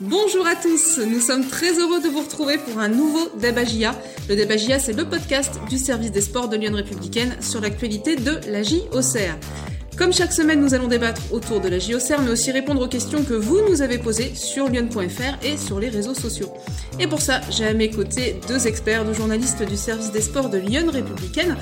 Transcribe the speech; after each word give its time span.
Bonjour 0.00 0.46
à 0.46 0.54
tous, 0.54 1.00
nous 1.04 1.18
sommes 1.18 1.44
très 1.44 1.76
heureux 1.76 2.00
de 2.00 2.08
vous 2.08 2.20
retrouver 2.20 2.56
pour 2.56 2.78
un 2.78 2.86
nouveau 2.86 3.30
Debagia. 3.42 3.96
Le 4.28 4.36
Debagia, 4.36 4.78
c'est 4.78 4.92
le 4.92 5.04
podcast 5.04 5.58
du 5.68 5.76
service 5.76 6.12
des 6.12 6.20
sports 6.20 6.48
de 6.48 6.56
Lyon 6.56 6.72
Républicaine 6.72 7.36
sur 7.40 7.60
l'actualité 7.60 8.14
de 8.14 8.38
la 8.48 8.62
JOCR. 8.62 9.34
Comme 9.96 10.12
chaque 10.12 10.32
semaine, 10.32 10.60
nous 10.60 10.72
allons 10.72 10.86
débattre 10.86 11.20
autour 11.32 11.60
de 11.60 11.68
la 11.68 11.80
JOCR, 11.80 12.22
mais 12.22 12.30
aussi 12.30 12.52
répondre 12.52 12.80
aux 12.80 12.86
questions 12.86 13.24
que 13.24 13.34
vous 13.34 13.58
nous 13.68 13.82
avez 13.82 13.98
posées 13.98 14.36
sur 14.36 14.68
lyon.fr 14.68 15.44
et 15.44 15.56
sur 15.56 15.80
les 15.80 15.88
réseaux 15.88 16.14
sociaux. 16.14 16.52
Et 17.00 17.08
pour 17.08 17.20
ça, 17.20 17.40
j'ai 17.50 17.66
à 17.66 17.74
mes 17.74 17.90
côtés 17.90 18.38
deux 18.46 18.68
experts, 18.68 19.04
deux 19.04 19.14
journalistes 19.14 19.64
du 19.64 19.76
service 19.76 20.12
des 20.12 20.22
sports 20.22 20.48
de 20.48 20.58
Lyon 20.58 20.92
Républicaine. 20.92 21.56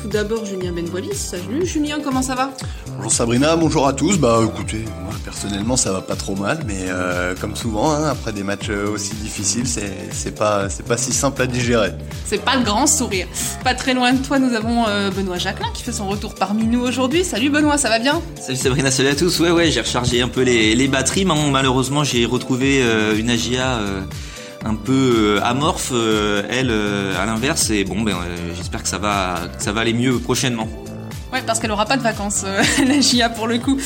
Tout 0.00 0.08
d'abord, 0.08 0.46
Julien 0.46 0.72
Benboilis. 0.72 1.14
Salut 1.14 1.66
Julien, 1.66 1.98
comment 2.02 2.22
ça 2.22 2.36
va? 2.36 2.54
Bonjour 2.96 3.12
Sabrina, 3.12 3.54
bonjour 3.54 3.86
à 3.86 3.92
tous. 3.92 4.16
Bah 4.16 4.40
écoutez, 4.42 4.86
moi 5.04 5.11
personnellement 5.32 5.78
ça 5.78 5.92
va 5.92 6.02
pas 6.02 6.14
trop 6.14 6.36
mal, 6.36 6.58
mais 6.66 6.88
euh, 6.88 7.34
comme 7.40 7.56
souvent, 7.56 7.90
hein, 7.90 8.08
après 8.10 8.32
des 8.32 8.42
matchs 8.42 8.68
aussi 8.68 9.14
difficiles, 9.14 9.66
c'est 9.66 10.34
pas, 10.36 10.68
pas 10.86 10.98
si 10.98 11.12
simple 11.12 11.40
à 11.40 11.46
digérer. 11.46 11.92
C'est 12.26 12.44
pas 12.44 12.56
le 12.56 12.62
grand 12.62 12.86
sourire. 12.86 13.26
Pas 13.64 13.74
très 13.74 13.94
loin 13.94 14.12
de 14.12 14.18
toi, 14.18 14.38
nous 14.38 14.54
avons 14.54 14.86
euh, 14.86 15.10
Benoît 15.10 15.38
Jacquelin 15.38 15.68
qui 15.72 15.82
fait 15.82 15.92
son 15.92 16.06
retour 16.06 16.34
parmi 16.34 16.64
nous 16.64 16.80
aujourd'hui. 16.80 17.24
Salut 17.24 17.48
Benoît, 17.48 17.78
ça 17.78 17.88
va 17.88 17.98
bien? 17.98 18.20
Salut 18.38 18.58
Sabrina, 18.58 18.90
salut 18.90 19.08
à 19.08 19.14
tous. 19.14 19.40
Ouais, 19.40 19.50
ouais, 19.50 19.70
j'ai 19.70 19.80
rechargé 19.80 20.20
un 20.20 20.28
peu 20.28 20.42
les, 20.42 20.74
les 20.74 20.88
batteries. 20.88 21.24
Malheureusement, 21.24 22.04
j'ai 22.04 22.26
retrouvé 22.26 22.82
euh, 22.82 23.16
une 23.16 23.30
AGA 23.30 23.78
un 24.64 24.74
peu 24.74 24.92
euh, 24.92 25.40
amorphe, 25.42 25.90
euh, 25.92 26.42
elle, 26.50 26.70
euh, 26.70 27.20
à 27.20 27.26
l'inverse. 27.26 27.70
Et 27.70 27.84
bon, 27.84 28.02
ben, 28.02 28.16
j'espère 28.56 28.82
que 28.82 28.88
ça 28.88 28.98
va, 28.98 29.40
ça 29.58 29.72
va 29.72 29.80
aller 29.80 29.92
mieux 29.94 30.18
prochainement. 30.18 30.68
Ouais, 31.32 31.40
parce 31.46 31.60
qu'elle 31.60 31.70
aura 31.70 31.86
pas 31.86 31.96
de 31.96 32.02
vacances, 32.02 32.44
la 32.86 33.00
GIA 33.00 33.30
pour 33.30 33.46
le 33.46 33.58
coup. 33.58 33.78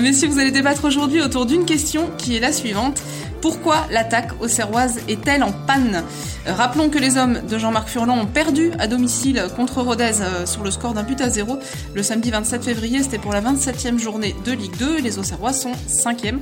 messieurs, 0.00 0.28
vous 0.28 0.38
allez 0.38 0.52
débattre 0.52 0.84
aujourd'hui 0.84 1.20
autour 1.20 1.44
d'une 1.44 1.64
question 1.64 2.10
qui 2.18 2.36
est 2.36 2.40
la 2.40 2.52
suivante. 2.52 3.02
Pourquoi 3.44 3.86
l'attaque 3.90 4.30
aux 4.40 4.48
Serroises 4.48 5.00
est-elle 5.06 5.42
en 5.42 5.52
panne 5.52 6.02
Rappelons 6.46 6.88
que 6.88 6.96
les 6.96 7.18
hommes 7.18 7.42
de 7.46 7.58
Jean-Marc 7.58 7.88
Furlan 7.90 8.20
ont 8.20 8.24
perdu 8.24 8.70
à 8.78 8.86
domicile 8.86 9.44
contre 9.54 9.82
Rodez 9.82 10.22
euh, 10.22 10.46
sur 10.46 10.64
le 10.64 10.70
score 10.70 10.94
d'un 10.94 11.02
but 11.02 11.20
à 11.20 11.28
zéro 11.28 11.58
le 11.94 12.02
samedi 12.02 12.30
27 12.30 12.64
février. 12.64 13.02
C'était 13.02 13.18
pour 13.18 13.34
la 13.34 13.42
27e 13.42 13.98
journée 13.98 14.34
de 14.46 14.52
Ligue 14.52 14.74
2. 14.78 15.00
Les 15.02 15.18
Auxerrois 15.18 15.52
sont 15.52 15.72
5e 15.86 16.38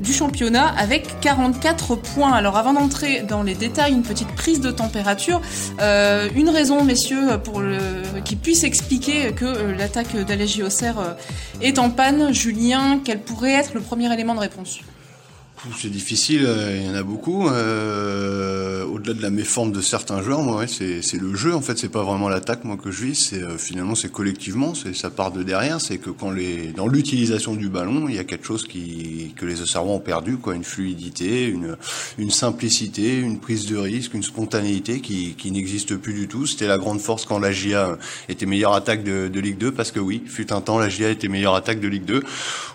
du 0.00 0.12
championnat 0.12 0.66
avec 0.76 1.20
44 1.20 1.94
points. 1.94 2.32
Alors 2.32 2.56
avant 2.56 2.72
d'entrer 2.72 3.20
dans 3.20 3.44
les 3.44 3.54
détails, 3.54 3.92
une 3.92 4.02
petite 4.02 4.34
prise 4.34 4.60
de 4.60 4.72
température. 4.72 5.40
Euh, 5.80 6.28
une 6.34 6.48
raison, 6.48 6.82
messieurs, 6.82 7.38
pour 7.44 7.62
qui 8.24 8.34
puisse 8.34 8.64
expliquer 8.64 9.30
que 9.34 9.44
euh, 9.44 9.76
l'attaque 9.76 10.16
d'Alégie 10.16 10.64
Auxerre 10.64 11.16
est 11.62 11.78
en 11.78 11.90
panne. 11.90 12.34
Julien, 12.34 12.98
quel 13.04 13.20
pourrait 13.20 13.52
être 13.52 13.72
le 13.72 13.80
premier 13.80 14.12
élément 14.12 14.34
de 14.34 14.40
réponse? 14.40 14.80
C'est 15.78 15.90
difficile, 15.90 16.44
euh, 16.46 16.76
il 16.76 16.86
y 16.86 16.90
en 16.90 16.94
a 16.94 17.02
beaucoup. 17.02 17.48
Euh, 17.48 18.84
au-delà 18.86 19.14
de 19.14 19.22
la 19.22 19.30
méforme 19.30 19.72
de 19.72 19.80
certains 19.80 20.22
joueurs, 20.22 20.42
moi, 20.42 20.56
ouais, 20.56 20.66
c'est 20.66 21.20
le 21.20 21.34
jeu. 21.34 21.54
En 21.54 21.60
fait, 21.60 21.78
c'est 21.78 21.90
pas 21.90 22.02
vraiment 22.02 22.28
l'attaque, 22.28 22.64
moi, 22.64 22.76
que 22.76 22.90
je 22.90 23.04
vis. 23.04 23.14
C'est 23.14 23.42
euh, 23.42 23.58
finalement, 23.58 23.94
c'est 23.94 24.10
collectivement, 24.10 24.74
c'est 24.74 24.94
ça 24.94 25.10
part 25.10 25.32
de 25.32 25.42
derrière. 25.42 25.80
C'est 25.80 25.98
que 25.98 26.10
quand 26.10 26.30
les, 26.30 26.68
dans 26.68 26.86
l'utilisation 26.86 27.54
du 27.54 27.68
ballon, 27.68 28.08
il 28.08 28.14
y 28.14 28.18
a 28.18 28.24
quelque 28.24 28.46
chose 28.46 28.66
qui 28.66 29.34
que 29.36 29.44
les 29.44 29.60
Auxerrois 29.60 29.92
ont 29.92 30.00
perdu, 30.00 30.38
quoi, 30.38 30.54
une 30.54 30.64
fluidité, 30.64 31.46
une, 31.46 31.76
une 32.18 32.30
simplicité, 32.30 33.18
une 33.18 33.38
prise 33.38 33.66
de 33.66 33.76
risque, 33.76 34.14
une 34.14 34.22
spontanéité 34.22 35.00
qui, 35.00 35.34
qui 35.36 35.50
n'existe 35.50 35.96
plus 35.96 36.14
du 36.14 36.26
tout. 36.26 36.46
C'était 36.46 36.68
la 36.68 36.78
grande 36.78 37.00
force 37.00 37.26
quand 37.26 37.38
la 37.38 37.52
GIA 37.52 37.98
était 38.28 38.46
meilleure 38.46 38.74
attaque 38.74 39.04
de, 39.04 39.28
de, 39.28 39.40
Ligue 39.40 39.58
2, 39.58 39.72
parce 39.72 39.90
que 39.92 40.00
oui, 40.00 40.22
fut 40.26 40.52
un 40.52 40.60
temps, 40.60 40.78
la 40.78 40.88
GIA 40.88 41.10
était 41.10 41.28
meilleure 41.28 41.54
attaque 41.54 41.80
de 41.80 41.88
Ligue 41.88 42.04
2. 42.04 42.22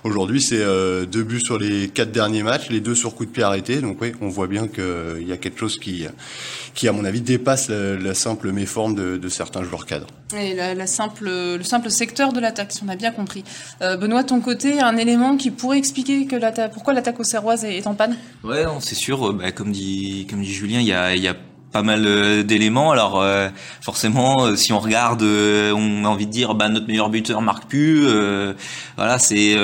Aujourd'hui, 0.04 0.42
c'est 0.42 0.64
deux 1.08 1.24
buts 1.24 1.42
sur 1.44 1.58
les 1.58 1.90
quatre 1.90 2.12
derniers 2.12 2.44
matchs 2.44 2.70
les 2.76 2.82
deux 2.82 2.96
sur 2.96 3.16
coup 3.16 3.26
de 3.26 3.32
pied 3.32 3.44
arrêtés. 3.44 3.82
Donc 3.82 3.98
oui, 4.02 4.12
on 4.22 4.28
voit 4.28 4.48
bien 4.48 4.68
qu'il 4.68 5.26
y 5.28 5.32
a 5.32 5.38
quelque 5.38 5.60
chose 5.60 5.80
qui, 5.80 6.06
qui 6.74 6.88
à 6.88 6.92
mon 6.92 7.06
avis 7.06 7.22
dépasse 7.22 7.70
la, 7.70 8.14
simple 8.14 8.52
méforme 8.52 8.96
de, 8.96 9.30
certains 9.30 9.64
joueurs 9.64 9.86
cadres. 9.86 10.08
Et 10.38 10.54
la, 10.54 10.88
simple, 10.88 11.26
le 11.26 11.64
simple 11.64 11.90
secteur 11.90 12.34
de 12.34 12.40
l'attaque, 12.40 12.72
si 12.72 12.84
on 12.86 12.90
a 12.90 12.96
bien 12.96 13.12
compris. 13.12 13.44
Euh, 13.82 13.98
Benoît, 13.98 14.24
ton 14.24 14.42
côté, 14.42 14.80
un 14.80 14.98
élément 14.98 15.38
qui 15.38 15.52
pourrait 15.52 15.78
expliquer 15.78 16.26
que 16.26 16.36
pourquoi 16.74 16.94
l'attaque 16.94 17.20
aux 17.20 17.24
Serroises 17.24 17.66
est, 17.66 17.88
en 17.88 17.96
panne? 17.96 18.18
Ouais, 18.44 18.66
c'est 18.80 18.96
sûr. 18.96 19.34
Bah, 19.34 19.52
comme 19.52 19.72
dit 19.72 20.28
comme 20.30 20.42
dit 20.42 20.54
Julien, 20.54 20.80
il 20.80 20.88
y 20.88 20.94
a, 20.94 21.16
y 21.16 21.28
a 21.28 21.36
pas 21.76 21.82
mal 21.82 22.06
euh, 22.08 22.42
d'éléments. 22.42 22.92
Alors 22.92 23.22
euh, 23.22 23.50
forcément, 23.82 24.46
euh, 24.46 24.56
si 24.56 24.72
on 24.72 24.80
regarde, 24.80 25.24
on 25.24 26.06
a 26.06 26.08
envie 26.08 26.26
de 26.26 26.32
dire, 26.32 26.56
bah 26.56 26.70
notre 26.70 26.88
meilleur 26.88 27.10
buteur 27.10 27.42
marque 27.42 27.68
plus. 27.68 28.08
voilà, 28.96 29.20
c'est 29.20 29.56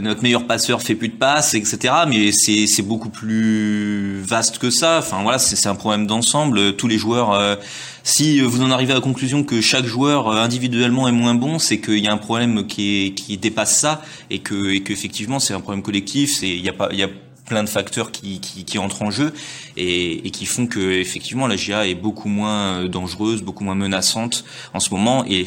notre 0.00 0.22
meilleur 0.22 0.46
passeur 0.46 0.80
fait 0.80 0.94
plus 0.94 1.08
de 1.08 1.16
passes, 1.16 1.52
etc. 1.52 1.92
Mais 2.08 2.32
c'est 2.32 2.82
beaucoup 2.82 3.10
plus 3.10 4.22
vaste 4.22 4.58
que 4.58 4.70
ça. 4.70 4.98
Enfin 5.00 5.22
voilà, 5.22 5.38
c'est 5.38 5.68
un 5.68 5.74
problème 5.74 6.06
d'ensemble. 6.06 6.74
Tous 6.76 6.88
les 6.88 6.96
joueurs. 6.96 7.58
si 8.02 8.40
vous 8.40 8.62
en 8.62 8.70
arrivez 8.70 8.92
à 8.92 8.96
la 8.96 9.02
conclusion 9.02 9.44
que 9.44 9.60
chaque 9.60 9.84
joueur 9.84 10.30
individuellement 10.30 11.06
est 11.06 11.12
moins 11.12 11.34
bon, 11.34 11.58
c'est 11.58 11.80
qu'il 11.80 11.98
y 11.98 12.08
a 12.08 12.12
un 12.12 12.18
problème 12.18 12.66
qui, 12.66 13.12
qui 13.14 13.36
dépasse 13.36 13.76
ça 13.76 14.00
et 14.30 14.38
que 14.38 14.70
et 14.70 14.82
qu'effectivement 14.82 15.38
c'est 15.38 15.52
un 15.52 15.60
problème 15.60 15.82
collectif. 15.82 16.32
C'est 16.32 16.48
il 16.48 16.64
y 16.64 16.70
a 16.70 16.72
pas 16.72 16.88
il 16.92 16.98
y 16.98 17.02
a 17.02 17.10
plein 17.48 17.64
de 17.64 17.68
facteurs 17.68 18.12
qui, 18.12 18.40
qui, 18.40 18.78
entrent 18.78 19.02
en 19.02 19.10
jeu 19.10 19.32
et, 19.76 20.30
qui 20.30 20.46
font 20.46 20.66
que 20.66 20.78
effectivement 20.78 21.46
la 21.46 21.56
GIA 21.56 21.86
est 21.86 21.94
beaucoup 21.94 22.28
moins 22.28 22.82
euh, 22.82 22.88
dangereuse, 22.88 23.42
beaucoup 23.42 23.64
moins 23.64 23.74
menaçante 23.74 24.44
en 24.74 24.80
ce 24.80 24.90
moment 24.90 25.24
et 25.26 25.46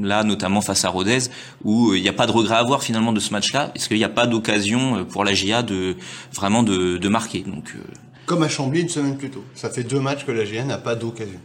là 0.00 0.24
notamment 0.24 0.62
face 0.62 0.84
à 0.84 0.88
Rodez 0.88 1.18
où 1.62 1.90
euh, 1.90 1.98
il 1.98 2.02
n'y 2.02 2.08
a 2.08 2.14
pas 2.14 2.26
de 2.26 2.32
regret 2.32 2.54
à 2.54 2.58
avoir 2.58 2.82
finalement 2.82 3.12
de 3.12 3.20
ce 3.20 3.32
match-là. 3.32 3.70
Parce 3.74 3.88
qu'il 3.88 3.98
n'y 3.98 4.04
a 4.04 4.08
pas 4.08 4.26
d'occasion 4.26 4.98
euh, 4.98 5.04
pour 5.04 5.24
la 5.24 5.34
GIA 5.34 5.62
de 5.62 5.96
vraiment 6.32 6.62
de, 6.62 6.96
de 6.96 7.08
marquer? 7.08 7.40
Donc 7.40 7.74
comme 8.26 8.42
à 8.42 8.48
Chambly 8.48 8.80
une 8.80 8.88
semaine 8.88 9.18
plus 9.18 9.30
tôt. 9.30 9.44
Ça 9.54 9.68
fait 9.68 9.84
deux 9.84 10.00
matchs 10.00 10.24
que 10.24 10.32
la 10.32 10.44
GIA 10.44 10.64
n'a 10.64 10.78
pas 10.78 10.94
d'occasion 10.94 11.40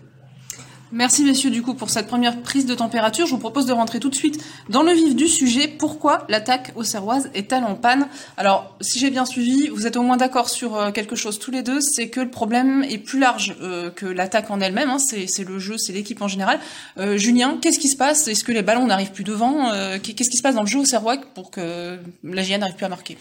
Merci 0.91 1.23
messieurs 1.23 1.51
du 1.51 1.61
coup 1.61 1.75
pour 1.75 1.91
cette 1.91 2.07
première 2.07 2.41
prise 2.41 2.65
de 2.65 2.73
température. 2.73 3.27
Je 3.27 3.31
vous 3.31 3.37
propose 3.37 3.67
de 3.67 3.73
rentrer 3.73 3.99
tout 3.99 4.09
de 4.09 4.15
suite 4.15 4.43
dans 4.69 4.81
le 4.81 4.91
vif 4.91 5.15
du 5.15 5.27
sujet. 5.27 5.67
Pourquoi 5.67 6.25
l'attaque 6.29 6.71
aux 6.75 6.83
Serroises 6.83 7.29
est-elle 7.35 7.63
en 7.63 7.75
panne? 7.75 8.07
Alors, 8.37 8.75
si 8.81 8.97
j'ai 8.97 9.11
bien 9.11 9.25
suivi, 9.25 9.67
vous 9.67 9.85
êtes 9.85 9.97
au 9.97 10.01
moins 10.01 10.17
d'accord 10.17 10.49
sur 10.49 10.75
euh, 10.75 10.91
quelque 10.91 11.15
chose 11.15 11.37
tous 11.37 11.51
les 11.51 11.61
deux, 11.61 11.79
c'est 11.79 12.09
que 12.09 12.21
le 12.21 12.31
problème 12.31 12.83
est 12.89 12.97
plus 12.97 13.19
large 13.19 13.55
euh, 13.61 13.91
que 13.91 14.07
l'attaque 14.07 14.49
en 14.49 14.61
elle-même. 14.61 14.89
Hein. 14.89 14.97
c'est 14.97 15.43
le 15.43 15.59
jeu, 15.59 15.77
c'est 15.77 15.93
l'équipe 15.93 16.23
en 16.23 16.27
général. 16.27 16.59
Euh, 16.97 17.17
Julien, 17.17 17.59
qu'est-ce 17.61 17.77
qui 17.77 17.89
se 17.89 17.97
passe? 17.97 18.27
Est-ce 18.27 18.43
que 18.43 18.51
les 18.51 18.63
ballons 18.63 18.87
n'arrivent 18.87 19.11
plus 19.11 19.23
devant? 19.23 19.69
Qu'est-ce 20.01 20.29
qui 20.29 20.37
se 20.37 20.41
passe 20.41 20.55
dans 20.55 20.63
le 20.63 20.67
jeu 20.67 20.79
aux 20.79 20.85
Serrois 20.85 21.17
pour 21.35 21.51
que 21.51 21.99
la 22.23 22.41
GIA 22.41 22.57
n'arrive 22.57 22.75
plus 22.75 22.85
à 22.85 22.89
marquer? 22.89 23.15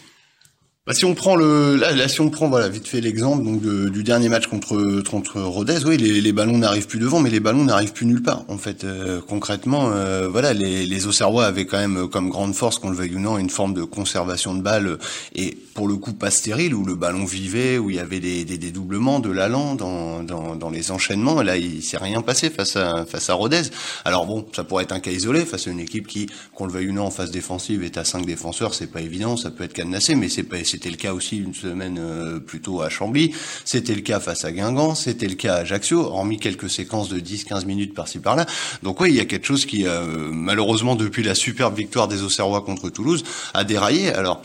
Bah, 0.87 0.93
si 0.95 1.05
on 1.05 1.13
prend 1.13 1.35
le, 1.35 1.75
là, 1.75 2.07
si 2.07 2.19
on 2.19 2.29
prend 2.29 2.49
voilà 2.49 2.67
vite 2.67 2.87
fait 2.87 2.99
l'exemple 2.99 3.43
donc 3.43 3.61
du 3.61 4.03
dernier 4.03 4.27
match 4.27 4.47
contre 4.47 5.03
contre 5.07 5.39
Rodez, 5.39 5.85
oui, 5.85 5.97
les, 5.97 6.19
les 6.19 6.31
ballons 6.31 6.57
n'arrivent 6.57 6.87
plus 6.87 6.99
devant, 6.99 7.19
mais 7.19 7.29
les 7.29 7.39
ballons 7.39 7.63
n'arrivent 7.65 7.93
plus 7.93 8.07
nulle 8.07 8.23
part. 8.23 8.43
En 8.47 8.57
fait, 8.57 8.83
euh, 8.83 9.21
concrètement, 9.21 9.91
euh, 9.91 10.27
voilà, 10.27 10.53
les, 10.53 10.87
les 10.87 11.07
Auxerrois 11.07 11.45
avaient 11.45 11.65
quand 11.65 11.77
même 11.77 12.07
comme 12.09 12.29
grande 12.29 12.55
force, 12.55 12.79
qu'on 12.79 12.89
le 12.89 12.95
veuille 12.95 13.15
ou 13.15 13.19
non, 13.19 13.37
une 13.37 13.51
forme 13.51 13.73
de 13.73 13.83
conservation 13.83 14.55
de 14.55 14.61
balles 14.61 14.97
et 15.35 15.55
pour 15.75 15.87
le 15.87 15.95
coup 15.95 16.13
pas 16.13 16.31
stérile 16.31 16.73
où 16.73 16.83
le 16.83 16.95
ballon 16.95 17.23
vivait, 17.23 17.77
où 17.77 17.89
il 17.89 17.97
y 17.97 17.99
avait 17.99 18.19
des, 18.19 18.43
des 18.43 18.57
dédoublements 18.57 19.19
de 19.19 19.29
l'allant 19.29 19.75
dans, 19.75 20.23
dans, 20.23 20.55
dans 20.55 20.69
les 20.69 20.91
enchaînements. 20.91 21.41
Là, 21.43 21.57
il 21.57 21.83
s'est 21.83 21.97
rien 21.97 22.21
passé 22.21 22.49
face 22.49 22.75
à 22.75 23.05
face 23.05 23.29
à 23.29 23.35
Rodez. 23.35 23.61
Alors 24.05 24.25
bon, 24.25 24.45
ça 24.55 24.63
pourrait 24.63 24.85
être 24.85 24.91
un 24.91 24.99
cas 24.99 25.11
isolé 25.11 25.45
face 25.45 25.67
à 25.67 25.71
une 25.71 25.79
équipe 25.79 26.07
qui, 26.07 26.27
qu'on 26.55 26.65
le 26.65 26.71
veuille 26.71 26.89
ou 26.89 26.93
non, 26.93 27.03
en 27.03 27.11
phase 27.11 27.31
défensive 27.31 27.83
est 27.83 27.97
à 27.97 28.03
cinq 28.03 28.25
défenseurs, 28.25 28.73
c'est 28.73 28.87
pas 28.91 29.01
évident, 29.01 29.37
ça 29.37 29.51
peut 29.51 29.63
être 29.63 29.73
cadenassé, 29.73 30.15
mais 30.15 30.29
c'est 30.29 30.43
pas 30.43 30.57
c'était 30.79 30.91
le 30.91 30.95
cas 30.95 31.13
aussi 31.13 31.35
une 31.35 31.53
semaine 31.53 31.97
euh, 31.99 32.39
plus 32.39 32.61
tôt 32.61 32.81
à 32.81 32.87
Chambly. 32.87 33.35
C'était 33.65 33.95
le 33.95 33.99
cas 33.99 34.21
face 34.21 34.45
à 34.45 34.53
Guingamp. 34.53 34.95
C'était 34.95 35.27
le 35.27 35.35
cas 35.35 35.55
à 35.55 35.57
Ajaccio, 35.57 35.99
hormis 35.99 36.39
quelques 36.39 36.69
séquences 36.69 37.09
de 37.09 37.19
10-15 37.19 37.65
minutes 37.65 37.93
par-ci 37.93 38.19
par-là. 38.19 38.45
Donc 38.81 39.01
oui, 39.01 39.09
il 39.09 39.15
y 39.17 39.19
a 39.19 39.25
quelque 39.25 39.45
chose 39.45 39.65
qui, 39.65 39.85
euh, 39.85 40.05
malheureusement, 40.31 40.95
depuis 40.95 41.21
la 41.21 41.35
superbe 41.35 41.75
victoire 41.75 42.07
des 42.07 42.23
Auxerrois 42.23 42.61
contre 42.61 42.89
Toulouse, 42.89 43.25
a 43.53 43.65
déraillé. 43.65 44.13
Alors, 44.13 44.41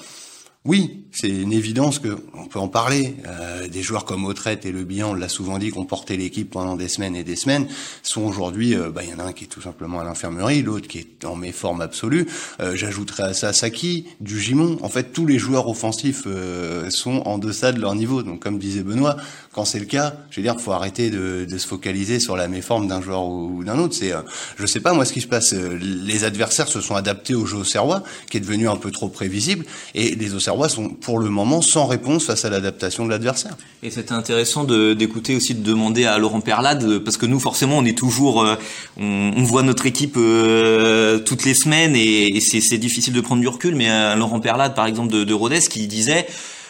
oui, 0.67 1.05
c'est 1.13 1.29
une 1.29 1.53
évidence 1.53 1.99
que 1.99 2.17
on 2.33 2.47
peut 2.47 2.59
en 2.59 2.69
parler. 2.69 3.17
Euh, 3.27 3.69
des 3.69 3.83
joueurs 3.83 4.07
comme 4.07 4.25
Autrette 4.25 4.65
et 4.65 4.73
Le 4.73 4.83
Bihan, 4.83 5.11
on 5.11 5.15
l'a 5.15 5.29
souvent 5.29 5.59
dit, 5.59 5.69
qu'on 5.69 5.85
portait 5.85 6.17
l'équipe 6.17 6.51
pendant 6.51 6.75
des 6.75 6.89
semaines 6.89 7.15
et 7.17 7.23
des 7.23 7.37
semaines, 7.37 7.69
sont 8.03 8.23
aujourd'hui, 8.23 8.75
euh, 8.75 8.89
bah, 8.89 9.03
il 9.05 9.11
y 9.11 9.15
en 9.15 9.19
a 9.19 9.25
un 9.25 9.33
qui 9.35 9.45
est 9.45 9.49
tout 9.49 9.61
simplement 9.61 10.01
à 10.01 10.05
l'infirmerie, 10.05 10.63
l'autre 10.63 10.89
qui 10.89 11.01
est 11.01 11.27
en 11.27 11.37
méforme 11.37 11.83
absolue. 11.83 12.27
Euh, 12.61 12.77
J'ajouterais 12.77 13.25
à 13.25 13.35
ça 13.35 13.53
Saki, 13.53 14.07
du 14.21 14.41
Gimon. 14.41 14.79
En 14.81 14.89
fait, 14.89 15.13
tous 15.13 15.27
les 15.27 15.39
joueurs 15.39 15.69
offensifs 15.69 16.23
euh, 16.27 16.89
sont 16.89 17.23
en 17.27 17.37
deçà 17.37 17.73
de 17.73 17.81
leur 17.81 17.95
niveau. 17.95 18.23
Donc, 18.23 18.41
comme 18.41 18.59
disait 18.59 18.83
Benoît, 18.83 19.19
quand 19.53 19.67
c'est 19.67 19.79
le 19.79 19.85
cas, 19.85 20.15
je 20.31 20.41
veux 20.41 20.43
dire, 20.43 20.59
faut 20.59 20.73
arrêter 20.73 21.11
de, 21.11 21.45
de 21.45 21.59
se 21.59 21.67
focaliser 21.67 22.21
sur 22.21 22.37
la 22.37 22.49
méforme 22.49 22.89
d'un 22.89 23.03
joueur 23.03 23.27
ou, 23.27 23.63
d'un 23.65 23.79
autre. 23.79 23.95
C'est, 23.95 24.13
je 24.57 24.65
sais 24.67 24.81
pas 24.81 24.95
moi 24.95 25.05
ce 25.05 25.13
qui 25.13 25.21
se 25.21 25.29
passe. 25.29 25.53
Les 25.53 26.25
adversaires 26.25 26.69
se 26.69 26.81
sont 26.81 26.97
adaptés 26.97 27.35
au 27.35 27.45
jeu 27.45 27.59
au 27.59 27.65
Serrois, 27.65 28.03
qui 28.31 28.39
est 28.39 28.41
devenu 28.41 28.69
un 28.69 28.77
peu 28.77 28.91
trop 28.91 29.09
prévisible, 29.09 29.65
et 29.95 30.15
les 30.15 30.35
Auxerrois 30.35 30.54
sont 30.69 30.89
pour 30.89 31.19
le 31.19 31.29
moment 31.29 31.61
sans 31.61 31.87
réponse 31.87 32.27
face 32.27 32.45
à 32.45 32.51
l'adaptation 32.51 33.05
de 33.05 33.11
l'adversaire. 33.11 33.57
Et 33.83 33.91
c'était 33.91 34.13
intéressant 34.13 34.65
d'écouter 34.65 35.37
aussi, 35.37 35.55
de 35.55 35.63
demander 35.63 36.05
à 36.05 36.19
Laurent 36.19 36.41
Perlade, 36.41 36.99
parce 36.99 37.17
que 37.17 37.27
nous 37.27 37.41
forcément 37.41 37.79
on 37.79 37.85
est 37.85 37.97
toujours, 37.97 38.43
euh, 38.43 38.57
on, 38.99 39.43
voit 39.43 39.63
notre 39.63 39.87
équipe 39.87 40.17
euh, 40.17 41.19
toutes 41.19 41.45
les 41.45 41.55
semaines 41.55 41.95
et, 41.97 42.41
c'est 42.41 42.79
difficile 42.79 43.13
de 43.13 43.21
prendre 43.21 43.41
du 43.41 43.49
recul, 43.49 43.75
mais 43.75 44.17
Laurent 44.17 44.41
Perlade 44.41 44.75
par 44.75 44.87
exemple 44.87 45.13
de, 45.13 45.25
de 45.25 45.35
Rodez 45.35 45.61
qui 45.61 45.87
disait 45.87 46.27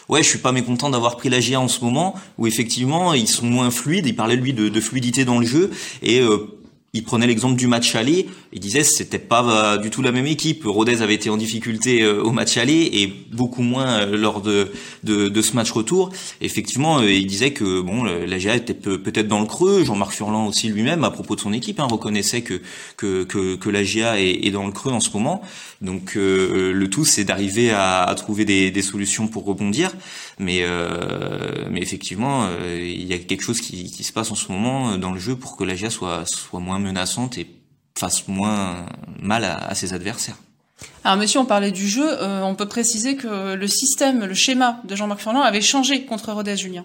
ouais, 0.08 0.22
je 0.22 0.28
suis 0.28 0.38
pas 0.38 0.52
mécontent 0.52 0.90
d'avoir 0.90 1.16
pris 1.16 1.28
la 1.28 1.40
GIA 1.40 1.60
en 1.60 1.68
ce 1.68 1.84
moment, 1.84 2.14
où 2.38 2.46
effectivement 2.46 3.14
ils 3.14 3.28
sont 3.28 3.46
moins 3.46 3.70
fluides. 3.70 4.06
Il 4.06 4.16
parlait 4.16 4.36
lui 4.36 4.52
de, 4.52 4.68
de 4.68 4.80
fluidité 4.80 5.24
dans 5.24 5.38
le 5.38 5.46
jeu 5.46 5.70
et 6.02 6.20
il 6.94 7.02
prenait 7.02 7.26
l'exemple 7.26 7.56
du 7.56 7.66
match 7.66 7.96
aller. 7.96 8.28
Il 8.52 8.60
disait 8.60 8.84
c'était 8.84 9.18
pas 9.18 9.74
euh, 9.74 9.78
du 9.78 9.90
tout 9.90 10.00
la 10.00 10.12
même 10.12 10.26
équipe. 10.26 10.62
Rodez 10.64 11.02
avait 11.02 11.14
été 11.14 11.28
en 11.28 11.36
difficulté 11.36 12.02
euh, 12.02 12.22
au 12.22 12.30
match 12.30 12.56
aller 12.56 12.88
et 12.92 13.12
beaucoup 13.32 13.62
moins 13.62 13.98
euh, 13.98 14.16
lors 14.16 14.40
de, 14.40 14.70
de, 15.02 15.28
de 15.28 15.42
ce 15.42 15.54
match 15.54 15.72
retour. 15.72 16.10
Effectivement, 16.40 17.02
il 17.02 17.26
disait 17.26 17.52
que 17.52 17.80
bon, 17.80 18.04
la 18.04 18.38
GA 18.38 18.54
était 18.54 18.74
peut-être 18.74 19.26
dans 19.26 19.40
le 19.40 19.46
creux. 19.46 19.84
Jean-Marc 19.84 20.12
Furlan 20.12 20.46
aussi 20.46 20.68
lui-même, 20.68 21.02
à 21.02 21.10
propos 21.10 21.34
de 21.34 21.40
son 21.40 21.52
équipe, 21.52 21.80
hein, 21.80 21.88
reconnaissait 21.90 22.42
que 22.42 22.60
que, 22.96 23.24
que, 23.24 23.56
que 23.56 23.70
la 23.70 23.82
GA 23.82 24.20
est, 24.20 24.46
est, 24.46 24.50
dans 24.52 24.64
le 24.64 24.72
creux 24.72 24.92
en 24.92 25.00
ce 25.00 25.10
moment. 25.10 25.42
Donc 25.80 26.12
le 26.14 26.86
tout, 26.86 27.04
c'est 27.04 27.24
d'arriver 27.24 27.70
à, 27.70 28.04
à, 28.04 28.14
trouver 28.14 28.44
des, 28.44 28.70
des, 28.70 28.82
solutions 28.82 29.26
pour 29.26 29.44
rebondir. 29.44 29.90
Mais 30.38 30.64
mais 31.70 31.80
effectivement, 31.80 32.48
il 32.66 33.04
y 33.04 33.12
a 33.14 33.18
quelque 33.18 33.42
chose 33.42 33.60
qui, 33.60 33.88
se 33.88 34.12
passe 34.12 34.30
en 34.30 34.34
ce 34.34 34.50
moment 34.50 34.98
dans 34.98 35.12
le 35.12 35.20
jeu 35.20 35.36
pour 35.36 35.56
que 35.56 35.64
la 35.64 35.74
GA 35.74 35.90
soit 35.90 36.24
soit 36.26 36.60
moins 36.60 36.78
menaçante 36.78 37.38
et 37.38 37.46
fasse 37.98 38.26
moins 38.28 38.86
mal 39.20 39.44
à, 39.44 39.74
ses 39.74 39.92
adversaires. 39.92 40.36
Alors 41.04 41.16
monsieur, 41.16 41.40
on 41.40 41.44
parlait 41.44 41.70
du 41.70 41.86
jeu, 41.86 42.06
euh, 42.06 42.42
on 42.42 42.54
peut 42.54 42.66
préciser 42.66 43.16
que 43.16 43.54
le 43.54 43.66
système, 43.68 44.24
le 44.24 44.34
schéma 44.34 44.80
de 44.84 44.96
Jean-Marc 44.96 45.20
Furlan 45.20 45.42
avait 45.42 45.60
changé 45.60 46.04
contre 46.04 46.32
Rodez 46.32 46.56
Julien. 46.56 46.84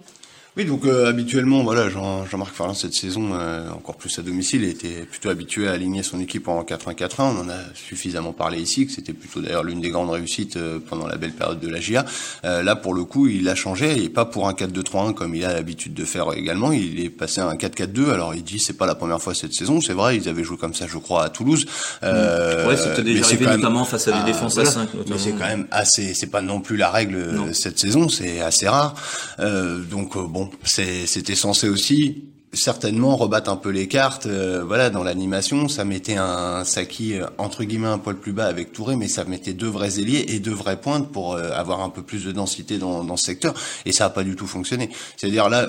Oui, 0.56 0.64
donc 0.64 0.84
euh, 0.84 1.08
habituellement, 1.08 1.62
voilà, 1.62 1.88
Jean, 1.88 2.26
Jean-Marc 2.26 2.52
Ferrand 2.52 2.74
cette 2.74 2.92
saison, 2.92 3.34
euh, 3.34 3.70
encore 3.70 3.94
plus 3.94 4.18
à 4.18 4.22
domicile, 4.22 4.64
était 4.64 5.06
plutôt 5.08 5.28
habitué 5.28 5.68
à 5.68 5.72
aligner 5.72 6.02
son 6.02 6.18
équipe 6.18 6.48
en 6.48 6.64
4-1-4-1. 6.64 7.12
On 7.18 7.40
en 7.42 7.48
a 7.48 7.58
suffisamment 7.74 8.32
parlé 8.32 8.58
ici, 8.58 8.84
que 8.84 8.92
c'était 8.92 9.12
plutôt 9.12 9.40
d'ailleurs 9.40 9.62
l'une 9.62 9.80
des 9.80 9.90
grandes 9.90 10.10
réussites 10.10 10.56
euh, 10.56 10.80
pendant 10.84 11.06
la 11.06 11.18
belle 11.18 11.34
période 11.34 11.60
de 11.60 11.68
la 11.68 11.78
GIA. 11.78 12.04
là, 12.42 12.74
pour 12.74 12.94
le 12.94 13.04
coup, 13.04 13.28
il 13.28 13.48
a 13.48 13.54
changé 13.54 14.02
et 14.02 14.08
pas 14.08 14.24
pour 14.24 14.48
un 14.48 14.52
4-2-3-1 14.52 15.14
comme 15.14 15.36
il 15.36 15.44
a 15.44 15.52
l'habitude 15.52 15.94
de 15.94 16.04
faire 16.04 16.32
également. 16.32 16.72
Il 16.72 16.98
est 16.98 17.10
passé 17.10 17.40
à 17.40 17.46
un 17.46 17.54
4-4-2. 17.54 18.10
Alors 18.10 18.34
il 18.34 18.42
dit 18.42 18.58
c'est 18.58 18.76
pas 18.76 18.86
la 18.86 18.96
première 18.96 19.22
fois 19.22 19.34
cette 19.34 19.54
saison, 19.54 19.80
c'est 19.80 19.92
vrai, 19.92 20.16
ils 20.16 20.28
avaient 20.28 20.44
joué 20.44 20.56
comme 20.56 20.74
ça, 20.74 20.86
je 20.88 20.98
crois, 20.98 21.24
à 21.24 21.28
Toulouse. 21.28 21.64
Euh, 22.02 22.66
ouais, 22.66 22.76
c'était 22.76 23.02
déjà 23.02 23.24
arrivé 23.24 23.46
notamment 23.46 23.84
face 23.84 24.08
à 24.08 24.12
des 24.12 24.18
ah, 24.22 24.26
défenses 24.26 24.58
à 24.58 24.64
5. 24.64 24.88
Mais 25.08 25.18
c'est 25.18 25.32
quand 25.32 25.46
même 25.46 25.68
assez, 25.70 26.12
c'est 26.14 26.26
pas 26.26 26.42
non 26.42 26.60
plus 26.60 26.76
la 26.76 26.90
règle 26.90 27.54
cette 27.54 27.78
saison, 27.78 28.08
c'est 28.08 28.40
assez 28.40 28.68
rare. 28.68 28.96
donc 29.38 30.18
bon 30.18 30.39
c'était 30.64 31.34
censé 31.34 31.68
aussi 31.68 32.24
certainement 32.52 33.16
rebattre 33.16 33.50
un 33.50 33.56
peu 33.56 33.70
les 33.70 33.86
cartes. 33.86 34.26
Euh, 34.26 34.64
voilà, 34.66 34.90
dans 34.90 35.04
l'animation, 35.04 35.68
ça 35.68 35.84
mettait 35.84 36.16
un 36.16 36.64
Saki 36.64 37.14
euh, 37.14 37.26
entre 37.38 37.64
guillemets 37.64 37.86
un 37.86 37.98
poil 37.98 38.16
plus 38.16 38.32
bas 38.32 38.46
avec 38.46 38.72
Touré, 38.72 38.96
mais 38.96 39.08
ça 39.08 39.24
mettait 39.24 39.52
deux 39.52 39.68
vrais 39.68 40.00
ailiers 40.00 40.24
et 40.28 40.40
deux 40.40 40.52
vraies 40.52 40.80
pointes 40.80 41.10
pour 41.10 41.34
euh, 41.34 41.52
avoir 41.52 41.80
un 41.80 41.90
peu 41.90 42.02
plus 42.02 42.24
de 42.24 42.32
densité 42.32 42.78
dans, 42.78 43.04
dans 43.04 43.16
ce 43.16 43.26
secteur. 43.26 43.54
Et 43.86 43.92
ça 43.92 44.06
a 44.06 44.10
pas 44.10 44.24
du 44.24 44.34
tout 44.34 44.46
fonctionné. 44.46 44.90
C'est-à-dire 45.16 45.48
là, 45.48 45.68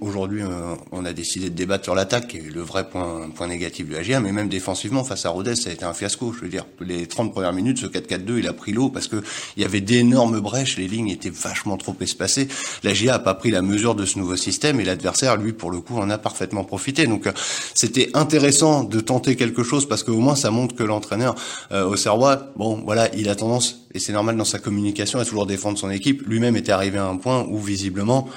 aujourd'hui, 0.00 0.42
on 0.90 1.04
a 1.04 1.12
décidé 1.12 1.50
de 1.50 1.54
débattre 1.54 1.84
sur 1.84 1.94
l'attaque, 1.94 2.28
qui 2.28 2.38
est 2.38 2.50
le 2.50 2.62
vrai 2.62 2.88
point, 2.88 3.28
point 3.30 3.46
négatif 3.46 3.86
du 3.86 3.96
AGA, 3.96 4.20
mais 4.20 4.32
même 4.32 4.48
défensivement 4.48 5.04
face 5.04 5.26
à 5.26 5.30
Rodez, 5.30 5.56
ça 5.56 5.70
a 5.70 5.72
été 5.72 5.84
un 5.84 5.94
fiasco. 5.94 6.32
Je 6.32 6.40
veux 6.40 6.48
dire, 6.48 6.64
les 6.80 7.06
30 7.06 7.32
premières 7.32 7.52
minutes, 7.52 7.78
ce 7.78 7.86
4-4-2, 7.86 8.38
il 8.38 8.48
a 8.48 8.52
pris 8.52 8.72
l'eau 8.72 8.88
parce 8.88 9.08
que 9.08 9.22
il 9.56 9.62
y 9.62 9.66
avait 9.66 9.80
d'énormes 9.80 10.40
brèches, 10.40 10.76
les 10.78 10.88
lignes 10.88 11.08
étaient 11.08 11.30
vachement 11.30 11.76
trop 11.76 11.96
espacées. 12.00 12.48
L'AGA 12.82 13.14
a 13.14 13.18
pas 13.18 13.34
pris 13.34 13.50
la 13.50 13.62
mesure 13.62 13.94
de 13.94 14.06
ce 14.06 14.18
nouveau 14.18 14.36
système 14.36 14.80
et 14.80 14.84
l'adversaire, 14.84 15.36
lui, 15.36 15.52
pour 15.52 15.70
le 15.70 15.80
coup, 15.80 15.98
en 15.98 16.08
a 16.10 16.18
parfaitement 16.22 16.64
profité. 16.64 17.06
Donc 17.06 17.26
euh, 17.26 17.32
c'était 17.74 18.10
intéressant 18.14 18.84
de 18.84 19.00
tenter 19.00 19.36
quelque 19.36 19.62
chose 19.62 19.86
parce 19.86 20.02
qu'au 20.02 20.18
moins 20.18 20.36
ça 20.36 20.50
montre 20.50 20.74
que 20.74 20.82
l'entraîneur 20.82 21.34
euh, 21.72 21.86
au 21.86 21.96
Serrois, 21.96 22.52
bon 22.56 22.82
voilà, 22.84 23.14
il 23.14 23.28
a 23.28 23.34
tendance 23.34 23.86
et 23.92 23.98
c'est 23.98 24.12
normal 24.12 24.36
dans 24.36 24.44
sa 24.44 24.58
communication 24.58 25.18
à 25.18 25.24
toujours 25.24 25.46
défendre 25.46 25.78
son 25.78 25.90
équipe. 25.90 26.22
Lui-même 26.26 26.56
était 26.56 26.72
arrivé 26.72 26.98
à 26.98 27.06
un 27.06 27.16
point 27.16 27.46
où 27.48 27.58
visiblement 27.58 28.28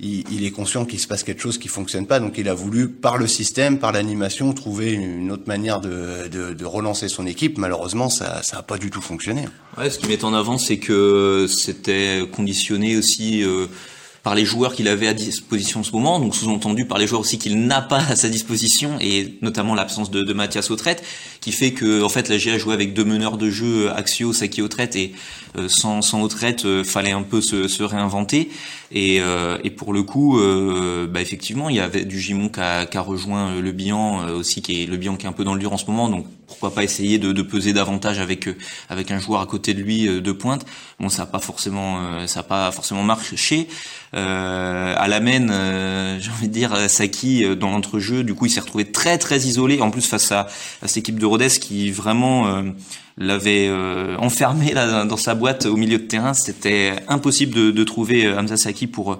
il, 0.00 0.44
est 0.44 0.50
conscient 0.50 0.84
qu'il 0.84 1.00
se 1.00 1.08
passe 1.08 1.24
quelque 1.24 1.42
chose 1.42 1.58
qui 1.58 1.68
fonctionne 1.68 2.06
pas, 2.06 2.20
donc 2.20 2.38
il 2.38 2.48
a 2.48 2.54
voulu, 2.54 2.88
par 2.88 3.18
le 3.18 3.26
système, 3.26 3.78
par 3.78 3.90
l'animation, 3.90 4.52
trouver 4.52 4.92
une 4.92 5.32
autre 5.32 5.44
manière 5.46 5.80
de, 5.80 6.28
de, 6.28 6.64
relancer 6.64 7.08
son 7.08 7.26
équipe. 7.26 7.58
Malheureusement, 7.58 8.08
ça 8.08 8.40
n'a 8.52 8.62
pas 8.62 8.78
du 8.78 8.90
tout 8.90 9.00
fonctionné. 9.00 9.46
Ouais, 9.76 9.90
ce 9.90 9.98
qui 9.98 10.06
met 10.06 10.24
en 10.24 10.34
avant, 10.34 10.56
c'est 10.56 10.78
que 10.78 11.46
c'était 11.48 12.22
conditionné 12.30 12.96
aussi. 12.96 13.42
Euh 13.42 13.66
par 14.28 14.34
les 14.34 14.44
joueurs 14.44 14.74
qu'il 14.74 14.88
avait 14.88 15.08
à 15.08 15.14
disposition 15.14 15.80
en 15.80 15.82
ce 15.82 15.92
moment, 15.92 16.20
donc 16.20 16.36
sous-entendu 16.36 16.84
par 16.84 16.98
les 16.98 17.06
joueurs 17.06 17.22
aussi 17.22 17.38
qu'il 17.38 17.64
n'a 17.66 17.80
pas 17.80 18.02
à 18.10 18.14
sa 18.14 18.28
disposition, 18.28 18.98
et 19.00 19.38
notamment 19.40 19.74
l'absence 19.74 20.10
de, 20.10 20.22
de 20.22 20.32
Mathias 20.34 20.70
Autrette, 20.70 21.02
qui 21.40 21.50
fait 21.50 21.72
que 21.72 22.02
en 22.02 22.10
fait 22.10 22.28
la 22.28 22.36
GA 22.36 22.58
jouait 22.58 22.74
avec 22.74 22.92
deux 22.92 23.06
meneurs 23.06 23.38
de 23.38 23.48
jeu, 23.48 23.90
Axio, 23.90 24.34
Saki 24.34 24.60
Autrette, 24.60 24.96
et 24.96 25.14
euh, 25.56 25.66
sans, 25.70 26.02
sans 26.02 26.20
Autrette, 26.20 26.66
euh, 26.66 26.84
fallait 26.84 27.12
un 27.12 27.22
peu 27.22 27.40
se, 27.40 27.68
se 27.68 27.82
réinventer. 27.82 28.50
Et, 28.90 29.20
euh, 29.20 29.58
et, 29.64 29.70
pour 29.70 29.92
le 29.92 30.02
coup, 30.02 30.40
bah 31.10 31.20
effectivement, 31.20 31.68
il 31.68 31.76
y 31.76 31.80
avait 31.80 32.04
du 32.04 32.20
Gimon 32.20 32.48
qui 32.48 32.60
a, 32.60 32.86
qui 32.86 32.96
a 32.96 33.00
rejoint 33.00 33.60
le 33.60 33.72
Bihan 33.72 34.28
aussi, 34.30 34.62
qui 34.62 34.82
est 34.82 34.86
le 34.86 34.96
Bihan 34.96 35.16
qui 35.16 35.26
est 35.26 35.28
un 35.28 35.32
peu 35.32 35.44
dans 35.44 35.54
le 35.54 35.60
dur 35.60 35.72
en 35.72 35.76
ce 35.76 35.86
moment, 35.86 36.08
donc 36.08 36.26
pourquoi 36.46 36.74
pas 36.74 36.82
essayer 36.82 37.18
de, 37.18 37.32
de 37.32 37.42
peser 37.42 37.74
davantage 37.74 38.18
avec 38.18 38.48
avec 38.88 39.10
un 39.10 39.18
joueur 39.18 39.42
à 39.42 39.46
côté 39.46 39.74
de 39.74 39.82
lui 39.82 40.06
de 40.06 40.32
pointe. 40.32 40.64
Bon, 40.98 41.10
ça 41.10 41.22
n'a 41.22 41.26
pas 41.26 41.38
forcément 41.38 42.26
ça 42.26 42.40
a 42.40 42.42
pas 42.42 42.70
forcément 42.72 43.02
marché. 43.02 43.68
Euh, 44.14 44.94
à 44.96 45.08
la 45.08 45.20
main, 45.20 45.50
euh, 45.50 46.18
j'ai 46.20 46.30
envie 46.30 46.48
de 46.48 46.52
dire, 46.52 46.88
Saki 46.88 47.44
euh, 47.44 47.54
dans 47.54 47.70
l'entrejeu, 47.70 48.24
du 48.24 48.34
coup 48.34 48.46
il 48.46 48.50
s'est 48.50 48.60
retrouvé 48.60 48.90
très 48.90 49.18
très 49.18 49.40
isolé, 49.40 49.80
en 49.80 49.90
plus 49.90 50.06
face 50.06 50.32
à, 50.32 50.48
à 50.82 50.88
cette 50.88 50.98
équipe 50.98 51.18
de 51.18 51.26
Rodez 51.26 51.48
qui 51.60 51.90
vraiment 51.90 52.62
euh, 53.20 53.24
l'avait 53.26 53.70
enfermé 54.18 54.72
là 54.72 55.04
dans 55.04 55.16
sa 55.16 55.34
boîte 55.34 55.66
au 55.66 55.76
milieu 55.76 55.98
de 55.98 56.04
terrain. 56.04 56.34
C'était 56.34 56.92
impossible 57.08 57.54
de, 57.54 57.70
de 57.70 57.84
trouver 57.84 58.28
Hamza 58.28 58.56
Saki 58.56 58.86
pour 58.86 59.18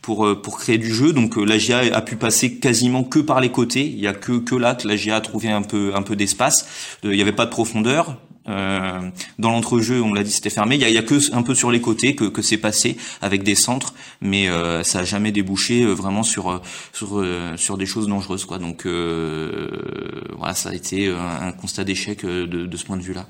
pour 0.00 0.40
pour 0.42 0.58
créer 0.58 0.78
du 0.78 0.92
jeu. 0.92 1.12
Donc 1.12 1.36
la 1.36 1.58
GIA 1.58 1.94
a 1.94 2.02
pu 2.02 2.16
passer 2.16 2.58
quasiment 2.58 3.04
que 3.04 3.18
par 3.18 3.40
les 3.40 3.50
côtés. 3.50 3.86
Il 3.86 4.00
y 4.00 4.08
a 4.08 4.14
que 4.14 4.38
que 4.38 4.54
là 4.54 4.74
que 4.74 4.86
la 4.86 4.96
GIA 4.96 5.16
a 5.16 5.20
trouvé 5.20 5.50
un 5.50 5.62
peu 5.62 5.92
un 5.94 6.02
peu 6.02 6.16
d'espace. 6.16 6.98
Il 7.02 7.10
n'y 7.10 7.22
avait 7.22 7.32
pas 7.32 7.46
de 7.46 7.50
profondeur. 7.50 8.16
Euh, 8.48 9.00
dans 9.38 9.50
l'entrejeu, 9.50 10.02
on 10.02 10.12
l'a 10.12 10.22
dit, 10.22 10.30
c'était 10.30 10.50
fermé. 10.50 10.76
Il 10.76 10.86
y 10.86 10.92
y 10.92 10.98
a, 10.98 11.02
que 11.02 11.34
un 11.34 11.42
peu 11.42 11.54
sur 11.54 11.70
les 11.70 11.80
côtés 11.80 12.14
que, 12.14 12.24
que 12.24 12.42
c'est 12.42 12.56
passé 12.56 12.96
avec 13.20 13.42
des 13.42 13.54
centres, 13.54 13.94
mais 14.20 14.48
euh, 14.48 14.82
ça 14.82 15.00
a 15.00 15.04
jamais 15.04 15.32
débouché 15.32 15.82
euh, 15.82 15.92
vraiment 15.92 16.22
sur 16.22 16.50
euh, 16.50 16.58
sur 16.92 17.20
euh, 17.20 17.56
sur 17.56 17.78
des 17.78 17.86
choses 17.86 18.08
dangereuses, 18.08 18.44
quoi. 18.44 18.58
Donc 18.58 18.86
voilà, 18.86 20.54
ça 20.54 20.70
a 20.70 20.74
été 20.74 21.08
un, 21.08 21.52
constat 21.52 21.84
d'échec 21.84 22.24
de, 22.24 22.46
de 22.46 22.76
ce 22.76 22.84
point 22.84 22.96
de 22.96 23.02
vue-là. 23.02 23.26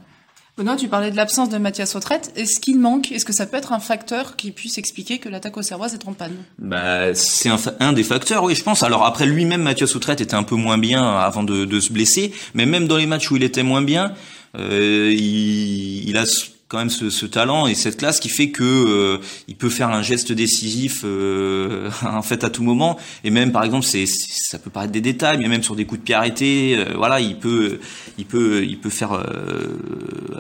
Benoît, 0.59 0.77
tu 0.77 0.89
parlais 0.89 1.11
de 1.11 1.17
l'absence 1.17 1.49
de 1.49 1.57
Mathias 1.57 1.97
Autrette. 1.97 2.31
Est-ce 2.37 2.61
qu'il 2.61 2.79
manque 2.79 3.11
Est-ce 3.11 3.25
que 3.25 3.33
ça 3.33 3.47
peut 3.47 3.57
être 3.57 3.73
un 3.73 3.79
facteur 3.79 4.37
qui 4.37 4.51
puisse 4.51 4.77
expliquer 4.77 5.19
que 5.19 5.31
l'attaque 5.31 5.57
au 5.57 5.63
Serrois 5.63 5.91
est 5.95 6.07
en 6.07 6.13
panne? 6.13 6.37
Bah, 6.59 7.15
c'est 7.15 7.49
un, 7.49 7.57
un, 7.81 7.95
des 7.95 8.03
facteurs, 8.03 8.45
oui, 8.45 8.55
je 8.55 8.63
pense. 8.63 8.83
Alors 8.83 9.07
après, 9.07 9.25
lui-même, 9.25 9.63
Mathias 9.63 9.97
Autrette 9.97 10.21
était 10.21 10.35
un 10.35 10.43
peu 10.43 10.57
moins 10.57 10.77
bien 10.77 11.03
avant 11.03 11.43
de, 11.43 11.65
de, 11.65 11.81
se 11.81 11.91
blesser, 11.91 12.35
mais 12.53 12.67
même 12.67 12.87
dans 12.87 12.99
les 12.99 13.07
matchs 13.07 13.31
où 13.31 13.37
il 13.37 13.45
était 13.45 13.63
moins 13.63 13.81
bien, 13.81 14.13
il, 14.59 16.09
il, 16.09 16.17
a 16.17 16.25
quand 16.73 16.79
même 16.79 16.91
ce, 16.91 17.11
ce, 17.11 17.27
talent 17.27 17.67
et 17.67 17.75
cette 17.75 17.99
classe 17.99 18.19
qui 18.19 18.31
fait 18.31 18.49
que 18.49 18.65
euh, 18.65 19.19
il 19.47 19.57
peut 19.57 19.69
faire 19.69 19.91
un 19.91 20.01
geste 20.01 20.33
décisif 20.33 21.03
euh, 21.05 21.91
en 22.03 22.23
fait 22.23 22.45
à 22.45 22.51
tout 22.51 22.63
moment. 22.63 22.99
Et 23.25 23.31
même 23.31 23.53
par 23.53 23.63
exemple 23.63 23.85
c'est 23.85 24.07
ça 24.07 24.59
peut 24.59 24.71
paraître 24.71 24.93
des 24.93 25.03
détails 25.03 25.37
mais 25.39 25.49
même 25.49 25.63
sur 25.63 25.77
des 25.77 25.85
coups 25.85 26.01
de 26.01 26.05
pied 26.05 26.15
arrêtés 26.15 26.77
euh, 26.79 26.95
voilà 26.97 27.21
il 27.21 27.37
peut 27.37 27.79
il 28.17 28.25
peut 28.25 28.65
il 28.65 28.79
peut 28.79 28.89
faire 28.89 29.13
euh, 29.13 29.79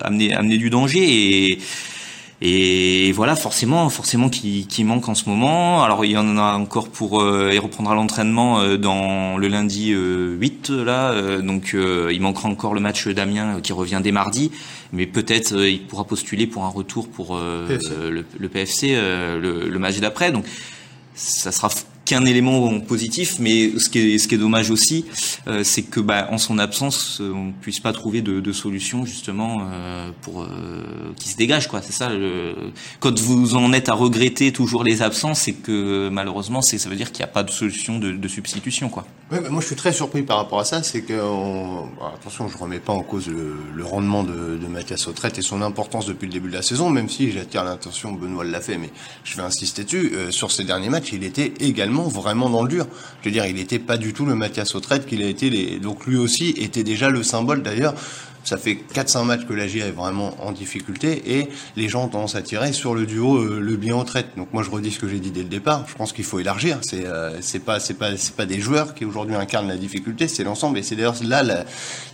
amener 0.00 0.32
amener 0.32 0.56
du 0.56 0.70
danger. 0.70 1.02
Et 1.04 1.58
et 2.44 3.12
voilà, 3.12 3.36
forcément, 3.36 3.88
forcément 3.88 4.28
qui, 4.28 4.66
qui 4.66 4.82
manque 4.82 5.08
en 5.08 5.14
ce 5.14 5.28
moment. 5.28 5.84
Alors 5.84 6.04
il 6.04 6.10
y 6.10 6.16
en 6.16 6.36
a 6.38 6.54
encore 6.54 6.88
pour, 6.88 7.22
euh, 7.22 7.52
il 7.52 7.60
reprendra 7.60 7.94
l'entraînement 7.94 8.58
euh, 8.58 8.76
dans 8.76 9.38
le 9.38 9.46
lundi 9.46 9.90
8 9.90 10.70
euh, 10.70 10.84
là, 10.84 11.40
donc 11.40 11.76
il 11.76 12.20
manquera 12.20 12.48
encore 12.48 12.74
le 12.74 12.80
match 12.80 13.06
d'Amiens 13.06 13.60
qui 13.62 13.72
revient 13.72 14.00
dès 14.02 14.10
mardi, 14.10 14.50
mais 14.92 15.06
peut-être 15.06 15.54
il 15.54 15.86
pourra 15.86 16.02
postuler 16.02 16.48
pour 16.48 16.64
un 16.64 16.68
retour 16.68 17.06
pour 17.06 17.38
Le, 17.38 18.24
le, 18.40 18.48
PFC 18.48 18.96
le, 18.96 19.68
le 19.68 19.78
match 19.78 20.00
d'après. 20.00 20.32
Donc 20.32 20.44
ça 21.14 21.52
sera 21.52 21.70
qu'un 22.12 22.26
élément 22.26 22.78
positif, 22.80 23.36
mais 23.38 23.72
ce 23.78 23.88
qui 23.88 23.98
est, 24.34 24.36
dommage 24.36 24.70
aussi, 24.70 25.06
euh, 25.46 25.64
c'est 25.64 25.82
que 25.82 25.98
bah, 25.98 26.28
en 26.30 26.36
son 26.36 26.58
absence, 26.58 27.22
euh, 27.22 27.32
on 27.34 27.44
ne 27.46 27.52
puisse 27.52 27.80
pas 27.80 27.94
trouver 27.94 28.20
de, 28.20 28.52
solution 28.52 29.06
justement 29.06 29.62
euh, 29.62 30.10
pour 30.20 30.46
qui 31.16 31.30
se 31.30 31.38
dégage 31.38 31.68
quoi. 31.68 31.80
C'est 31.80 31.92
ça. 31.92 32.10
Quand 33.00 33.18
vous 33.18 33.54
en 33.54 33.72
êtes 33.72 33.88
à 33.88 33.94
regretter 33.94 34.52
toujours 34.52 34.84
les 34.84 35.00
absences, 35.00 35.40
c'est 35.40 35.54
que 35.54 36.10
malheureusement, 36.10 36.60
c'est 36.60 36.76
ça 36.76 36.90
veut 36.90 36.96
dire 36.96 37.12
qu'il 37.12 37.24
n'y 37.24 37.30
a 37.30 37.32
pas 37.32 37.44
de 37.44 37.50
solution 37.50 37.98
de, 37.98 38.28
substitution 38.28 38.90
quoi. 38.90 39.06
Moi 39.30 39.62
je 39.62 39.66
suis 39.68 39.76
très 39.76 39.94
surpris 39.94 40.22
par 40.22 40.36
rapport 40.36 40.60
à 40.60 40.64
ça, 40.64 40.82
c'est 40.82 41.00
que 41.00 41.14
on... 41.14 41.88
attention, 42.14 42.48
je 42.48 42.58
remets 42.58 42.78
pas 42.78 42.92
en 42.92 43.02
cause 43.02 43.28
le, 43.28 43.84
rendement 43.84 44.22
de, 44.22 44.58
de 44.58 44.66
Mathias 44.66 45.06
Autrette 45.06 45.38
et 45.38 45.42
son 45.42 45.62
importance 45.62 46.04
depuis 46.04 46.26
le 46.26 46.32
début 46.32 46.50
de 46.50 46.54
la 46.54 46.62
saison, 46.62 46.90
même 46.90 47.08
si 47.08 47.32
j'attire 47.32 47.64
l'intention, 47.64 48.12
Benoît 48.12 48.44
l'a 48.44 48.60
fait, 48.60 48.76
mais 48.76 48.90
je 49.24 49.36
vais 49.36 49.42
insister 49.42 49.84
dessus. 49.84 50.12
sur 50.30 50.50
ces 50.50 50.64
derniers 50.64 50.90
matchs, 50.90 51.12
il 51.12 51.24
était 51.24 51.54
également 51.60 52.01
vraiment 52.08 52.50
dans 52.50 52.62
le 52.62 52.68
dur. 52.68 52.86
Je 53.20 53.28
veux 53.28 53.32
dire, 53.32 53.46
il 53.46 53.54
n'était 53.54 53.78
pas 53.78 53.96
du 53.96 54.12
tout 54.12 54.24
le 54.24 54.34
Mathias 54.34 54.74
Autrette 54.74 55.06
qu'il 55.06 55.22
a 55.22 55.26
été. 55.26 55.50
Les... 55.50 55.78
Donc 55.78 56.06
lui 56.06 56.16
aussi 56.16 56.50
était 56.58 56.84
déjà 56.84 57.10
le 57.10 57.22
symbole 57.22 57.62
d'ailleurs 57.62 57.94
Ça 58.44 58.56
fait 58.56 58.78
4-5 58.92 59.24
matchs 59.24 59.46
que 59.46 59.52
la 59.52 59.68
GIA 59.68 59.86
est 59.86 59.92
vraiment 59.92 60.34
en 60.44 60.52
difficulté 60.52 61.38
et 61.38 61.48
les 61.76 61.88
gens 61.88 62.04
ont 62.04 62.08
tendance 62.08 62.34
à 62.34 62.42
tirer 62.42 62.72
sur 62.72 62.94
le 62.94 63.06
duo 63.06 63.36
euh, 63.36 63.60
le 63.60 63.76
bien 63.76 63.94
en 63.94 64.04
traite. 64.04 64.26
Donc 64.36 64.52
moi 64.52 64.62
je 64.62 64.70
redis 64.70 64.90
ce 64.90 64.98
que 64.98 65.08
j'ai 65.08 65.20
dit 65.20 65.30
dès 65.30 65.42
le 65.42 65.48
départ. 65.48 65.84
Je 65.88 65.94
pense 65.94 66.12
qu'il 66.12 66.24
faut 66.24 66.40
élargir. 66.40 66.78
C'est 66.82 67.06
euh, 67.06 67.38
pas 67.64 67.78
c'est 67.78 67.94
pas 67.94 68.16
c'est 68.16 68.34
pas 68.34 68.46
des 68.46 68.60
joueurs 68.60 68.94
qui 68.94 69.04
aujourd'hui 69.04 69.36
incarnent 69.36 69.68
la 69.68 69.76
difficulté, 69.76 70.26
c'est 70.26 70.44
l'ensemble. 70.44 70.78
Et 70.78 70.82
c'est 70.82 70.96
d'ailleurs 70.96 71.16
là 71.22 71.64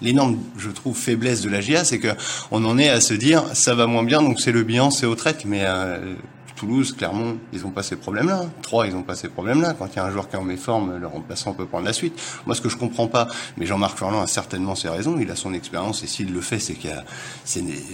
l'énorme 0.02 0.38
je 0.58 0.70
trouve 0.70 0.96
faiblesse 0.96 1.40
de 1.40 1.48
la 1.48 1.60
GIA, 1.60 1.84
c'est 1.84 1.98
que 1.98 2.08
on 2.50 2.64
en 2.64 2.78
est 2.78 2.90
à 2.90 3.00
se 3.00 3.14
dire 3.14 3.44
ça 3.54 3.74
va 3.74 3.86
moins 3.86 4.04
bien 4.04 4.22
donc 4.22 4.40
c'est 4.40 4.52
le 4.52 4.62
bilan, 4.62 4.90
c'est 4.90 5.06
au 5.06 5.14
traite. 5.14 5.44
Mais 5.46 5.62
euh, 5.64 6.14
Toulouse, 6.58 6.94
Clermont, 6.96 7.38
ils 7.52 7.64
ont 7.66 7.70
pas 7.70 7.82
ces 7.82 7.96
problèmes-là. 7.96 8.46
Trois, 8.62 8.86
ils 8.86 8.94
ont 8.94 9.02
pas 9.02 9.14
ces 9.14 9.28
problèmes-là. 9.28 9.74
Quand 9.78 9.86
il 9.86 9.96
y 9.96 9.98
a 9.98 10.04
un 10.04 10.10
joueur 10.10 10.28
qui 10.28 10.36
est 10.36 10.38
en 10.38 10.44
méforme, 10.44 10.96
le 10.96 11.06
remplaçant 11.06 11.52
peut 11.52 11.66
prendre 11.66 11.84
la 11.84 11.92
suite. 11.92 12.18
Moi, 12.46 12.54
ce 12.54 12.60
que 12.60 12.68
je 12.68 12.76
comprends 12.76 13.06
pas, 13.06 13.28
mais 13.56 13.66
Jean-Marc 13.66 13.96
Furlan 13.96 14.20
a 14.20 14.26
certainement 14.26 14.74
ses 14.74 14.88
raisons. 14.88 15.16
Il 15.20 15.30
a 15.30 15.36
son 15.36 15.54
expérience 15.54 16.02
et 16.02 16.06
s'il 16.06 16.32
le 16.32 16.40
fait, 16.40 16.58
c'est 16.58 16.74
qu'il 16.74 16.90
a, 16.90 17.04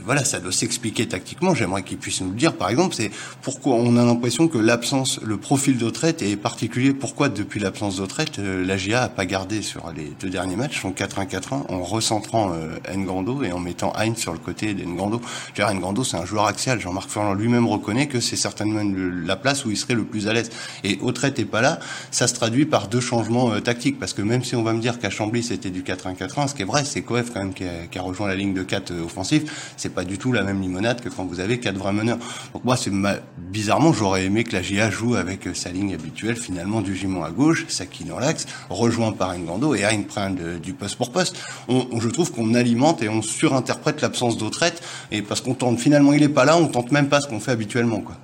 voilà, 0.05 0.25
ça 0.25 0.41
doit 0.41 0.53
s'expliquer 0.53 1.07
tactiquement. 1.07 1.55
J'aimerais 1.55 1.83
qu'il 1.83 1.99
puisse 1.99 2.21
nous 2.21 2.31
le 2.31 2.37
dire. 2.37 2.55
Par 2.55 2.71
exemple, 2.71 2.95
c'est 2.95 3.11
pourquoi 3.43 3.75
on 3.75 3.97
a 3.97 4.05
l'impression 4.05 4.49
que 4.49 4.59
l'absence, 4.59 5.21
le 5.23 5.37
profil 5.37 5.79
d'Autrette 5.79 6.23
est 6.23 6.37
particulier. 6.37 6.95
Pourquoi 6.95 7.29
depuis 7.29 7.61
l'absence 7.61 7.97
d'Autrette, 7.97 8.39
euh, 8.39 8.65
la 8.65 8.77
GIA 8.77 9.03
a 9.05 9.09
pas 9.09 9.27
gardé 9.27 9.63
sur 9.63 9.93
les 9.93 10.13
deux 10.21 10.31
derniers 10.31 10.57
matchs 10.57 10.81
son 10.81 10.91
4-1-4-1 10.91 11.73
en 11.73 11.83
recentrant 11.83 12.53
euh, 12.53 12.77
N'Grando 12.95 13.43
et 13.43 13.53
en 13.53 13.59
mettant 13.59 13.93
Heinz 13.97 14.19
sur 14.19 14.33
le 14.33 14.39
côté 14.39 14.75
d'Ngrando. 14.75 15.21
N'Grando, 15.59 16.05
c'est 16.05 16.17
un 16.17 16.25
joueur 16.25 16.47
axial. 16.47 16.81
Jean-Marc 16.81 17.11
Furlan 17.11 17.35
lui-même 17.35 17.67
reconnaît 17.67 18.07
que 18.07 18.21
c'est 18.21 18.37
la 18.61 19.37
place 19.37 19.65
où 19.65 19.71
il 19.71 19.77
serait 19.77 19.95
le 19.95 20.05
plus 20.05 20.29
à 20.29 20.33
l'aise. 20.33 20.51
Et 20.83 20.99
Autrette 21.03 21.39
est 21.39 21.45
pas 21.45 21.61
là, 21.61 21.79
ça 22.11 22.27
se 22.27 22.35
traduit 22.35 22.67
par 22.67 22.89
deux 22.89 23.01
changements 23.01 23.53
euh, 23.53 23.61
tactiques, 23.61 23.99
parce 23.99 24.13
que 24.13 24.23
même 24.23 24.45
si 24.45 24.57
on 24.57 24.63
va 24.63 24.73
me 24.73 24.81
dire 24.81 24.99
qu'à 24.99 25.11
Chambly 25.11 25.43
c'était 25.43 25.71
du 25.71 25.83
4-1-4-1, 25.83 26.49
ce 26.49 26.55
qui 26.55 26.63
est 26.63 26.67
vrai, 26.67 26.85
c'est 26.85 27.03
Coef 27.03 27.33
quand 27.33 27.41
même 27.41 27.55
qui 27.55 27.65
a, 27.65 28.03
rejoint 28.03 28.29
la 28.29 28.35
ligne 28.35 28.55
de 28.55 28.63
4 28.63 28.91
euh, 28.91 29.05
offensif, 29.05 29.75
c'est 29.77 29.95
pas 29.95 30.05
du 30.05 30.19
tout 30.19 30.33
la 30.33 30.43
même 30.43 30.61
limonade 30.61 31.01
que 31.01 31.09
quand 31.09 31.25
vous 31.25 31.41
avez 31.41 31.59
quatre 31.59 31.77
vrais 31.77 31.93
meneurs. 31.93 32.19
Donc 32.53 32.65
moi, 32.65 32.77
c'est 32.77 32.93
bizarrement, 33.39 33.93
j'aurais 33.93 34.25
aimé 34.25 34.45
que 34.45 34.53
la 34.53 34.63
GIA 34.63 34.91
joue 34.91 35.15
avec 35.15 35.47
euh, 35.47 35.55
sa 35.55 35.71
ligne 35.71 35.95
habituelle, 35.95 36.37
finalement 36.37 36.81
du 36.81 36.95
Gimon 36.97 37.25
à 37.25 37.31
gauche, 37.31 37.67
Saki 37.69 38.05
dans 38.05 38.19
l'axe, 38.19 38.47
rejoint 38.71 39.13
par 39.13 39.37
Ngando 39.37 39.75
et 39.75 39.85
Hein 39.85 40.03
prenne 40.07 40.59
du 40.63 40.75
poste 40.75 40.97
pour 40.97 41.11
poste. 41.11 41.37
On, 41.69 42.01
je 42.01 42.09
trouve 42.09 42.33
qu'on 42.33 42.55
alimente 42.55 43.03
et 43.03 43.09
on 43.09 43.23
surinterprète 43.23 44.01
l'absence 44.01 44.37
d'Autrette, 44.37 44.83
et 45.11 45.23
parce 45.23 45.41
qu'on 45.41 45.55
tente 45.55 45.79
finalement, 45.79 46.13
il 46.13 46.23
est 46.23 46.29
pas 46.29 46.45
là, 46.45 46.57
on 46.57 46.69
tente 46.69 46.93
même 46.93 47.09
pas 47.09 47.21
ce 47.21 47.29
qu'on 47.29 47.41
fait 47.41 47.53
habituellement, 47.53 48.01
quoi. 48.01 48.17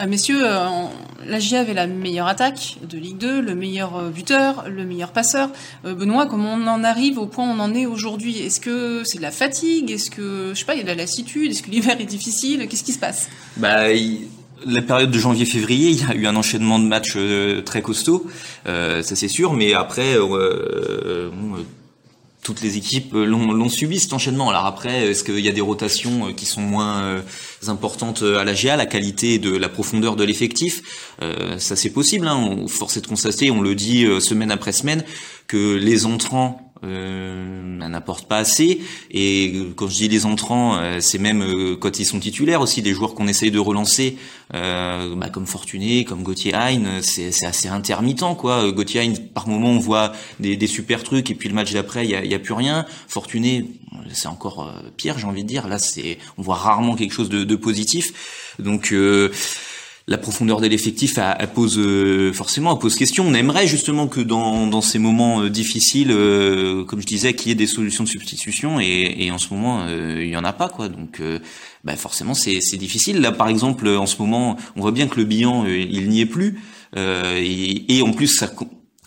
Euh, 0.00 0.06
messieurs, 0.06 0.40
euh, 0.44 0.84
la 1.26 1.38
GIA 1.40 1.60
avait 1.60 1.74
la 1.74 1.86
meilleure 1.86 2.28
attaque 2.28 2.76
de 2.88 2.98
Ligue 2.98 3.18
2, 3.18 3.40
le 3.40 3.54
meilleur 3.54 3.96
euh, 3.96 4.10
buteur, 4.10 4.64
le 4.68 4.84
meilleur 4.84 5.10
passeur. 5.10 5.50
Benoît, 5.84 6.26
comment 6.26 6.54
on 6.54 6.66
en 6.66 6.84
arrive 6.84 7.18
au 7.18 7.26
point 7.26 7.48
où 7.48 7.50
on 7.50 7.60
en 7.60 7.74
est 7.74 7.86
aujourd'hui? 7.86 8.38
Est-ce 8.38 8.60
que 8.60 9.02
c'est 9.04 9.18
de 9.18 9.22
la 9.22 9.30
fatigue? 9.30 9.90
Est-ce 9.90 10.10
que, 10.10 10.52
je 10.54 10.58
sais 10.58 10.64
pas, 10.64 10.74
il 10.74 10.78
y 10.78 10.80
a 10.80 10.84
de 10.84 10.88
la 10.88 10.94
lassitude? 10.94 11.50
Est-ce 11.50 11.62
que 11.62 11.70
l'hiver 11.70 12.00
est 12.00 12.04
difficile? 12.04 12.66
Qu'est-ce 12.68 12.84
qui 12.84 12.92
se 12.92 12.98
passe? 12.98 13.28
Bah, 13.56 13.88
la 14.66 14.82
période 14.82 15.10
de 15.10 15.18
janvier-février, 15.18 15.90
il 15.90 15.98
y 15.98 16.04
a 16.04 16.14
eu 16.14 16.26
un 16.26 16.36
enchaînement 16.36 16.78
de 16.78 16.84
matchs 16.84 17.16
très 17.64 17.82
costaud, 17.82 18.26
ça 18.64 19.02
c'est 19.02 19.28
sûr, 19.28 19.52
mais 19.52 19.74
après, 19.74 20.16
toutes 22.48 22.62
les 22.62 22.78
équipes 22.78 23.12
l'ont 23.12 23.68
subi 23.68 23.98
cet 23.98 24.14
enchaînement. 24.14 24.48
Alors 24.48 24.64
après, 24.64 25.10
est-ce 25.10 25.22
qu'il 25.22 25.40
y 25.40 25.50
a 25.50 25.52
des 25.52 25.60
rotations 25.60 26.32
qui 26.32 26.46
sont 26.46 26.62
moins 26.62 27.02
euh, 27.02 27.20
importantes 27.66 28.22
à 28.22 28.42
la 28.42 28.54
GA, 28.54 28.74
la 28.74 28.86
qualité 28.86 29.38
de 29.38 29.54
la 29.54 29.68
profondeur 29.68 30.16
de 30.16 30.24
l'effectif? 30.24 31.12
Euh, 31.20 31.58
Ça 31.58 31.76
c'est 31.76 31.90
possible. 31.90 32.26
Hein. 32.26 32.64
Force 32.66 32.96
est 32.96 33.02
de 33.02 33.06
constater, 33.06 33.50
on 33.50 33.60
le 33.60 33.74
dit 33.74 34.06
euh, 34.06 34.18
semaine 34.18 34.50
après 34.50 34.72
semaine, 34.72 35.04
que 35.46 35.74
les 35.74 36.06
entrants 36.06 36.67
euh, 36.84 37.88
n'apporte 37.88 38.28
pas 38.28 38.38
assez. 38.38 38.80
Et 39.10 39.54
quand 39.76 39.88
je 39.88 39.94
dis 39.94 40.08
les 40.08 40.26
entrants, 40.26 40.76
euh, 40.78 41.00
c'est 41.00 41.18
même 41.18 41.42
euh, 41.42 41.76
quand 41.76 41.98
ils 41.98 42.04
sont 42.04 42.20
titulaires 42.20 42.60
aussi, 42.60 42.82
des 42.82 42.92
joueurs 42.92 43.14
qu'on 43.14 43.28
essaye 43.28 43.50
de 43.50 43.58
relancer, 43.58 44.16
euh, 44.54 45.14
bah, 45.16 45.28
comme 45.30 45.46
Fortuné, 45.46 46.04
comme 46.04 46.22
Gauthier 46.22 46.54
Hein, 46.54 47.00
c'est 47.02 47.44
assez 47.44 47.68
intermittent 47.68 48.24
quoi. 48.36 48.70
Gauthier 48.72 49.00
Hein, 49.00 49.12
par 49.34 49.48
moment 49.48 49.68
on 49.68 49.78
voit 49.78 50.12
des, 50.40 50.56
des 50.56 50.66
super 50.66 51.02
trucs 51.02 51.30
et 51.30 51.34
puis 51.34 51.48
le 51.48 51.54
match 51.54 51.72
d'après 51.72 52.04
il 52.04 52.10
y 52.10 52.14
a, 52.14 52.36
a, 52.36 52.38
plus 52.38 52.54
rien. 52.54 52.86
Fortuné, 53.06 53.66
c'est 54.12 54.28
encore 54.28 54.72
pire, 54.96 55.18
j'ai 55.18 55.26
envie 55.26 55.44
de 55.44 55.48
dire. 55.48 55.68
Là, 55.68 55.78
c'est 55.78 56.18
on 56.36 56.42
voit 56.42 56.56
rarement 56.56 56.96
quelque 56.96 57.12
chose 57.12 57.28
de, 57.28 57.44
de 57.44 57.56
positif. 57.56 58.54
Donc 58.58 58.92
la 60.08 60.16
profondeur 60.16 60.60
de 60.60 60.66
l'effectif 60.66 61.18
elle, 61.18 61.48
pose 61.48 61.78
euh, 61.78 62.32
forcément 62.32 62.74
pose 62.76 62.96
question. 62.96 63.26
On 63.26 63.34
aimerait 63.34 63.66
justement 63.66 64.08
que 64.08 64.20
dans, 64.20 64.66
dans 64.66 64.80
ces 64.80 64.98
moments 64.98 65.42
euh, 65.42 65.50
difficiles, 65.50 66.10
euh, 66.10 66.82
comme 66.84 67.02
je 67.02 67.06
disais, 67.06 67.34
qu'il 67.34 67.50
y 67.50 67.52
ait 67.52 67.54
des 67.54 67.66
solutions 67.66 68.04
de 68.04 68.08
substitution 68.08 68.80
et, 68.80 69.16
et 69.18 69.30
en 69.30 69.36
ce 69.38 69.52
moment 69.52 69.86
il 69.88 70.28
y 70.28 70.36
en 70.36 70.44
a 70.44 70.52
pas 70.54 70.68
quoi. 70.68 70.88
Donc 70.88 71.20
bah 71.84 71.96
forcément 71.96 72.34
c'est 72.34 72.76
difficile. 72.76 73.20
Là 73.20 73.32
par 73.32 73.48
exemple 73.48 73.86
en 73.86 74.06
ce 74.06 74.16
moment 74.18 74.56
on 74.76 74.80
voit 74.80 74.92
bien 74.92 75.08
que 75.08 75.16
le 75.16 75.24
bilan 75.24 75.66
il 75.66 76.08
n'y 76.08 76.22
est 76.22 76.26
plus 76.26 76.58
et, 76.96 77.96
et, 77.96 78.02
en 78.02 78.12
plus 78.12 78.28
ça 78.28 78.50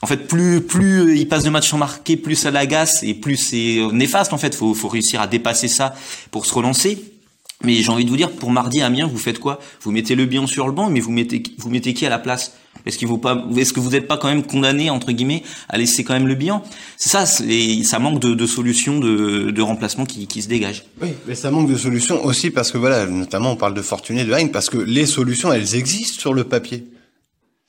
en 0.03 0.07
fait, 0.07 0.27
plus 0.27 0.61
plus 0.61 1.17
il 1.17 1.27
passe 1.27 1.43
de 1.43 1.49
matchs 1.49 1.69
sans 1.69 1.77
marquer, 1.77 2.15
plus 2.15 2.35
ça 2.35 2.51
l'agace 2.51 3.03
et 3.03 3.15
plus 3.15 3.37
c'est 3.37 3.79
néfaste. 3.91 4.33
En 4.33 4.37
fait, 4.37 4.53
faut 4.53 4.73
faut 4.73 4.87
réussir 4.87 5.19
à 5.19 5.27
dépasser 5.27 5.67
ça 5.67 5.95
pour 6.29 6.45
se 6.45 6.53
relancer. 6.53 7.20
Mais 7.63 7.75
j'ai 7.75 7.89
envie 7.89 8.05
de 8.05 8.09
vous 8.09 8.17
dire, 8.17 8.31
pour 8.31 8.51
mardi 8.51 8.81
à 8.81 8.87
Amiens, 8.87 9.07
vous 9.07 9.17
faites 9.17 9.39
quoi? 9.39 9.59
Vous 9.81 9.91
mettez 9.91 10.15
le 10.15 10.25
bilan 10.25 10.47
sur 10.47 10.67
le 10.67 10.73
banc, 10.73 10.89
mais 10.89 10.99
vous 10.99 11.11
mettez 11.11 11.43
vous 11.57 11.69
mettez 11.69 11.93
qui 11.93 12.05
à 12.05 12.09
la 12.09 12.19
place? 12.19 12.53
Est-ce 12.85 12.97
qu'il 12.97 13.07
faut 13.07 13.17
pas 13.17 13.45
Est-ce 13.55 13.73
que 13.73 13.79
vous 13.79 13.91
n'êtes 13.91 14.07
pas 14.07 14.17
quand 14.17 14.27
même 14.27 14.43
condamné 14.43 14.89
entre 14.89 15.11
guillemets 15.11 15.43
à 15.69 15.77
laisser 15.77 16.03
quand 16.03 16.13
même 16.13 16.27
le 16.27 16.33
bilan 16.35 16.63
C'est 16.97 17.09
ça, 17.09 17.25
et 17.47 17.83
ça 17.83 17.99
manque 17.99 18.19
de, 18.19 18.33
de 18.33 18.45
solutions 18.47 18.99
de, 18.99 19.51
de 19.51 19.61
remplacement 19.61 20.05
qui, 20.05 20.25
qui 20.25 20.41
se 20.41 20.47
dégagent. 20.47 20.83
Oui, 21.01 21.09
mais 21.27 21.35
ça 21.35 21.51
manque 21.51 21.69
de 21.69 21.77
solutions 21.77 22.25
aussi 22.25 22.49
parce 22.49 22.71
que 22.71 22.77
voilà, 22.79 23.05
notamment 23.05 23.51
on 23.51 23.55
parle 23.55 23.73
de 23.75 23.81
Fortuné, 23.81 24.25
de 24.25 24.31
Hein, 24.33 24.47
parce 24.47 24.69
que 24.69 24.77
les 24.77 25.05
solutions 25.05 25.51
elles 25.51 25.75
existent 25.75 26.19
sur 26.19 26.33
le 26.33 26.45
papier 26.45 26.85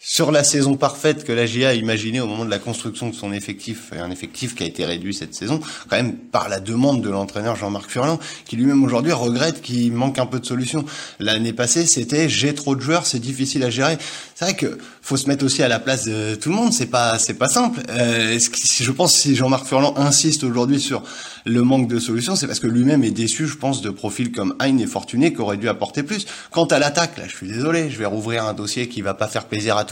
sur 0.05 0.33
la 0.33 0.43
saison 0.43 0.75
parfaite 0.75 1.23
que 1.23 1.31
la 1.31 1.47
GIA 1.47 1.69
a 1.69 1.75
imaginée 1.75 2.21
au 2.21 2.27
moment 2.27 2.45
de 2.45 2.51
la 2.51 2.59
construction 2.59 3.09
de 3.09 3.15
son 3.15 3.33
effectif, 3.33 3.93
un 3.93 4.11
effectif 4.11 4.57
qui 4.57 4.65
a 4.65 4.67
été 4.67 4.85
réduit 4.85 5.15
cette 5.15 5.33
saison, 5.33 5.61
quand 5.89 5.95
même 5.97 6.17
par 6.17 6.49
la 6.49 6.59
demande 6.59 7.03
de 7.03 7.09
l'entraîneur 7.09 7.55
Jean-Marc 7.55 7.89
Furlan, 7.89 8.19
qui 8.45 8.57
lui-même 8.57 8.83
aujourd'hui 8.83 9.13
regrette 9.13 9.63
qu'il 9.63 9.93
manque 9.93 10.19
un 10.19 10.27
peu 10.27 10.41
de 10.41 10.45
solutions. 10.45 10.85
L'année 11.21 11.53
passée, 11.53 11.87
c'était 11.87 12.29
j'ai 12.29 12.53
trop 12.53 12.75
de 12.75 12.81
joueurs, 12.81 13.07
c'est 13.07 13.21
difficile 13.21 13.63
à 13.63 13.71
gérer. 13.71 13.97
C'est 14.35 14.45
vrai 14.45 14.57
que 14.57 14.77
faut 15.03 15.17
se 15.17 15.29
mettre 15.29 15.45
aussi 15.45 15.63
à 15.63 15.69
la 15.69 15.79
place 15.79 16.05
de 16.05 16.35
tout 16.35 16.49
le 16.49 16.57
monde, 16.57 16.73
c'est 16.73 16.87
pas 16.87 17.21
c'est 17.21 17.35
pas 17.35 17.49
simple. 17.49 17.81
Euh, 17.91 18.41
je 18.81 18.91
pense 18.91 19.15
si 19.15 19.37
Jean-Marc 19.37 19.67
Furlan 19.67 19.95
insiste 19.97 20.43
aujourd'hui 20.43 20.81
sur 20.81 21.05
le 21.45 21.63
manque 21.63 21.89
de 21.89 22.01
solutions, 22.01 22.35
c'est 22.35 22.47
parce 22.49 22.61
que 22.61 22.67
lui-même 22.67 23.05
est 23.05 23.11
déçu, 23.13 23.47
je 23.47 23.57
pense, 23.57 23.83
de 23.83 23.91
profils 23.91 24.33
comme 24.33 24.55
Hein 24.61 24.79
et 24.79 24.87
Fortuné 24.87 25.33
qui 25.33 25.41
auraient 25.41 25.57
dû 25.57 25.69
apporter 25.69 26.03
plus. 26.03 26.27
Quant 26.51 26.67
à 26.67 26.79
l'attaque, 26.79 27.19
là, 27.19 27.25
je 27.27 27.37
suis 27.37 27.49
désolé, 27.49 27.91
je 27.91 27.99
vais 27.99 28.07
rouvrir 28.07 28.45
un 28.45 28.55
dossier 28.55 28.89
qui 28.89 29.03
va 29.03 29.15
pas 29.15 29.29
faire 29.29 29.47
plaisir 29.47 29.77
à 29.77 29.85
tout 29.85 29.92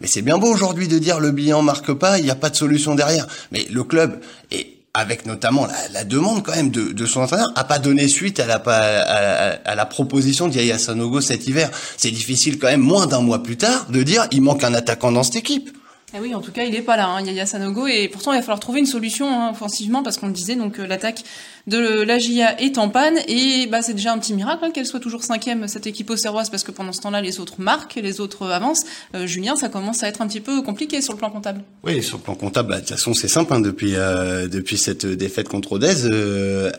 Mais 0.00 0.06
c'est 0.06 0.22
bien 0.22 0.38
beau 0.38 0.48
aujourd'hui 0.48 0.88
de 0.88 0.98
dire 0.98 1.20
le 1.20 1.30
bilan 1.30 1.62
marque 1.62 1.92
pas, 1.92 2.18
il 2.18 2.24
n'y 2.24 2.30
a 2.30 2.34
pas 2.34 2.50
de 2.50 2.56
solution 2.56 2.94
derrière. 2.94 3.26
Mais 3.52 3.66
le 3.70 3.84
club 3.84 4.20
est 4.50 4.78
avec 4.94 5.26
notamment 5.26 5.68
la, 5.92 6.04
demande 6.04 6.42
quand 6.42 6.56
même 6.56 6.70
de, 6.70 7.06
son 7.06 7.20
entraîneur, 7.20 7.52
a 7.54 7.64
pas 7.64 7.78
donné 7.78 8.08
suite 8.08 8.40
à 8.40 8.46
la, 8.46 8.56
à, 8.56 9.74
la 9.74 9.86
proposition 9.86 10.48
d'Yaya 10.48 10.78
Sanogo 10.78 11.20
cet 11.20 11.46
hiver. 11.46 11.70
C'est 11.96 12.10
difficile 12.10 12.58
quand 12.58 12.66
même, 12.66 12.80
moins 12.80 13.06
d'un 13.06 13.20
mois 13.20 13.42
plus 13.42 13.56
tard, 13.56 13.86
de 13.90 14.02
dire 14.02 14.26
il 14.32 14.42
manque 14.42 14.64
un 14.64 14.74
attaquant 14.74 15.12
dans 15.12 15.22
cette 15.22 15.36
équipe. 15.36 15.70
Eh 16.14 16.20
oui, 16.20 16.34
en 16.34 16.40
tout 16.40 16.52
cas, 16.52 16.64
il 16.64 16.74
est 16.74 16.82
pas 16.82 16.96
là, 16.96 17.06
hein, 17.06 17.20
Yaya 17.20 17.44
Sanogo, 17.44 17.86
et 17.86 18.08
pourtant 18.08 18.32
il 18.32 18.36
va 18.36 18.42
falloir 18.42 18.60
trouver 18.60 18.80
une 18.80 18.86
solution 18.86 19.28
hein, 19.28 19.50
offensivement 19.50 20.02
parce 20.02 20.16
qu'on 20.16 20.28
le 20.28 20.32
disait, 20.32 20.56
donc 20.56 20.78
euh, 20.78 20.86
l'attaque 20.86 21.22
de 21.68 22.02
la 22.02 22.18
GIA 22.18 22.60
est 22.60 22.78
en 22.78 22.88
panne 22.88 23.18
et 23.28 23.66
bah 23.66 23.82
c'est 23.82 23.92
déjà 23.92 24.12
un 24.12 24.18
petit 24.18 24.32
miracle 24.32 24.64
hein, 24.64 24.70
qu'elle 24.72 24.86
soit 24.86 25.00
toujours 25.00 25.22
cinquième 25.22 25.68
cette 25.68 25.86
équipe 25.86 26.08
auxerroise 26.08 26.48
parce 26.48 26.62
que 26.62 26.70
pendant 26.70 26.92
ce 26.92 27.00
temps-là 27.02 27.20
les 27.20 27.40
autres 27.40 27.56
marquent, 27.58 27.96
les 27.96 28.20
autres 28.20 28.50
avancent. 28.50 28.84
Euh, 29.14 29.26
Julien, 29.26 29.54
ça 29.54 29.68
commence 29.68 30.02
à 30.02 30.08
être 30.08 30.22
un 30.22 30.26
petit 30.26 30.40
peu 30.40 30.62
compliqué 30.62 31.02
sur 31.02 31.12
le 31.12 31.18
plan 31.18 31.30
comptable. 31.30 31.62
Oui, 31.84 32.02
sur 32.02 32.16
le 32.16 32.22
plan 32.22 32.34
comptable, 32.34 32.70
bah, 32.70 32.76
de 32.76 32.80
toute 32.80 32.90
façon 32.90 33.12
c'est 33.12 33.28
simple 33.28 33.52
hein, 33.52 33.60
depuis 33.60 33.96
euh, 33.96 34.48
depuis 34.48 34.78
cette 34.78 35.04
défaite 35.04 35.48
contre 35.48 35.72
Odez, 35.72 36.04
euh, 36.04 36.70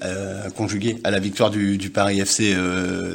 conjuguée 0.58 0.98
à 1.04 1.12
la 1.12 1.20
victoire 1.20 1.52
du, 1.52 1.78
du 1.78 1.92
Paris 1.92 2.20
FC 2.20 2.56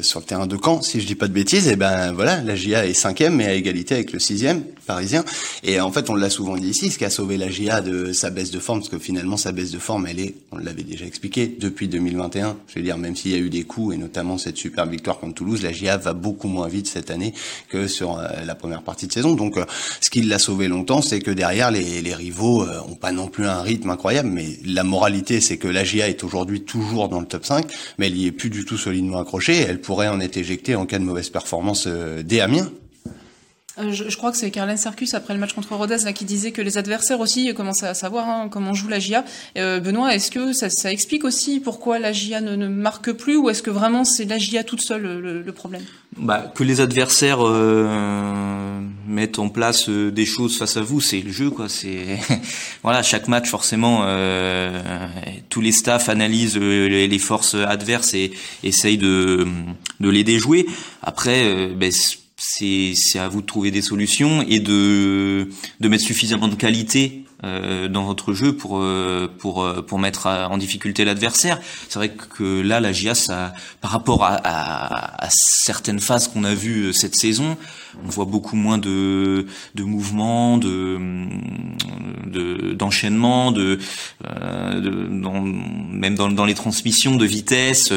sur 0.02 0.20
le 0.20 0.24
terrain 0.24 0.46
de 0.46 0.56
Caen, 0.62 0.80
si 0.80 1.00
je 1.00 1.06
dis 1.06 1.16
pas 1.16 1.26
de 1.26 1.32
bêtises, 1.32 1.66
et 1.66 1.76
ben 1.76 2.12
voilà, 2.12 2.40
la 2.40 2.54
GIA 2.54 2.86
est 2.86 2.94
cinquième 2.94 3.34
mais 3.34 3.46
à 3.46 3.54
égalité 3.54 3.94
avec 3.94 4.12
le 4.12 4.20
sixième 4.20 4.62
parisien. 4.84 5.24
Et 5.62 5.80
en 5.80 5.90
fait, 5.90 6.10
on 6.10 6.14
l'a 6.14 6.30
souvent 6.30 6.56
dit 6.56 6.68
ici, 6.68 6.90
ce 6.90 6.98
qui 6.98 7.04
a 7.04 7.10
sauvé 7.10 7.36
la 7.36 7.50
GIA 7.50 7.80
de 7.80 8.12
sa 8.12 8.30
baisse 8.30 8.50
de 8.50 8.58
forme, 8.58 8.80
parce 8.80 8.90
que 8.90 8.98
finalement 8.98 9.36
sa 9.36 9.52
baisse 9.52 9.70
de 9.70 9.78
forme, 9.78 10.06
elle 10.06 10.20
est, 10.20 10.34
on 10.52 10.58
l'avait 10.58 10.82
déjà 10.82 11.04
expliqué, 11.04 11.46
depuis 11.58 11.88
2021. 11.88 12.56
Je 12.68 12.74
veux 12.76 12.82
dire, 12.82 12.98
même 12.98 13.16
s'il 13.16 13.32
y 13.32 13.34
a 13.34 13.38
eu 13.38 13.50
des 13.50 13.64
coups, 13.64 13.94
et 13.94 13.98
notamment 13.98 14.38
cette 14.38 14.56
super 14.56 14.86
victoire 14.86 15.18
contre 15.18 15.34
Toulouse, 15.34 15.62
la 15.62 15.72
GIA 15.72 15.96
va 15.96 16.12
beaucoup 16.12 16.48
moins 16.48 16.68
vite 16.68 16.86
cette 16.86 17.10
année 17.10 17.34
que 17.68 17.88
sur 17.88 18.18
euh, 18.18 18.26
la 18.44 18.54
première 18.54 18.82
partie 18.82 19.06
de 19.06 19.12
saison. 19.12 19.34
Donc, 19.34 19.56
euh, 19.56 19.64
ce 20.00 20.10
qui 20.10 20.22
l'a 20.22 20.38
sauvé 20.38 20.68
longtemps, 20.68 21.02
c'est 21.02 21.20
que 21.20 21.30
derrière, 21.30 21.70
les, 21.70 22.02
les 22.02 22.14
rivaux 22.14 22.62
euh, 22.62 22.80
ont 22.88 22.94
pas 22.94 23.12
non 23.12 23.28
plus 23.28 23.46
un 23.46 23.62
rythme 23.62 23.90
incroyable, 23.90 24.28
mais 24.28 24.58
la 24.64 24.84
moralité, 24.84 25.40
c'est 25.40 25.56
que 25.56 25.68
la 25.68 25.84
GIA 25.84 26.08
est 26.08 26.24
aujourd'hui 26.24 26.62
toujours 26.62 27.08
dans 27.08 27.20
le 27.20 27.26
top 27.26 27.44
5, 27.44 27.66
mais 27.98 28.06
elle 28.06 28.16
y 28.16 28.26
est 28.26 28.32
plus 28.32 28.50
du 28.50 28.64
tout 28.64 28.78
solidement 28.78 29.18
accrochée. 29.18 29.56
Elle 29.56 29.80
pourrait 29.80 30.08
en 30.08 30.20
être 30.20 30.36
éjectée 30.36 30.74
en 30.74 30.86
cas 30.86 30.98
de 30.98 31.04
mauvaise 31.04 31.30
performance 31.30 31.86
des 31.86 32.40
Amiens. 32.40 32.70
Euh, 33.78 33.92
je, 33.92 34.16
crois 34.16 34.30
que 34.30 34.36
c'est 34.36 34.50
Carlen 34.50 34.76
Sarkus 34.76 35.14
après 35.14 35.34
le 35.34 35.40
match 35.40 35.52
contre 35.52 35.74
Rodez 35.74 35.98
là, 36.04 36.12
qui 36.12 36.24
disait 36.24 36.52
que 36.52 36.62
les 36.62 36.78
adversaires 36.78 37.20
aussi 37.20 37.52
commençaient 37.54 37.88
à 37.88 37.94
savoir 37.94 38.28
hein, 38.28 38.48
comment 38.48 38.72
joue 38.72 38.88
la 38.88 39.00
GIA. 39.00 39.24
Euh, 39.58 39.80
Benoît, 39.80 40.14
est-ce 40.14 40.30
que 40.30 40.52
ça, 40.52 40.70
ça, 40.70 40.92
explique 40.92 41.24
aussi 41.24 41.60
pourquoi 41.60 41.98
la 41.98 42.12
GIA 42.12 42.40
ne, 42.40 42.54
ne 42.54 42.68
marque 42.68 43.12
plus 43.12 43.36
ou 43.36 43.50
est-ce 43.50 43.62
que 43.62 43.70
vraiment 43.70 44.04
c'est 44.04 44.26
la 44.26 44.38
GIA 44.38 44.62
toute 44.62 44.80
seule 44.80 45.02
le, 45.02 45.42
le 45.42 45.52
problème? 45.52 45.82
Bah, 46.16 46.52
Que 46.54 46.62
les 46.62 46.80
adversaires 46.80 47.40
euh, 47.40 48.80
mettent 49.06 49.38
en 49.38 49.48
place 49.48 49.88
euh, 49.88 50.12
des 50.12 50.26
choses 50.26 50.56
face 50.56 50.76
à 50.76 50.80
vous, 50.80 51.00
c'est 51.00 51.20
le 51.20 51.32
jeu. 51.32 51.50
quoi. 51.50 51.68
C'est 51.68 52.20
voilà, 52.82 53.02
chaque 53.02 53.26
match 53.26 53.48
forcément, 53.48 54.02
euh, 54.04 54.80
tous 55.48 55.60
les 55.60 55.72
staffs 55.72 56.08
analysent 56.08 56.56
les, 56.56 57.08
les, 57.08 57.18
forces 57.18 57.54
adverses 57.54 58.14
et 58.14 58.32
essayent 58.62 58.98
de, 58.98 59.46
de 59.98 60.08
les 60.08 60.22
déjouer. 60.22 60.66
Après, 61.02 61.68
ben, 61.74 61.90
c'est 62.36 63.18
à 63.18 63.28
vous 63.28 63.40
de 63.40 63.46
trouver 63.46 63.70
des 63.70 63.82
solutions 63.82 64.42
et 64.42 64.60
de, 64.60 65.48
de 65.80 65.88
mettre 65.88 66.04
suffisamment 66.04 66.48
de 66.48 66.56
qualité 66.56 67.24
euh, 67.44 67.88
dans 67.88 68.04
votre 68.04 68.32
jeu 68.32 68.56
pour 68.56 68.78
euh, 68.78 69.30
pour 69.38 69.62
euh, 69.62 69.82
pour 69.82 69.98
mettre 69.98 70.26
en 70.26 70.56
difficulté 70.56 71.04
l'adversaire. 71.04 71.60
C'est 71.88 71.98
vrai 71.98 72.10
que 72.10 72.60
là 72.62 72.80
la 72.80 72.92
GIA 72.92 73.14
ça 73.14 73.52
par 73.80 73.90
rapport 73.90 74.24
à, 74.24 74.34
à, 74.36 75.24
à 75.26 75.28
certaines 75.30 76.00
phases 76.00 76.28
qu'on 76.28 76.44
a 76.44 76.54
vues 76.54 76.92
cette 76.92 77.16
saison, 77.16 77.56
on 78.04 78.08
voit 78.08 78.24
beaucoup 78.24 78.56
moins 78.56 78.78
de 78.78 79.46
de 79.74 79.82
mouvements, 79.82 80.58
de 80.58 80.98
d'enchaînement, 82.72 83.52
de, 83.52 83.78
de, 84.22 85.20
dans, 85.20 85.40
même 85.42 86.14
dans, 86.14 86.30
dans 86.30 86.44
les 86.46 86.54
transmissions 86.54 87.16
de 87.16 87.26
vitesse, 87.26 87.92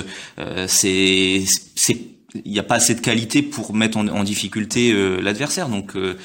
c'est 0.67 1.45
c'est 1.75 2.16
il 2.33 2.51
n'y 2.51 2.59
a 2.59 2.63
pas 2.63 2.75
assez 2.75 2.95
de 2.95 3.01
qualité 3.01 3.41
pour 3.41 3.73
mettre 3.73 3.97
en, 3.97 4.23
difficulté 4.23 4.91
euh, 4.91 5.19
l'adversaire. 5.21 5.69
Donc 5.69 5.95
euh, 5.95 6.17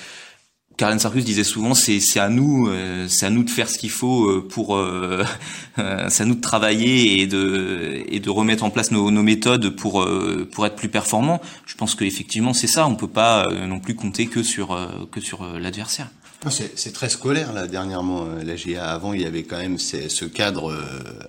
Karen 0.77 0.99
Sarkus 0.99 1.25
disait 1.25 1.45
souvent 1.45 1.75
c'est 1.75 2.01
à 2.19 2.29
nous 2.29 2.69
euh, 2.69 3.07
c'est 3.09 3.27
à 3.27 3.31
nous 3.31 3.45
de 3.45 3.51
faire 3.51 3.69
ce 3.69 3.79
qu'il 3.79 3.91
faut 3.91 4.43
pour 4.43 4.79
c'est 5.77 6.23
à 6.23 6.27
nous 6.27 6.35
de 6.35 6.41
travailler 6.41 7.21
et 7.21 7.27
de 7.27 8.03
et 8.09 8.21
de 8.21 8.31
remettre 8.31 8.65
en 8.65 8.71
place 8.71 8.91
nos, 8.91 9.11
nos 9.11 9.23
méthodes 9.23 9.71
pour 9.71 10.07
pour 10.51 10.67
être 10.67 10.77
plus 10.77 10.89
performants. 10.89 11.41
Je 11.67 11.77
pense 11.77 11.95
qu'effectivement 11.95 12.55
c'est 12.55 12.67
ça. 12.67 12.87
On 12.87 12.97
peut 12.97 13.09
pas 13.09 13.49
non 13.67 13.81
plus 13.81 13.95
compter 13.95 14.27
que 14.27 14.43
sur 14.43 14.77
que 15.11 15.21
sur 15.21 15.45
l'adversaire. 15.59 16.09
C'est 16.51 16.93
très 16.93 17.09
scolaire 17.09 17.53
là 17.53 17.69
dernièrement 17.69 18.25
euh, 18.27 18.43
la 18.43 18.57
GA. 18.57 18.91
Avant 18.91 19.13
il 19.13 19.23
y 19.23 19.27
avait 19.27 19.45
quand 19.45 19.59
même 19.59 19.79
ce 19.79 20.25
cadre 20.25 20.73
euh, 20.73 20.83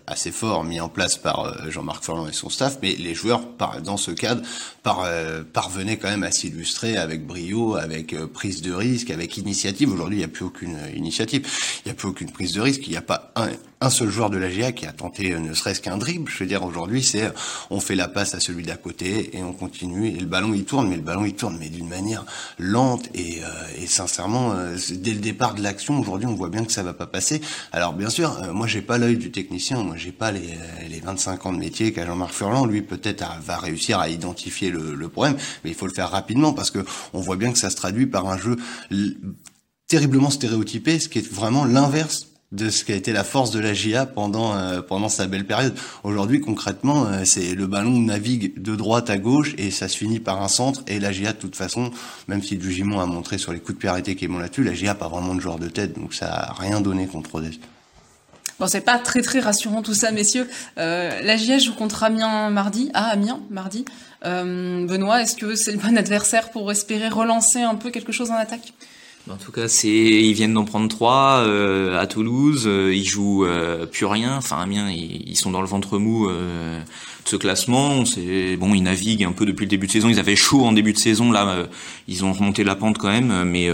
assez 0.08 0.32
fort 0.32 0.64
mis 0.64 0.80
en 0.80 0.90
place 0.90 1.18
par 1.18 1.46
euh, 1.46 1.70
Jean-Marc 1.70 2.04
Furlan 2.04 2.28
et 2.28 2.34
son 2.34 2.50
staff, 2.50 2.80
mais 2.82 2.96
les 2.96 3.14
joueurs 3.14 3.42
dans 3.84 3.98
ce 3.98 4.10
cadre 4.10 4.42
parvenaient 5.54 5.98
quand 5.98 6.10
même 6.10 6.24
à 6.24 6.32
s'illustrer 6.32 6.98
avec 6.98 7.28
brio, 7.28 7.76
avec 7.76 8.16
prise 8.34 8.62
de 8.64 8.74
risque, 8.74 9.12
avec 9.12 9.38
initiative. 9.38 9.94
Aujourd'hui 9.94 10.18
il 10.18 10.20
n'y 10.20 10.26
a 10.26 10.30
plus 10.30 10.46
aucune 10.46 10.78
initiative, 10.96 11.48
il 11.86 11.90
n'y 11.90 11.92
a 11.92 11.96
plus 11.96 12.08
aucune 12.08 12.32
prise 12.32 12.54
de 12.54 12.62
risque, 12.62 12.88
il 12.88 12.90
n'y 12.90 12.98
a 12.98 13.02
pas 13.02 13.32
un, 13.36 13.50
un 13.82 13.90
seul 13.90 14.10
joueur 14.10 14.30
de 14.30 14.38
la 14.38 14.50
GA 14.50 14.72
qui 14.72 14.88
a 14.88 14.92
tenté 14.92 15.38
ne 15.38 15.54
serait-ce 15.54 15.80
qu'un 15.80 15.98
dribble. 15.98 16.30
Je 16.30 16.40
veux 16.40 16.46
dire, 16.46 16.64
aujourd'hui, 16.64 17.04
c'est 17.04 17.32
on 17.70 17.80
fait 17.80 17.96
la 17.96 18.08
passe 18.08 18.34
à 18.34 18.40
celui 18.40 18.64
d'à 18.64 18.78
côté 18.78 19.38
et 19.38 19.44
on 19.44 19.54
continue 19.54 20.08
et 20.08 20.20
le 20.20 20.26
ballon 20.26 20.54
il 20.54 20.66
tourne, 20.66 20.90
mais 20.90 20.96
le 20.96 21.02
ballon 21.02 21.24
il 21.24 21.36
tourne 21.36 21.58
mais 21.60 21.70
d'une 21.70 21.88
manière 21.88 22.26
lente 22.58 23.08
et, 23.14 23.42
et 23.78 23.88
sincèrement 23.88 24.54
dès 25.04 25.14
le 25.14 25.20
départ 25.20 25.54
de 25.54 25.62
l'action, 25.62 26.00
aujourd'hui, 26.00 26.28
on 26.28 26.34
voit 26.34 26.50
bien 26.50 26.66
que 26.66 26.72
ça 26.72 26.82
va 26.82 26.94
pas 26.94 27.06
passer. 27.06 27.42
Alors 27.72 27.94
bien 27.94 28.10
sûr, 28.10 28.42
euh, 28.42 28.54
moi 28.54 28.66
j'ai 28.66 28.82
pas 28.82 28.98
l'œil 28.98 29.18
du 29.18 29.30
technicien, 29.30 29.84
moi 29.84 29.96
j'ai 29.98 30.12
pas 30.12 30.32
les, 30.32 30.56
les 30.90 31.00
25 31.00 31.46
ans 31.46 31.54
de 31.54 31.60
métier 31.60 31.94
qu'a 31.94 32.06
Jean-Marc 32.06 32.34
Furlan. 32.34 32.66
Lui 32.66 32.82
peut-être 32.82 33.24
va 33.42 33.58
réussir 33.58 34.00
à 34.00 34.10
identifier 34.10 34.72
le, 34.72 34.96
le, 34.96 35.10
problème, 35.10 35.38
mais 35.64 35.70
il 35.70 35.76
faut 35.76 35.88
le 35.88 35.94
faire 35.94 36.10
rapidement 36.10 36.54
parce 36.54 36.72
que 36.72 36.80
on 37.14 37.20
voit 37.20 37.36
bien 37.36 37.52
que 37.52 37.60
ça 37.60 37.70
se 37.70 37.76
traduit 37.76 38.08
par 38.08 38.28
un 38.28 38.38
jeu 38.38 38.58
terriblement 39.88 40.30
stéréotypé, 40.30 41.00
ce 41.00 41.10
qui 41.10 41.20
est 41.20 41.32
vraiment 41.32 41.66
l'inverse 41.66 42.33
de 42.54 42.70
ce 42.70 42.86
qui 42.86 42.94
a 42.94 42.96
été 42.96 43.12
la 43.12 43.24
force 43.24 43.52
de 43.52 43.60
la 43.60 43.74
GIA 43.74 44.06
pendant 44.06 44.56
euh, 44.56 44.82
pendant 44.82 45.10
sa 45.10 45.26
belle 45.28 45.46
période. 45.46 45.76
Aujourd'hui, 46.04 46.40
concrètement, 46.40 47.08
euh, 47.08 47.26
c'est 47.26 47.56
le 47.56 47.68
ballon 47.68 48.00
navigue 48.00 48.62
de 48.62 48.76
droite 48.76 49.10
à 49.10 49.18
gauche 49.18 49.56
et 49.58 49.72
ça 49.72 49.88
se 49.88 49.98
finit 49.98 50.20
par 50.20 50.42
un 50.42 50.48
centre. 50.48 50.84
Et 50.88 51.00
la 51.00 51.12
GIA, 51.12 51.34
de 51.34 51.38
toute 51.38 51.56
façon, 51.56 51.92
même 52.28 52.44
si 52.44 52.56
Dugimon 52.56 53.00
a 53.00 53.06
montré 53.08 53.38
sur 53.38 53.52
les 53.52 53.60
coups 53.60 53.74
de 53.74 53.80
pied 53.80 53.90
arrêtés 53.90 54.16
qui 54.16 54.26
est 54.26 54.28
bon 54.28 54.38
là-dessus, 54.38 54.64
la 54.64 54.74
GIA 54.74 54.94
pas 54.94 55.08
vraiment 55.08 55.34
de 55.34 55.42
joueur 55.42 55.58
de 55.58 55.68
tête, 55.68 56.00
donc 56.00 56.14
ça 56.14 56.32
a 56.32 56.54
rien 56.54 56.80
donné 56.80 57.08
contre 57.08 57.32
Rodez. 57.32 57.60
Bon, 58.60 58.68
c'est 58.68 58.82
pas 58.82 59.00
très 59.00 59.24
très 59.24 59.40
rassurant 59.40 59.82
tout 59.82 59.96
ça, 59.96 60.12
messieurs. 60.12 60.48
Euh, 60.78 61.22
la 61.24 61.36
GIA 61.38 61.58
joue 61.58 61.74
contre 61.74 62.04
Amiens 62.04 62.52
mardi. 62.52 62.92
Ah, 62.94 63.10
Amiens 63.10 63.42
mardi. 63.50 63.84
Benoît, 64.24 65.22
est-ce 65.22 65.36
que 65.36 65.54
c'est 65.56 65.74
le 65.74 65.80
bon 65.80 65.98
adversaire 65.98 66.50
pour 66.52 66.72
espérer 66.72 67.10
relancer 67.10 67.62
un 67.62 67.76
peu 67.76 67.90
quelque 67.90 68.14
chose 68.14 68.32
en 68.32 68.36
attaque? 68.36 68.74
En 69.30 69.38
tout 69.38 69.54
cas, 69.54 69.70
c'est 69.70 69.88
ils 69.88 70.34
viennent 70.34 70.54
d'en 70.54 70.66
prendre 70.66 70.90
trois 70.90 71.44
euh, 71.46 71.98
à 71.98 72.08
Toulouse. 72.08 72.66
Euh, 72.68 72.94
ils 72.94 73.08
jouent 73.08 73.46
euh, 73.46 73.86
plus 73.86 74.06
rien. 74.06 74.36
Enfin, 74.36 74.58
Amiens, 74.58 74.90
ils, 74.92 75.30
ils, 75.30 75.38
sont 75.38 75.50
dans 75.50 75.62
le 75.62 75.68
ventre 75.68 75.98
mou 75.98 76.28
euh, 76.30 76.80
de 76.80 77.30
ce 77.30 77.38
classement. 77.38 78.04
C'est 78.04 78.58
bon, 78.58 78.74
ils 78.74 78.84
naviguent 78.84 79.24
un 79.24 79.32
peu 79.32 79.46
depuis 79.46 79.64
le 79.64 79.70
début 79.70 79.88
de 79.88 79.94
saison. 79.94 80.10
Ils 80.10 80.20
avaient 80.20 80.36
chaud 80.36 80.66
en 80.66 80.74
début 80.74 80.92
de 80.92 80.98
saison. 80.98 81.32
Là, 81.32 81.68
ils 82.10 82.26
ont 82.26 82.34
remonté 82.34 82.66
la 82.66 82.76
pente 82.76 82.98
quand 82.98 83.08
même, 83.10 83.46
mais 83.46 83.70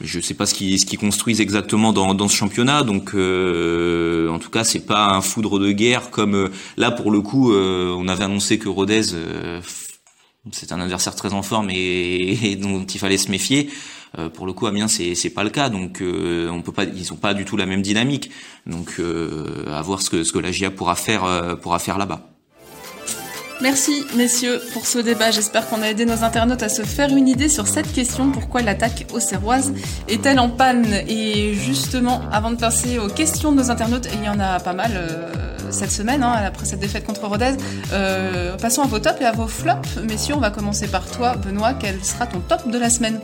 je 0.00 0.18
sais 0.18 0.34
pas 0.34 0.46
ce 0.46 0.54
qu'ils 0.54 0.82
qu'ils 0.82 0.98
construisent 0.98 1.42
exactement 1.42 1.92
dans, 1.92 2.14
dans 2.14 2.28
ce 2.28 2.36
championnat. 2.36 2.84
Donc, 2.84 3.10
en 3.10 4.38
tout 4.38 4.50
cas, 4.50 4.64
c'est 4.64 4.86
pas 4.86 5.10
un 5.10 5.20
foudre 5.20 5.58
de 5.58 5.72
guerre 5.72 6.10
comme 6.10 6.48
là 6.78 6.90
pour 6.90 7.10
le 7.10 7.20
coup. 7.20 7.52
on 7.52 8.08
avait 8.08 8.24
annoncé 8.24 8.58
que 8.58 8.70
Rodez 8.70 9.02
c'est 10.50 10.72
un 10.72 10.80
adversaire 10.80 11.14
très 11.14 11.32
en 11.34 11.42
forme 11.42 11.70
et, 11.70 12.38
et 12.50 12.56
dont 12.56 12.84
il 12.84 12.98
fallait 12.98 13.18
se 13.18 13.30
méfier. 13.30 13.70
Euh, 14.18 14.28
pour 14.28 14.46
le 14.46 14.52
coup, 14.52 14.66
Amiens, 14.66 14.88
c'est 14.88 15.14
c'est 15.14 15.30
pas 15.30 15.44
le 15.44 15.50
cas. 15.50 15.68
Donc, 15.68 16.02
euh, 16.02 16.50
on 16.50 16.62
peut 16.62 16.72
pas, 16.72 16.84
ils 16.84 17.12
ont 17.12 17.16
pas 17.16 17.34
du 17.34 17.44
tout 17.44 17.56
la 17.56 17.66
même 17.66 17.82
dynamique. 17.82 18.30
Donc, 18.66 18.96
euh, 18.98 19.64
à 19.72 19.80
voir 19.82 20.02
ce 20.02 20.10
que 20.10 20.24
ce 20.24 20.32
que 20.32 20.38
la 20.38 20.52
GIA 20.52 20.70
pourra 20.70 20.96
faire 20.96 21.56
pourra 21.62 21.78
faire 21.78 21.98
là-bas. 21.98 22.28
Merci 23.60 24.04
messieurs 24.16 24.60
pour 24.72 24.86
ce 24.86 24.98
débat. 24.98 25.30
J'espère 25.30 25.68
qu'on 25.68 25.82
a 25.82 25.88
aidé 25.88 26.04
nos 26.04 26.24
internautes 26.24 26.64
à 26.64 26.68
se 26.68 26.82
faire 26.82 27.14
une 27.16 27.28
idée 27.28 27.48
sur 27.48 27.68
cette 27.68 27.92
question 27.92 28.32
pourquoi 28.32 28.60
l'attaque 28.60 29.06
auxerroise 29.14 29.72
est-elle 30.08 30.40
en 30.40 30.50
panne? 30.50 30.92
Et 31.06 31.54
justement, 31.54 32.22
avant 32.32 32.50
de 32.50 32.56
passer 32.56 32.98
aux 32.98 33.08
questions 33.08 33.52
de 33.52 33.58
nos 33.58 33.70
internautes, 33.70 34.08
il 34.14 34.24
y 34.24 34.28
en 34.28 34.40
a 34.40 34.58
pas 34.58 34.72
mal 34.72 35.08
cette 35.72 35.90
semaine, 35.90 36.22
hein, 36.22 36.34
après 36.46 36.66
cette 36.66 36.80
défaite 36.80 37.04
contre 37.04 37.26
Rodez, 37.26 37.54
euh, 37.92 38.56
passons 38.56 38.82
à 38.82 38.86
vos 38.86 38.98
tops 38.98 39.20
et 39.20 39.24
à 39.24 39.32
vos 39.32 39.48
flops. 39.48 39.96
Messieurs, 40.08 40.34
on 40.36 40.40
va 40.40 40.50
commencer 40.50 40.86
par 40.86 41.06
toi, 41.10 41.34
Benoît. 41.34 41.74
Quel 41.74 42.04
sera 42.04 42.26
ton 42.26 42.40
top 42.40 42.70
de 42.70 42.78
la 42.78 42.90
semaine 42.90 43.20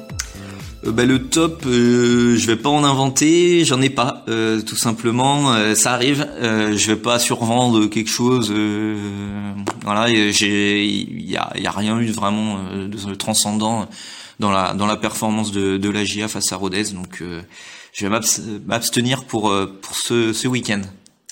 euh, 0.87 0.93
bah, 0.93 1.05
le 1.05 1.29
top, 1.29 1.65
euh, 1.67 2.37
je 2.37 2.47
vais 2.47 2.57
pas 2.57 2.69
en 2.69 2.85
inventer, 2.85 3.65
j'en 3.65 3.81
ai 3.81 3.91
pas, 3.91 4.25
euh, 4.29 4.61
tout 4.61 4.77
simplement. 4.77 5.55
Ça 5.75 5.93
arrive, 5.93 6.27
je 6.41 6.87
vais 6.87 6.97
pas 6.97 7.19
survendre 7.19 7.87
quelque 7.87 8.11
chose. 8.11 8.53
voilà, 9.83 10.09
il 10.09 11.31
y 11.31 11.37
a, 11.37 11.71
rien 11.71 11.99
eu 11.99 12.11
vraiment 12.11 12.59
de 12.73 13.15
transcendant 13.15 13.89
dans 14.39 14.51
la 14.51 14.97
performance 14.97 15.53
de, 15.53 15.77
de 15.77 15.91
la 15.91 16.05
GIA 16.05 16.29
face 16.29 16.53
à 16.53 16.57
Rodez, 16.57 16.93
donc 16.93 17.23
je 17.93 18.07
vais 18.07 18.21
m'abstenir 18.67 19.25
pour 19.25 19.53
ce 19.93 20.47
week-end. 20.47 20.83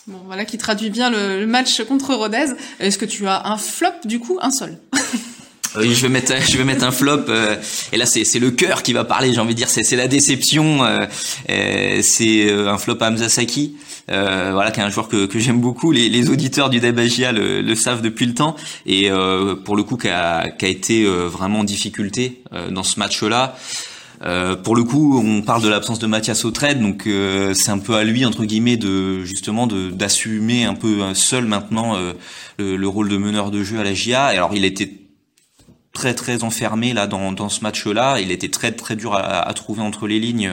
Bon, 0.07 0.21
voilà 0.27 0.45
qui 0.45 0.57
traduit 0.57 0.91
bien 0.91 1.11
le, 1.11 1.41
le 1.41 1.47
match 1.47 1.83
contre 1.83 2.15
Rodez. 2.15 2.47
Est-ce 2.79 2.97
que 2.99 3.05
tu 3.05 3.27
as 3.27 3.47
un 3.49 3.59
flop 3.59 3.89
du 4.05 4.21
coup, 4.21 4.39
un 4.41 4.51
seul? 4.51 4.79
Oui, 5.79 5.95
je 5.95 6.03
vais 6.03 6.09
mettre, 6.09 6.33
je 6.49 6.57
vais 6.57 6.65
mettre 6.65 6.85
un 6.85 6.91
flop. 6.91 7.25
Euh, 7.29 7.57
et 7.93 7.97
là, 7.97 8.07
c'est, 8.07 8.25
c'est 8.25 8.39
le 8.39 8.51
cœur 8.51 8.83
qui 8.83 8.93
va 8.93 9.05
parler. 9.05 9.33
J'ai 9.33 9.41
envie 9.41 9.55
de 9.55 9.59
dire, 9.59 9.69
c'est, 9.69 9.83
c'est 9.83 9.97
la 9.97 10.09
déception. 10.09 10.85
Euh, 10.85 11.07
euh 11.51 12.01
c'est 12.03 12.51
euh, 12.51 12.71
un 12.71 12.79
flop 12.79 12.97
à 13.01 13.09
Hamza 13.09 13.29
Saki, 13.29 13.77
voilà, 14.09 14.71
qui 14.71 14.81
est 14.81 14.83
un 14.83 14.91
joueur 14.91 15.09
que, 15.09 15.27
que 15.27 15.39
j'aime 15.39 15.61
beaucoup. 15.61 15.93
Les, 15.93 16.09
les 16.09 16.31
auditeurs 16.31 16.71
du 16.71 16.81
Dabagia 16.81 17.33
le, 17.33 17.61
le, 17.61 17.75
savent 17.75 18.03
depuis 18.03 18.27
le 18.27 18.35
temps. 18.35 18.57
Et 18.87 19.11
pour 19.65 19.77
le 19.77 19.83
coup, 19.83 19.97
qui 19.97 20.09
a, 20.09 20.49
qui 20.51 20.65
a 20.65 20.69
été 20.69 21.05
vraiment 21.05 21.61
en 21.61 21.65
difficulté 21.65 22.43
dans 22.71 22.85
ce 22.85 22.99
match-là. 22.99 23.57
Euh, 24.23 24.57
pour 24.57 24.77
le 24.77 24.85
coup, 24.85 25.21
on 25.23 25.43
parle 25.43 25.63
de 25.63 25.69
l'absence 25.69 25.99
de 25.99 26.07
Mathias 26.07 26.45
Autrede, 26.45 26.81
donc 26.81 27.07
euh, 27.07 27.53
c'est 27.55 27.71
un 27.71 27.79
peu 27.79 27.95
à 27.95 28.05
lui 28.05 28.25
entre 28.25 28.45
guillemets 28.45 28.77
de 28.77 29.23
justement 29.25 29.67
d'assumer 29.67 30.65
un 30.65 30.75
peu 30.75 31.15
seul 31.15 31.45
maintenant 31.45 31.97
euh, 31.97 32.15
le, 32.59 32.77
le, 32.77 32.89
rôle 32.89 33.09
de 33.09 33.17
meneur 33.19 33.51
de 33.51 33.63
jeu 33.63 33.79
à 33.79 33.85
la 33.85 33.93
GIA. 33.93 34.33
Et 34.33 34.37
alors 34.37 34.55
il 34.55 34.65
était 34.65 34.91
très 35.93 36.15
très 36.15 36.45
enfermé 36.45 36.93
là 36.95 37.07
dans, 37.07 37.33
dans 37.33 37.49
ce 37.49 37.61
match-là. 37.61 38.21
Il 38.21 38.31
était 38.31 38.51
très 38.51 38.73
très 38.73 38.97
dur 38.97 39.15
à, 39.15 39.21
à 39.21 39.53
trouver 39.55 39.83
entre 39.83 40.07
les 40.07 40.19
lignes 40.19 40.51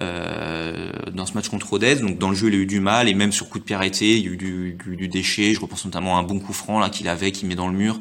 euh, 0.00 0.92
dans 1.12 1.26
ce 1.26 1.34
match 1.34 1.48
contre 1.48 1.68
Rodez. 1.68 1.96
Donc 1.96 2.18
dans 2.18 2.30
le 2.30 2.36
jeu, 2.36 2.48
il 2.48 2.54
a 2.54 2.58
eu 2.58 2.66
du 2.66 2.78
mal 2.78 3.08
et 3.08 3.14
même 3.14 3.32
sur 3.32 3.48
coup 3.48 3.58
de 3.58 3.64
pied 3.64 3.74
arrêté, 3.74 4.16
il 4.16 4.24
y 4.24 4.28
a 4.28 4.32
eu 4.32 4.36
du, 4.36 4.78
du, 4.84 4.96
du 4.96 5.08
déchet. 5.08 5.54
Je 5.54 5.60
repense 5.60 5.84
notamment 5.84 6.16
à 6.16 6.20
un 6.20 6.22
bon 6.22 6.38
coup 6.38 6.52
franc 6.52 6.78
là 6.78 6.88
qu'il 6.88 7.08
avait, 7.08 7.32
qu'il 7.32 7.48
met 7.48 7.56
dans 7.56 7.68
le 7.68 7.76
mur. 7.76 8.00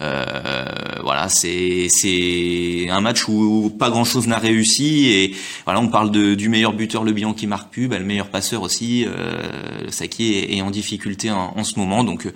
Euh, 0.00 0.64
voilà, 1.02 1.28
c'est 1.28 1.88
c'est 1.88 2.88
un 2.90 3.00
match 3.00 3.28
où 3.28 3.70
pas 3.78 3.90
grand 3.90 4.04
chose 4.04 4.26
n'a 4.26 4.38
réussi 4.38 5.06
et 5.08 5.36
voilà, 5.64 5.80
on 5.80 5.88
parle 5.88 6.10
du 6.10 6.48
meilleur 6.48 6.72
buteur, 6.72 7.04
le 7.04 7.12
bilan 7.12 7.32
qui 7.32 7.46
marque 7.46 7.70
plus, 7.70 7.88
bah, 7.88 7.98
le 7.98 8.04
meilleur 8.04 8.28
passeur 8.28 8.62
aussi, 8.62 9.06
euh, 9.06 9.90
Saki 9.90 10.34
est, 10.50 10.62
en 10.62 10.70
difficulté 10.70 11.30
en, 11.30 11.64
ce 11.64 11.78
moment, 11.78 12.04
donc 12.04 12.28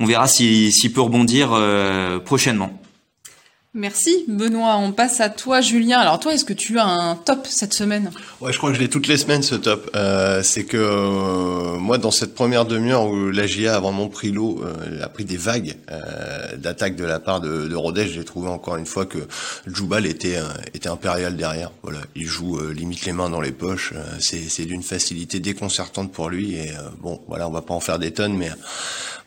on 0.00 0.06
verra 0.06 0.26
s'il 0.26 0.72
si, 0.72 0.92
peut 0.92 1.00
rebondir 1.00 1.50
euh, 1.52 2.18
prochainement. 2.18 2.81
Merci 3.74 4.26
Benoît, 4.28 4.76
on 4.76 4.92
passe 4.92 5.22
à 5.22 5.30
toi 5.30 5.62
Julien. 5.62 5.98
Alors 5.98 6.20
toi, 6.20 6.34
est-ce 6.34 6.44
que 6.44 6.52
tu 6.52 6.78
as 6.78 6.84
un 6.84 7.14
top 7.16 7.46
cette 7.46 7.72
semaine? 7.72 8.10
Ouais, 8.42 8.52
je 8.52 8.58
crois 8.58 8.68
que 8.68 8.76
je 8.76 8.80
l'ai 8.82 8.90
toutes 8.90 9.06
les 9.06 9.16
semaines 9.16 9.42
ce 9.42 9.54
top. 9.54 9.90
Euh, 9.96 10.42
c'est 10.42 10.64
que 10.64 10.76
euh, 10.76 11.78
moi, 11.78 11.96
dans 11.96 12.10
cette 12.10 12.34
première 12.34 12.66
demi-heure 12.66 13.06
où 13.06 13.30
la 13.30 13.46
GIA 13.46 13.76
a 13.76 13.80
vraiment 13.80 14.08
pris 14.08 14.30
l'eau, 14.30 14.62
euh, 14.62 15.02
a 15.02 15.08
pris 15.08 15.24
des 15.24 15.38
vagues 15.38 15.74
euh, 15.90 16.54
d'attaque 16.58 16.96
de 16.96 17.04
la 17.06 17.18
part 17.18 17.40
de, 17.40 17.66
de 17.66 17.74
Rodez, 17.74 18.08
j'ai 18.08 18.24
trouvé 18.24 18.50
encore 18.50 18.76
une 18.76 18.84
fois 18.84 19.06
que 19.06 19.20
Djoubal 19.66 20.04
était 20.04 20.38
était 20.74 20.90
impérial 20.90 21.34
derrière. 21.38 21.70
Voilà, 21.82 22.00
il 22.14 22.26
joue 22.26 22.60
limite 22.72 23.06
les 23.06 23.12
mains 23.12 23.30
dans 23.30 23.40
les 23.40 23.52
poches. 23.52 23.94
c'est 24.20 24.50
c'est 24.50 24.66
d'une 24.66 24.82
facilité 24.82 25.40
déconcertante 25.40 26.12
pour 26.12 26.28
lui. 26.28 26.56
Et 26.56 26.72
bon, 27.00 27.22
voilà, 27.26 27.48
on 27.48 27.52
va 27.52 27.62
pas 27.62 27.72
en 27.72 27.80
faire 27.80 27.98
des 27.98 28.10
tonnes, 28.10 28.36
mais 28.36 28.50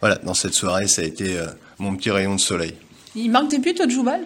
voilà, 0.01 0.17
dans 0.17 0.35
cette 0.35 0.53
soirée, 0.53 0.87
ça 0.87 1.01
a 1.01 1.05
été 1.05 1.35
mon 1.79 1.95
petit 1.95 2.11
rayon 2.11 2.35
de 2.35 2.39
soleil. 2.39 2.75
Il 3.15 3.31
marque 3.31 3.49
des 3.49 3.57
buts, 3.59 3.73
Djoubal? 3.89 4.21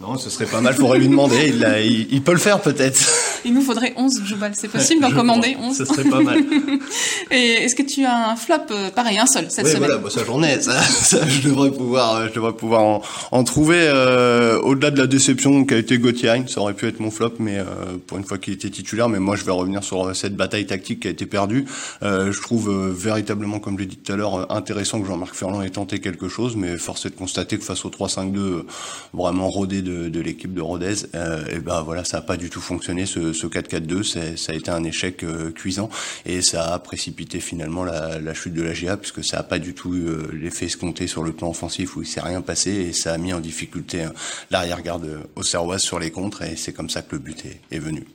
Non, 0.00 0.18
ce 0.18 0.30
serait 0.30 0.46
pas 0.46 0.60
mal, 0.60 0.74
faudrait 0.74 0.98
lui 0.98 1.08
demander. 1.08 1.48
Il, 1.48 2.06
il, 2.10 2.22
peut 2.22 2.32
le 2.32 2.38
faire 2.38 2.60
peut-être. 2.60 2.98
Il 3.44 3.54
nous 3.54 3.62
faudrait 3.62 3.92
11 3.96 4.22
Joubal, 4.24 4.52
c'est 4.54 4.68
possible 4.68 5.00
d'en 5.00 5.10
commander 5.10 5.56
11 5.60 5.76
Ce 5.76 5.84
serait 5.84 6.04
pas 6.04 6.20
mal. 6.20 6.38
Et 7.30 7.64
est-ce 7.64 7.74
que 7.74 7.82
tu 7.82 8.04
as 8.04 8.30
un 8.30 8.36
flop 8.36 8.54
euh, 8.70 8.90
pareil, 8.90 9.18
un 9.18 9.26
seul 9.26 9.46
cette 9.48 9.64
oui, 9.64 9.72
semaine 9.72 9.88
voilà, 9.88 9.98
bah, 9.98 10.10
ça 10.10 10.20
j'en 10.24 10.42
ai, 10.42 10.60
ça, 10.60 10.80
ça, 10.82 11.26
je 11.26 11.48
devrais 11.48 11.70
pouvoir, 11.70 12.16
euh, 12.16 12.28
je 12.28 12.34
devrais 12.34 12.52
pouvoir 12.52 12.82
en, 12.82 13.02
en 13.32 13.44
trouver. 13.44 13.78
Euh, 13.78 14.60
Au-delà 14.60 14.90
de 14.90 14.98
la 14.98 15.06
déception 15.06 15.64
qu'a 15.64 15.76
été 15.76 15.98
Gauthier 15.98 16.44
ça 16.46 16.60
aurait 16.60 16.74
pu 16.74 16.86
être 16.86 17.00
mon 17.00 17.10
flop, 17.10 17.34
mais 17.38 17.58
euh, 17.58 17.64
pour 18.06 18.18
une 18.18 18.24
fois 18.24 18.38
qu'il 18.38 18.52
était 18.54 18.70
titulaire. 18.70 19.08
Mais 19.08 19.18
moi, 19.18 19.36
je 19.36 19.44
vais 19.44 19.52
revenir 19.52 19.82
sur 19.82 20.06
euh, 20.06 20.14
cette 20.14 20.36
bataille 20.36 20.66
tactique 20.66 21.00
qui 21.00 21.08
a 21.08 21.10
été 21.10 21.26
perdue. 21.26 21.66
je 22.02 22.40
trouve 22.40 22.70
véritablement, 22.90 23.58
comme 23.58 23.76
je 23.76 23.82
l'ai 23.82 23.86
dit 23.88 23.96
tout 23.96 24.12
à 24.12 24.16
l'heure, 24.16 24.52
intéressant 24.52 25.00
que 25.00 25.06
Jean-Marc 25.06 25.34
Ferland 25.34 25.62
ait 25.62 25.70
tenté 25.70 26.00
quelque 26.00 26.28
chose, 26.28 26.56
mais 26.56 26.76
force 26.76 27.06
est 27.06 27.10
de 27.10 27.14
constater 27.14 27.58
que 27.58 27.64
face 27.64 27.84
au 27.84 27.90
3-5-2 27.90 28.64
vraiment 29.12 29.48
rodé 29.48 29.82
de, 29.82 30.08
de 30.08 30.20
l'équipe 30.20 30.52
de 30.52 30.60
Rodez, 30.60 31.04
et 31.50 31.58
ben 31.58 31.82
voilà, 31.82 32.04
ça 32.04 32.18
n'a 32.18 32.22
pas 32.22 32.36
du 32.36 32.50
tout 32.50 32.60
fonctionné 32.60 33.06
ce, 33.06 33.31
ce 33.32 33.46
4-4-2 33.46 34.36
ça 34.36 34.52
a 34.52 34.54
été 34.54 34.70
un 34.70 34.84
échec 34.84 35.22
euh, 35.22 35.50
cuisant 35.50 35.90
et 36.26 36.42
ça 36.42 36.72
a 36.72 36.78
précipité 36.78 37.40
finalement 37.40 37.84
la, 37.84 38.34
chute 38.34 38.54
de 38.54 38.62
la 38.62 38.72
GA 38.72 38.96
puisque 38.96 39.24
ça 39.24 39.38
n'a 39.38 39.42
pas 39.42 39.58
du 39.58 39.74
tout 39.74 39.94
eu 39.94 40.06
euh, 40.06 40.30
l'effet 40.32 40.66
escompté 40.66 41.06
sur 41.06 41.22
le 41.22 41.32
plan 41.32 41.50
offensif 41.50 41.96
où 41.96 42.02
il 42.02 42.06
s'est 42.06 42.20
rien 42.20 42.40
passé 42.40 42.70
et 42.70 42.92
ça 42.92 43.12
a 43.12 43.18
mis 43.18 43.32
en 43.32 43.40
difficulté 43.40 44.02
hein, 44.02 44.12
l'arrière-garde 44.50 45.20
au 45.36 45.42
Serroise 45.42 45.82
sur 45.82 45.98
les 45.98 46.10
contres 46.10 46.42
et 46.42 46.56
c'est 46.56 46.72
comme 46.72 46.90
ça 46.90 47.02
que 47.02 47.16
le 47.16 47.18
but 47.18 47.44
est 47.70 47.78
venu. 47.78 48.06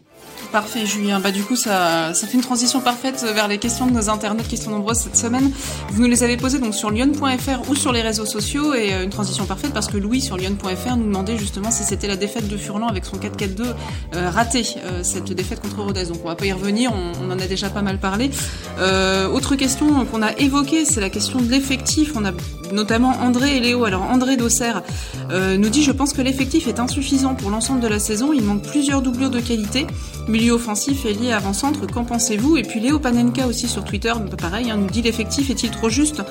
Parfait, 0.52 0.86
Julien. 0.86 1.20
Bah, 1.20 1.32
du 1.32 1.44
coup, 1.44 1.56
ça, 1.56 2.14
fait 2.14 2.34
une 2.34 2.42
transition 2.42 2.80
parfaite 2.80 3.26
vers 3.34 3.48
les 3.48 3.58
questions 3.58 3.86
de 3.86 3.92
nos 3.92 4.10
internautes 4.10 4.48
qui 4.48 4.58
sont 4.58 4.72
nombreuses 4.72 5.00
cette 5.00 5.18
semaine. 5.18 5.52
Vous 5.90 6.02
nous 6.02 6.08
les 6.08 6.24
avez 6.24 6.38
posées 6.38 6.60
donc 6.60 6.74
sur 6.74 6.90
lyon.fr 6.90 7.70
ou 7.70 7.76
sur 7.76 7.92
les 7.92 8.02
réseaux 8.02 8.26
sociaux 8.26 8.74
et 8.74 8.94
euh, 8.94 9.04
une 9.04 9.10
transition 9.10 9.46
parfaite 9.46 9.74
parce 9.74 9.88
que 9.88 9.98
Louis 9.98 10.22
sur 10.22 10.38
lyon.fr 10.38 10.96
nous 10.96 11.06
demandait 11.06 11.38
justement 11.38 11.70
si 11.70 11.84
c'était 11.84 12.08
la 12.08 12.16
défaite 12.16 12.48
de 12.48 12.56
Furlan 12.56 12.88
avec 12.88 13.04
son 13.04 13.18
4-4-2 13.18 13.62
euh, 14.16 14.30
raté, 14.30 14.64
euh, 14.78 15.04
cette 15.04 15.32
défaite 15.34 15.62
contre 15.62 15.82
Rodez. 15.82 16.06
Donc 16.06 16.20
on 16.24 16.28
va 16.28 16.36
pas 16.36 16.46
y 16.46 16.54
revenir, 16.54 16.92
on, 16.94 17.30
en 17.30 17.40
a 17.40 17.48
déjà 17.48 17.70
pas 17.70 17.82
mal 17.82 18.00
parlé. 18.00 18.32
autre 19.34 19.56
question 19.56 20.06
qu'on 20.06 20.22
a 20.22 20.32
évoquée, 20.38 20.86
c'est 20.86 21.02
la 21.02 21.10
question 21.10 21.40
de 21.40 21.50
l'effectif. 21.50 22.14
On 22.16 22.24
a 22.26 22.32
notamment 22.72 23.12
André 23.22 23.58
et 23.58 23.60
Léo. 23.60 23.84
Alors 23.84 24.04
André 24.04 24.38
Dosser 24.38 24.74
nous 25.30 25.70
dit 25.70 25.84
je 25.84 25.92
pense 25.92 26.14
que 26.14 26.22
l'effectif 26.22 26.68
est 26.68 26.80
insuffisant 26.80 27.36
pour 27.36 27.50
l'ensemble 27.50 27.82
de 27.82 27.88
la 27.88 28.00
saison. 28.00 28.32
Il 28.32 28.44
manque 28.44 28.64
plusieurs 28.64 29.02
doublures 29.02 29.30
de 29.30 29.40
qualité. 29.40 29.86
Milieu 30.38 30.54
offensif, 30.54 31.04
lié 31.06 31.32
avant-centre, 31.32 31.88
qu'en 31.92 32.04
pensez-vous? 32.04 32.58
Et 32.58 32.62
puis 32.62 32.80
Léo 32.80 33.00
Panenka 33.00 33.48
aussi 33.48 33.68
sur 33.68 33.84
Twitter, 33.84 34.14
pareil, 34.40 34.70
hein, 34.70 34.78
nous 34.78 34.86
dit 34.86 35.02
l'effectif 35.02 35.50
est-il 35.50 35.72
trop 35.72 35.90
juste? 35.90 36.22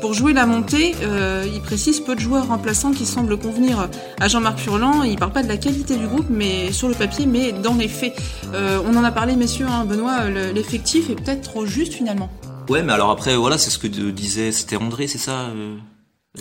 Pour 0.00 0.14
jouer 0.14 0.32
la 0.32 0.46
montée 0.46 0.94
euh, 1.02 1.44
Il 1.52 1.60
précise 1.62 1.98
peu 1.98 2.14
de 2.14 2.20
joueurs 2.20 2.46
remplaçants 2.46 2.92
qui 2.92 3.04
semblent 3.04 3.36
convenir 3.36 3.88
à 4.20 4.28
Jean-Marc 4.28 4.60
Furlan. 4.60 5.02
Il 5.02 5.18
parle 5.18 5.32
pas 5.32 5.42
de 5.42 5.48
la 5.48 5.56
qualité 5.56 5.96
du 5.96 6.06
groupe, 6.06 6.26
mais 6.30 6.70
sur 6.70 6.86
le 6.86 6.94
papier, 6.94 7.26
mais 7.26 7.50
dans 7.50 7.74
les 7.74 7.88
faits. 7.88 8.16
Euh, 8.54 8.78
on 8.86 8.96
en 8.96 9.02
a 9.02 9.10
parlé, 9.10 9.34
messieurs, 9.34 9.66
hein, 9.68 9.84
Benoît, 9.84 10.30
l'effectif 10.30 11.10
est 11.10 11.16
peut-être 11.16 11.42
trop 11.42 11.66
juste 11.66 11.94
finalement. 11.94 12.30
Ouais, 12.68 12.84
mais 12.84 12.92
alors 12.92 13.10
après, 13.10 13.34
voilà, 13.34 13.58
c'est 13.58 13.70
ce 13.70 13.78
que 13.78 13.88
disait, 13.88 14.52
c'était 14.52 14.76
André, 14.76 15.08
c'est 15.08 15.18
ça 15.18 15.48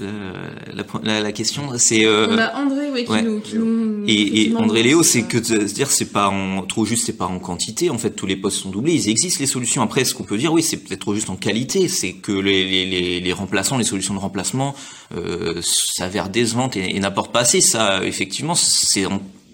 euh 0.02 0.46
euh, 0.76 0.84
la, 1.04 1.22
la, 1.22 1.32
question, 1.32 1.70
c'est. 1.78 2.06
Euh, 2.06 2.28
on 2.30 2.38
a 2.38 2.54
André, 2.56 2.90
oui, 2.92 3.06
qui, 3.06 3.24
Nous, 3.24 3.40
qui 3.40 3.58
nous, 3.58 4.04
Et, 4.08 4.50
et 4.50 4.56
André 4.56 4.84
Léo, 4.84 5.04
c'est 5.04 5.24
que 5.24 5.38
dire, 5.38 5.90
c'est 5.92 6.12
pas 6.12 6.30
en 6.30 6.64
trop 6.64 6.86
juste, 6.86 7.06
c'est 7.06 7.18
pas 7.18 7.26
en 7.26 7.40
quantité. 7.40 7.90
En 7.90 7.98
fait, 7.98 8.12
tous 8.12 8.26
les 8.26 8.36
postes 8.36 8.58
sont 8.58 8.70
doublés. 8.70 8.94
Ils 8.94 9.10
existent 9.10 9.40
les 9.40 9.48
solutions. 9.48 9.82
Après, 9.82 10.06
ce 10.06 10.14
qu'on 10.14 10.24
peut 10.24 10.38
dire, 10.38 10.54
oui, 10.54 10.64
c'est 10.64 10.78
peut-être 10.78 11.02
trop 11.02 11.16
juste 11.16 11.30
en 11.30 11.36
qualité. 11.36 11.88
C'est 11.88 12.14
que 12.14 12.32
les, 12.32 12.86
les, 12.86 13.20
les, 13.20 13.34
remplaçants, 13.34 13.78
les 13.78 13.84
solutions 13.84 14.14
de 14.14 14.20
remplacement, 14.20 14.76
euh, 15.16 15.62
s'avèrent 15.62 16.30
décevantes 16.30 16.76
et, 16.76 16.96
et 16.96 17.00
n'apportent 17.00 17.32
pas 17.32 17.42
assez. 17.42 17.62
Ça, 17.62 18.04
effectivement, 18.04 18.56
c'est 18.56 19.06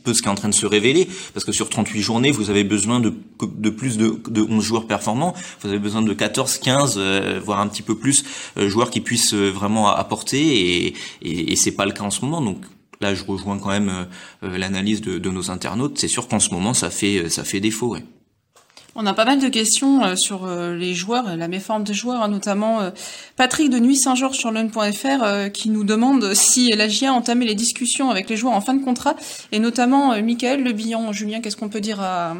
peu 0.03 0.13
ce 0.13 0.21
qui 0.21 0.27
est 0.27 0.31
en 0.31 0.35
train 0.35 0.49
de 0.49 0.53
se 0.53 0.65
révéler, 0.65 1.07
parce 1.33 1.45
que 1.45 1.51
sur 1.51 1.69
38 1.69 2.01
journées, 2.01 2.31
vous 2.31 2.49
avez 2.49 2.63
besoin 2.63 2.99
de, 2.99 3.13
de 3.41 3.69
plus 3.69 3.97
de, 3.97 4.21
de 4.29 4.41
11 4.41 4.63
joueurs 4.63 4.87
performants, 4.87 5.33
vous 5.61 5.69
avez 5.69 5.79
besoin 5.79 6.01
de 6.01 6.13
14, 6.13 6.57
15, 6.59 6.95
euh, 6.97 7.39
voire 7.43 7.59
un 7.59 7.67
petit 7.67 7.81
peu 7.81 7.95
plus, 7.95 8.23
euh, 8.57 8.69
joueurs 8.69 8.89
qui 8.89 9.01
puissent 9.01 9.33
euh, 9.33 9.49
vraiment 9.49 9.87
apporter, 9.89 10.41
et, 10.41 10.93
et, 11.21 11.51
et 11.51 11.55
c'est 11.55 11.71
pas 11.71 11.85
le 11.85 11.91
cas 11.91 12.03
en 12.03 12.11
ce 12.11 12.23
moment. 12.25 12.41
Donc 12.41 12.57
là, 12.99 13.15
je 13.15 13.23
rejoins 13.23 13.57
quand 13.57 13.69
même 13.69 14.07
l'analyse 14.41 15.01
de, 15.01 15.17
de, 15.17 15.29
nos 15.29 15.49
internautes. 15.49 15.97
C'est 15.97 16.07
sûr 16.07 16.27
qu'en 16.27 16.39
ce 16.39 16.51
moment, 16.51 16.73
ça 16.73 16.89
fait 16.89 17.29
ça 17.29 17.43
fait 17.43 17.59
défaut. 17.59 17.93
Ouais. 17.93 18.03
On 18.93 19.05
a 19.05 19.13
pas 19.13 19.23
mal 19.23 19.39
de 19.39 19.47
questions 19.47 20.03
euh, 20.03 20.15
sur 20.17 20.43
euh, 20.43 20.75
les 20.75 20.93
joueurs, 20.93 21.37
la 21.37 21.47
méforme 21.47 21.85
des 21.85 21.93
joueurs, 21.93 22.21
hein, 22.21 22.27
notamment 22.27 22.81
euh, 22.81 22.89
Patrick 23.37 23.69
de 23.69 23.79
Nuit 23.79 23.95
Saint-Georges 23.95 24.37
sur 24.37 24.51
l'un.fr 24.51 25.51
qui 25.53 25.69
nous 25.69 25.85
demande 25.85 26.33
si 26.33 26.69
la 26.75 26.89
GIA 26.89 27.11
a 27.11 27.13
entamé 27.13 27.45
les 27.45 27.55
discussions 27.55 28.09
avec 28.09 28.29
les 28.29 28.35
joueurs 28.35 28.53
en 28.53 28.59
fin 28.59 28.73
de 28.73 28.83
contrat, 28.83 29.15
et 29.53 29.59
notamment 29.59 30.21
Michael 30.21 30.63
Le 30.63 30.73
Billon. 30.73 31.13
Julien, 31.13 31.39
qu'est-ce 31.39 31.55
qu'on 31.55 31.69
peut 31.69 31.79
dire 31.79 32.01
à, 32.01 32.35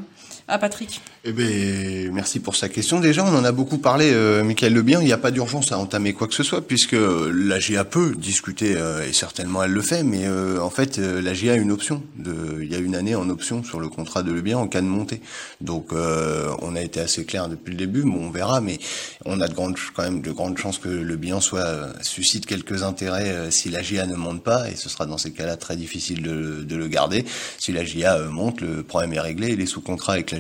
à 0.52 0.58
Patrick 0.60 1.02
eh 1.24 1.34
ben, 1.34 2.12
merci 2.12 2.40
pour 2.40 2.56
sa 2.56 2.68
question. 2.68 3.00
Déjà, 3.00 3.24
on 3.24 3.36
en 3.36 3.44
a 3.44 3.52
beaucoup 3.52 3.78
parlé, 3.78 4.10
euh, 4.12 4.44
Michael 4.44 4.74
Lebien. 4.74 5.02
Il 5.02 5.06
n'y 5.06 5.14
a 5.14 5.20
pas 5.20 5.30
d'urgence 5.30 5.72
à 5.72 5.78
entamer 5.78 6.14
quoi 6.14 6.28
que 6.28 6.34
ce 6.34 6.42
soit, 6.42 6.66
puisque 6.66 6.96
la 6.96 7.60
GA 7.60 7.84
peut 7.84 8.16
discuter, 8.18 8.76
euh, 8.76 9.08
et 9.08 9.14
certainement 9.14 9.62
elle 9.62 9.72
le 9.72 9.84
fait, 9.84 10.02
mais 10.02 10.26
euh, 10.26 10.60
en 10.60 10.72
fait, 10.72 10.98
euh, 10.98 11.22
la 11.22 11.34
GA 11.34 11.54
a 11.54 11.56
une 11.58 11.72
option. 11.72 12.02
Il 12.26 12.72
y 12.72 12.74
a 12.74 12.80
une 12.80 12.96
année 12.96 13.14
en 13.14 13.30
option 13.30 13.64
sur 13.64 13.80
le 13.80 13.88
contrat 13.88 14.24
de 14.24 14.32
Lebien 14.32 14.58
en 14.58 14.68
cas 14.68 14.82
de 14.82 14.88
montée. 14.88 15.22
Donc, 15.60 15.92
on 15.92 16.76
a 16.76 16.82
été 16.82 17.00
assez 17.00 17.26
clair 17.26 17.50
depuis 17.50 17.72
le 17.72 17.78
début, 17.78 18.02
bon, 18.02 18.28
on 18.28 18.30
verra, 18.32 18.62
mais 18.62 18.80
on 19.26 19.42
a 19.42 19.48
de 19.48 19.54
grandes, 19.54 19.78
quand 19.94 20.04
même 20.04 20.22
de 20.22 20.32
grandes 20.32 20.58
chances 20.58 20.80
que 20.80 20.90
le 20.90 21.16
bien 21.18 21.40
soit 21.40 21.90
suscite 22.02 22.46
quelques 22.46 22.84
intérêts 22.84 23.52
si 23.52 23.70
la 23.70 23.82
GA 23.82 24.08
ne 24.08 24.16
monte 24.16 24.44
pas, 24.44 24.70
et 24.70 24.76
ce 24.76 24.90
sera 24.90 25.06
dans 25.06 25.18
ces 25.18 25.32
cas-là 25.32 25.58
très 25.58 25.76
difficile 25.76 26.24
de, 26.24 26.64
de, 26.64 26.76
le 26.76 26.88
garder. 26.88 27.26
Si 27.60 27.72
la 27.72 27.84
GA 27.84 28.18
monte, 28.30 28.62
le 28.62 28.84
problème 28.84 29.14
est 29.14 29.20
réglé, 29.20 29.52
il 29.52 29.62
est 29.62 29.66
sous 29.66 29.82
contrat 29.82 30.14
avec 30.14 30.32
la 30.32 30.40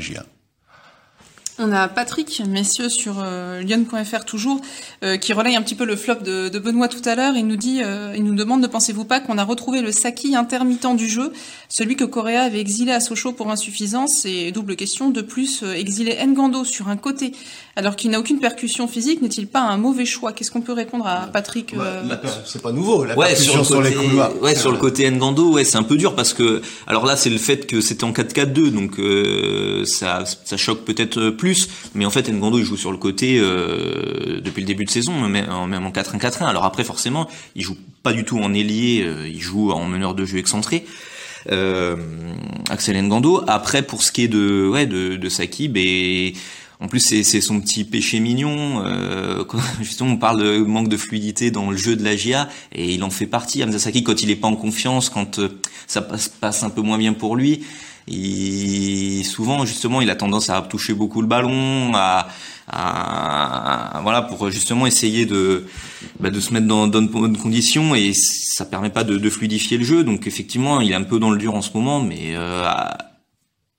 On 1.63 1.71
a 1.73 1.87
Patrick, 1.87 2.41
messieurs, 2.47 2.89
sur 2.89 3.19
euh, 3.19 3.61
lyon.fr 3.61 4.25
toujours, 4.25 4.61
euh, 5.03 5.17
qui 5.17 5.31
relaye 5.31 5.55
un 5.55 5.61
petit 5.61 5.75
peu 5.75 5.85
le 5.85 5.95
flop 5.95 6.15
de, 6.15 6.57
Benoît 6.57 6.87
tout 6.87 7.01
à 7.05 7.13
l'heure. 7.13 7.35
Il 7.35 7.45
nous 7.45 7.55
dit, 7.55 7.81
euh, 7.83 8.15
il 8.15 8.23
nous 8.23 8.33
demande, 8.33 8.61
ne 8.61 8.67
pensez-vous 8.67 9.05
pas 9.05 9.19
qu'on 9.19 9.37
a 9.37 9.43
retrouvé 9.43 9.81
le 9.81 9.91
Saki 9.91 10.35
intermittent 10.35 10.95
du 10.95 11.07
jeu, 11.07 11.31
celui 11.69 11.95
que 11.95 12.03
Correa 12.03 12.41
avait 12.41 12.59
exilé 12.59 12.93
à 12.93 12.99
Sochaux 12.99 13.33
pour 13.33 13.51
insuffisance 13.51 14.25
Et 14.25 14.51
double 14.51 14.75
question, 14.75 15.11
de 15.11 15.21
plus, 15.21 15.63
exilé 15.63 16.17
Ngando 16.25 16.63
sur 16.63 16.87
un 16.87 16.97
côté, 16.97 17.33
alors 17.75 17.95
qu'il 17.95 18.11
n'a 18.11 18.19
aucune 18.19 18.39
percussion 18.39 18.87
physique, 18.87 19.21
n'est-il 19.21 19.47
pas 19.47 19.61
un 19.61 19.77
mauvais 19.77 20.05
choix? 20.05 20.33
Qu'est-ce 20.33 20.51
qu'on 20.51 20.61
peut 20.61 20.73
répondre 20.73 21.07
à 21.07 21.27
Patrick 21.31 21.73
euh, 21.73 22.03
C'est 22.45 22.61
pas 22.61 22.71
nouveau, 22.71 23.05
la 23.05 23.17
ouais, 23.17 23.27
percussion 23.27 23.63
sur, 23.63 23.81
les 23.81 23.93
couloirs. 23.93 24.31
Ouais, 24.41 24.55
sur 24.55 24.71
le 24.71 24.77
côté 24.77 25.09
Ngando, 25.09 25.53
ouais, 25.53 25.63
c'est 25.63 25.77
un 25.77 25.83
peu 25.83 25.97
dur 25.97 26.15
parce 26.15 26.33
que, 26.33 26.61
alors 26.87 27.05
là, 27.05 27.15
c'est 27.15 27.29
le 27.29 27.37
fait 27.37 27.67
que 27.67 27.81
c'était 27.81 28.03
en 28.03 28.11
4-4-2, 28.11 28.69
donc 28.71 28.99
ça, 29.87 30.23
ça 30.25 30.57
choque 30.57 30.83
peut-être 30.85 31.29
plus 31.29 31.69
mais 31.95 32.05
en 32.05 32.09
fait, 32.09 32.29
Ngando, 32.29 32.57
il 32.57 32.65
joue 32.65 32.77
sur 32.77 32.91
le 32.91 32.97
côté 32.97 33.37
euh, 33.39 34.39
depuis 34.41 34.61
le 34.61 34.67
début 34.67 34.85
de 34.85 34.89
saison, 34.89 35.13
même 35.27 35.49
en 35.49 35.91
4-1-4-1. 35.91 36.45
Alors 36.45 36.65
après, 36.65 36.83
forcément, 36.83 37.27
il 37.55 37.63
joue 37.63 37.77
pas 38.03 38.13
du 38.13 38.23
tout 38.23 38.39
en 38.39 38.53
ailier, 38.53 39.03
euh, 39.05 39.27
il 39.27 39.41
joue 39.41 39.71
en 39.71 39.85
meneur 39.85 40.15
de 40.15 40.25
jeu 40.25 40.37
excentré. 40.37 40.85
Euh, 41.51 41.95
Axel 42.69 43.01
Ngando. 43.01 43.43
Après, 43.47 43.81
pour 43.81 44.03
ce 44.03 44.11
qui 44.11 44.23
est 44.23 44.27
de, 44.27 44.67
ouais, 44.71 44.85
de, 44.85 45.15
de 45.17 45.29
Saki, 45.29 45.67
ben, 45.67 46.31
en 46.81 46.87
plus, 46.87 46.99
c'est 46.99 47.41
son 47.41 47.61
petit 47.61 47.83
péché 47.83 48.19
mignon. 48.19 48.83
Euh, 48.85 49.43
justement, 49.81 50.11
on 50.11 50.17
parle 50.17 50.41
de 50.41 50.57
manque 50.57 50.89
de 50.89 50.97
fluidité 50.97 51.51
dans 51.51 51.69
le 51.69 51.77
jeu 51.77 51.95
de 51.95 52.03
la 52.03 52.15
GIA, 52.15 52.49
et 52.71 52.93
il 52.93 53.03
en 53.03 53.11
fait 53.11 53.27
partie. 53.27 53.63
Hamza 53.63 53.77
Saki, 53.77 54.03
quand 54.03 54.23
il 54.23 54.31
est 54.31 54.35
pas 54.35 54.47
en 54.47 54.55
confiance, 54.55 55.09
quand 55.09 55.39
euh, 55.39 55.49
ça 55.85 56.01
passe, 56.01 56.27
passe 56.29 56.63
un 56.63 56.71
peu 56.71 56.81
moins 56.81 56.97
bien 56.97 57.13
pour 57.13 57.35
lui, 57.35 57.63
il, 58.07 59.23
souvent, 59.25 59.63
justement, 59.65 60.01
il 60.01 60.09
a 60.09 60.15
tendance 60.15 60.49
à 60.49 60.59
toucher 60.61 60.93
beaucoup 60.93 61.21
le 61.21 61.27
ballon, 61.27 61.93
à, 61.93 62.27
voilà, 64.01 64.23
pour 64.23 64.49
justement 64.49 64.87
essayer 64.87 65.25
de, 65.25 65.67
bah, 66.19 66.29
de 66.29 66.39
se 66.39 66.53
mettre 66.53 66.67
dans, 66.67 66.87
de 66.87 66.99
bonnes 67.01 67.37
conditions 67.37 67.93
et 67.95 68.13
ça 68.13 68.65
permet 68.65 68.89
pas 68.89 69.03
de, 69.03 69.29
fluidifier 69.29 69.77
le 69.77 69.83
jeu. 69.83 70.03
Donc 70.03 70.25
effectivement, 70.25 70.81
il 70.81 70.91
est 70.91 70.95
un 70.95 71.03
peu 71.03 71.19
dans 71.19 71.29
le 71.29 71.37
dur 71.37 71.53
en 71.53 71.61
ce 71.61 71.71
moment, 71.73 71.99
mais 71.99 72.35
euh, 72.35 72.65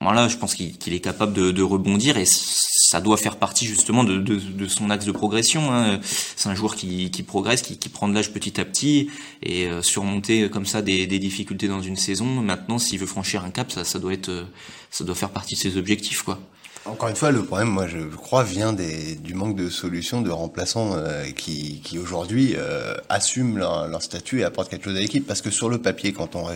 voilà, 0.03 0.27
je 0.27 0.37
pense 0.37 0.53
qu'il 0.55 0.93
est 0.93 0.99
capable 0.99 1.33
de, 1.33 1.63
rebondir 1.63 2.17
et 2.17 2.25
ça 2.93 3.01
doit 3.01 3.17
faire 3.17 3.37
partie 3.37 3.65
justement 3.65 4.03
de, 4.03 4.67
son 4.67 4.91
axe 4.91 5.05
de 5.05 5.11
progression. 5.11 5.73
Hein. 5.73 5.99
C'est 6.03 6.47
un 6.47 6.53
joueur 6.53 6.75
qui, 6.75 7.09
progresse, 7.25 7.63
qui, 7.63 7.89
prend 7.89 8.07
de 8.07 8.13
l'âge 8.13 8.31
petit 8.31 8.61
à 8.61 8.65
petit 8.65 9.09
et 9.41 9.65
euh, 9.65 9.81
surmonter 9.81 10.47
comme 10.47 10.67
ça 10.67 10.83
des, 10.83 11.07
difficultés 11.07 11.67
dans 11.67 11.81
une 11.81 11.95
saison. 11.95 12.27
Maintenant, 12.27 12.77
s'il 12.77 12.99
veut 12.99 13.07
franchir 13.07 13.43
un 13.43 13.49
cap, 13.49 13.71
ça, 13.71 13.83
ça 13.83 13.97
doit 13.97 14.13
être, 14.13 14.45
ça 14.91 15.03
doit 15.03 15.15
faire 15.15 15.31
partie 15.31 15.55
de 15.55 15.59
ses 15.59 15.75
objectifs, 15.75 16.21
quoi. 16.21 16.39
Encore 16.85 17.07
une 17.07 17.15
fois, 17.15 17.31
le 17.31 17.43
problème, 17.45 17.69
moi, 17.69 17.87
je 17.87 17.99
crois, 17.99 18.43
vient 18.43 18.73
du 18.73 19.33
manque 19.33 19.55
de 19.55 19.69
solutions 19.69 20.21
de 20.21 20.29
remplaçants 20.29 20.95
euh, 20.95 21.31
qui, 21.31 21.81
aujourd'hui 21.97 22.55
euh, 22.57 22.95
assument 23.07 23.57
leur, 23.57 24.01
statut 24.01 24.41
et 24.41 24.43
apportent 24.43 24.69
quelque 24.69 24.83
chose 24.83 24.97
à 24.97 24.99
l'équipe. 24.99 25.25
Parce 25.25 25.41
que 25.41 25.49
sur 25.49 25.69
le 25.69 25.77
papier, 25.81 26.11
quand 26.11 26.35
on, 26.35 26.47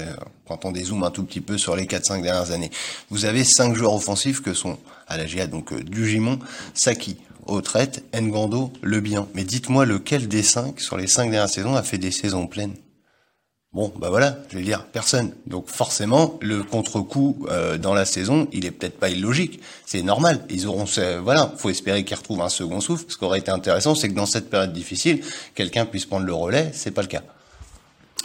quand 0.45 0.65
on 0.65 0.71
dézoome 0.71 1.03
un 1.03 1.11
tout 1.11 1.23
petit 1.23 1.39
peu 1.39 1.57
sur 1.57 1.77
les 1.77 1.85
4-5 1.85 2.21
dernières 2.21 2.51
années, 2.51 2.71
vous 3.09 3.23
avez 3.23 3.45
cinq 3.45 3.73
joueurs 3.73 3.93
offensifs 3.93 4.41
que 4.41 4.53
sont 4.53 4.77
à 5.07 5.15
la 5.17 5.25
GIA, 5.25 5.47
donc 5.47 5.71
euh, 5.71 5.81
Dugimon, 5.81 6.39
Saki, 6.73 7.15
Autrette, 7.45 8.03
Ngando, 8.13 8.73
Le 8.81 8.99
Bien. 8.99 9.27
Mais 9.33 9.45
dites-moi 9.45 9.85
lequel 9.85 10.27
des 10.27 10.43
cinq, 10.43 10.81
sur 10.81 10.97
les 10.97 11.07
cinq 11.07 11.31
dernières 11.31 11.49
saisons, 11.49 11.75
a 11.75 11.83
fait 11.83 11.97
des 11.97 12.11
saisons 12.11 12.47
pleines? 12.47 12.75
Bon, 13.77 13.93
bah 13.95 14.09
voilà, 14.09 14.39
je 14.49 14.57
vais 14.57 14.63
dire 14.63 14.85
personne. 14.85 15.33
Donc 15.45 15.67
forcément, 15.67 16.39
le 16.41 16.63
contre-coup 16.63 17.45
euh, 17.51 17.77
dans 17.77 17.93
la 17.93 18.05
saison, 18.05 18.47
il 18.51 18.65
est 18.65 18.71
peut-être 18.71 18.97
pas 18.97 19.09
illogique. 19.09 19.61
C'est 19.85 20.01
normal. 20.01 20.39
Ils 20.49 20.65
auront, 20.65 20.85
voilà, 21.21 21.53
faut 21.57 21.69
espérer 21.69 22.03
qu'ils 22.03 22.17
retrouvent 22.17 22.41
un 22.41 22.49
second 22.49 22.81
souffle. 22.81 23.05
Ce 23.07 23.15
qui 23.15 23.23
aurait 23.23 23.37
été 23.37 23.51
intéressant, 23.51 23.93
c'est 23.93 24.09
que 24.09 24.15
dans 24.15 24.25
cette 24.25 24.49
période 24.49 24.73
difficile, 24.73 25.21
quelqu'un 25.53 25.85
puisse 25.85 26.05
prendre 26.05 26.25
le 26.25 26.33
relais. 26.33 26.71
C'est 26.73 26.89
pas 26.89 27.03
le 27.03 27.07
cas. 27.07 27.21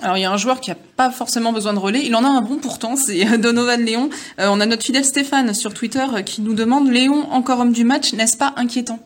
Alors 0.01 0.17
il 0.17 0.23
y 0.23 0.25
a 0.25 0.33
un 0.33 0.39
joueur 0.39 0.63
qui 0.63 0.71
a 0.71 0.77
pas 0.97 1.11
forcément 1.11 1.53
besoin 1.53 1.75
de 1.75 1.79
relais, 1.79 2.01
il 2.03 2.17
en 2.17 2.25
a 2.25 2.29
un 2.29 2.41
bon 2.41 2.57
pourtant, 2.57 2.97
c'est 2.97 3.37
Donovan 3.37 3.85
Léon. 3.85 4.09
Euh, 4.41 4.47
on 4.49 4.59
a 4.59 4.65
notre 4.65 4.85
fidèle 4.85 5.05
Stéphane 5.05 5.53
sur 5.53 5.75
Twitter 5.75 6.07
qui 6.25 6.41
nous 6.41 6.55
demande 6.55 6.91
Léon 6.91 7.31
encore 7.31 7.61
homme 7.61 7.75
du 7.75 7.85
match, 7.85 8.15
n'est-ce 8.15 8.39
pas 8.39 8.55
inquiétant? 8.57 9.01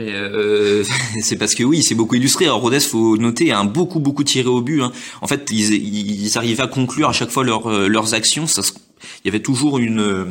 Euh, 0.00 0.84
c'est 1.22 1.36
parce 1.36 1.54
que 1.54 1.62
oui, 1.62 1.82
c'est 1.82 1.94
beaucoup 1.94 2.16
illustré. 2.16 2.46
Alors 2.46 2.60
Rodez, 2.60 2.80
faut 2.80 3.16
noter, 3.16 3.52
a 3.52 3.58
un 3.58 3.64
beaucoup 3.64 4.00
beaucoup 4.00 4.24
tiré 4.24 4.48
au 4.48 4.60
but. 4.60 4.82
Hein. 4.82 4.92
En 5.22 5.26
fait, 5.26 5.48
ils, 5.50 5.72
ils 5.72 6.38
arrivaient 6.38 6.62
à 6.62 6.66
conclure 6.66 7.08
à 7.08 7.12
chaque 7.12 7.30
fois 7.30 7.44
euh, 7.44 7.88
leurs 7.88 8.14
actions. 8.14 8.46
Il 9.24 9.26
y 9.26 9.28
avait 9.28 9.42
toujours 9.42 9.78
une 9.78 10.00
euh, 10.00 10.24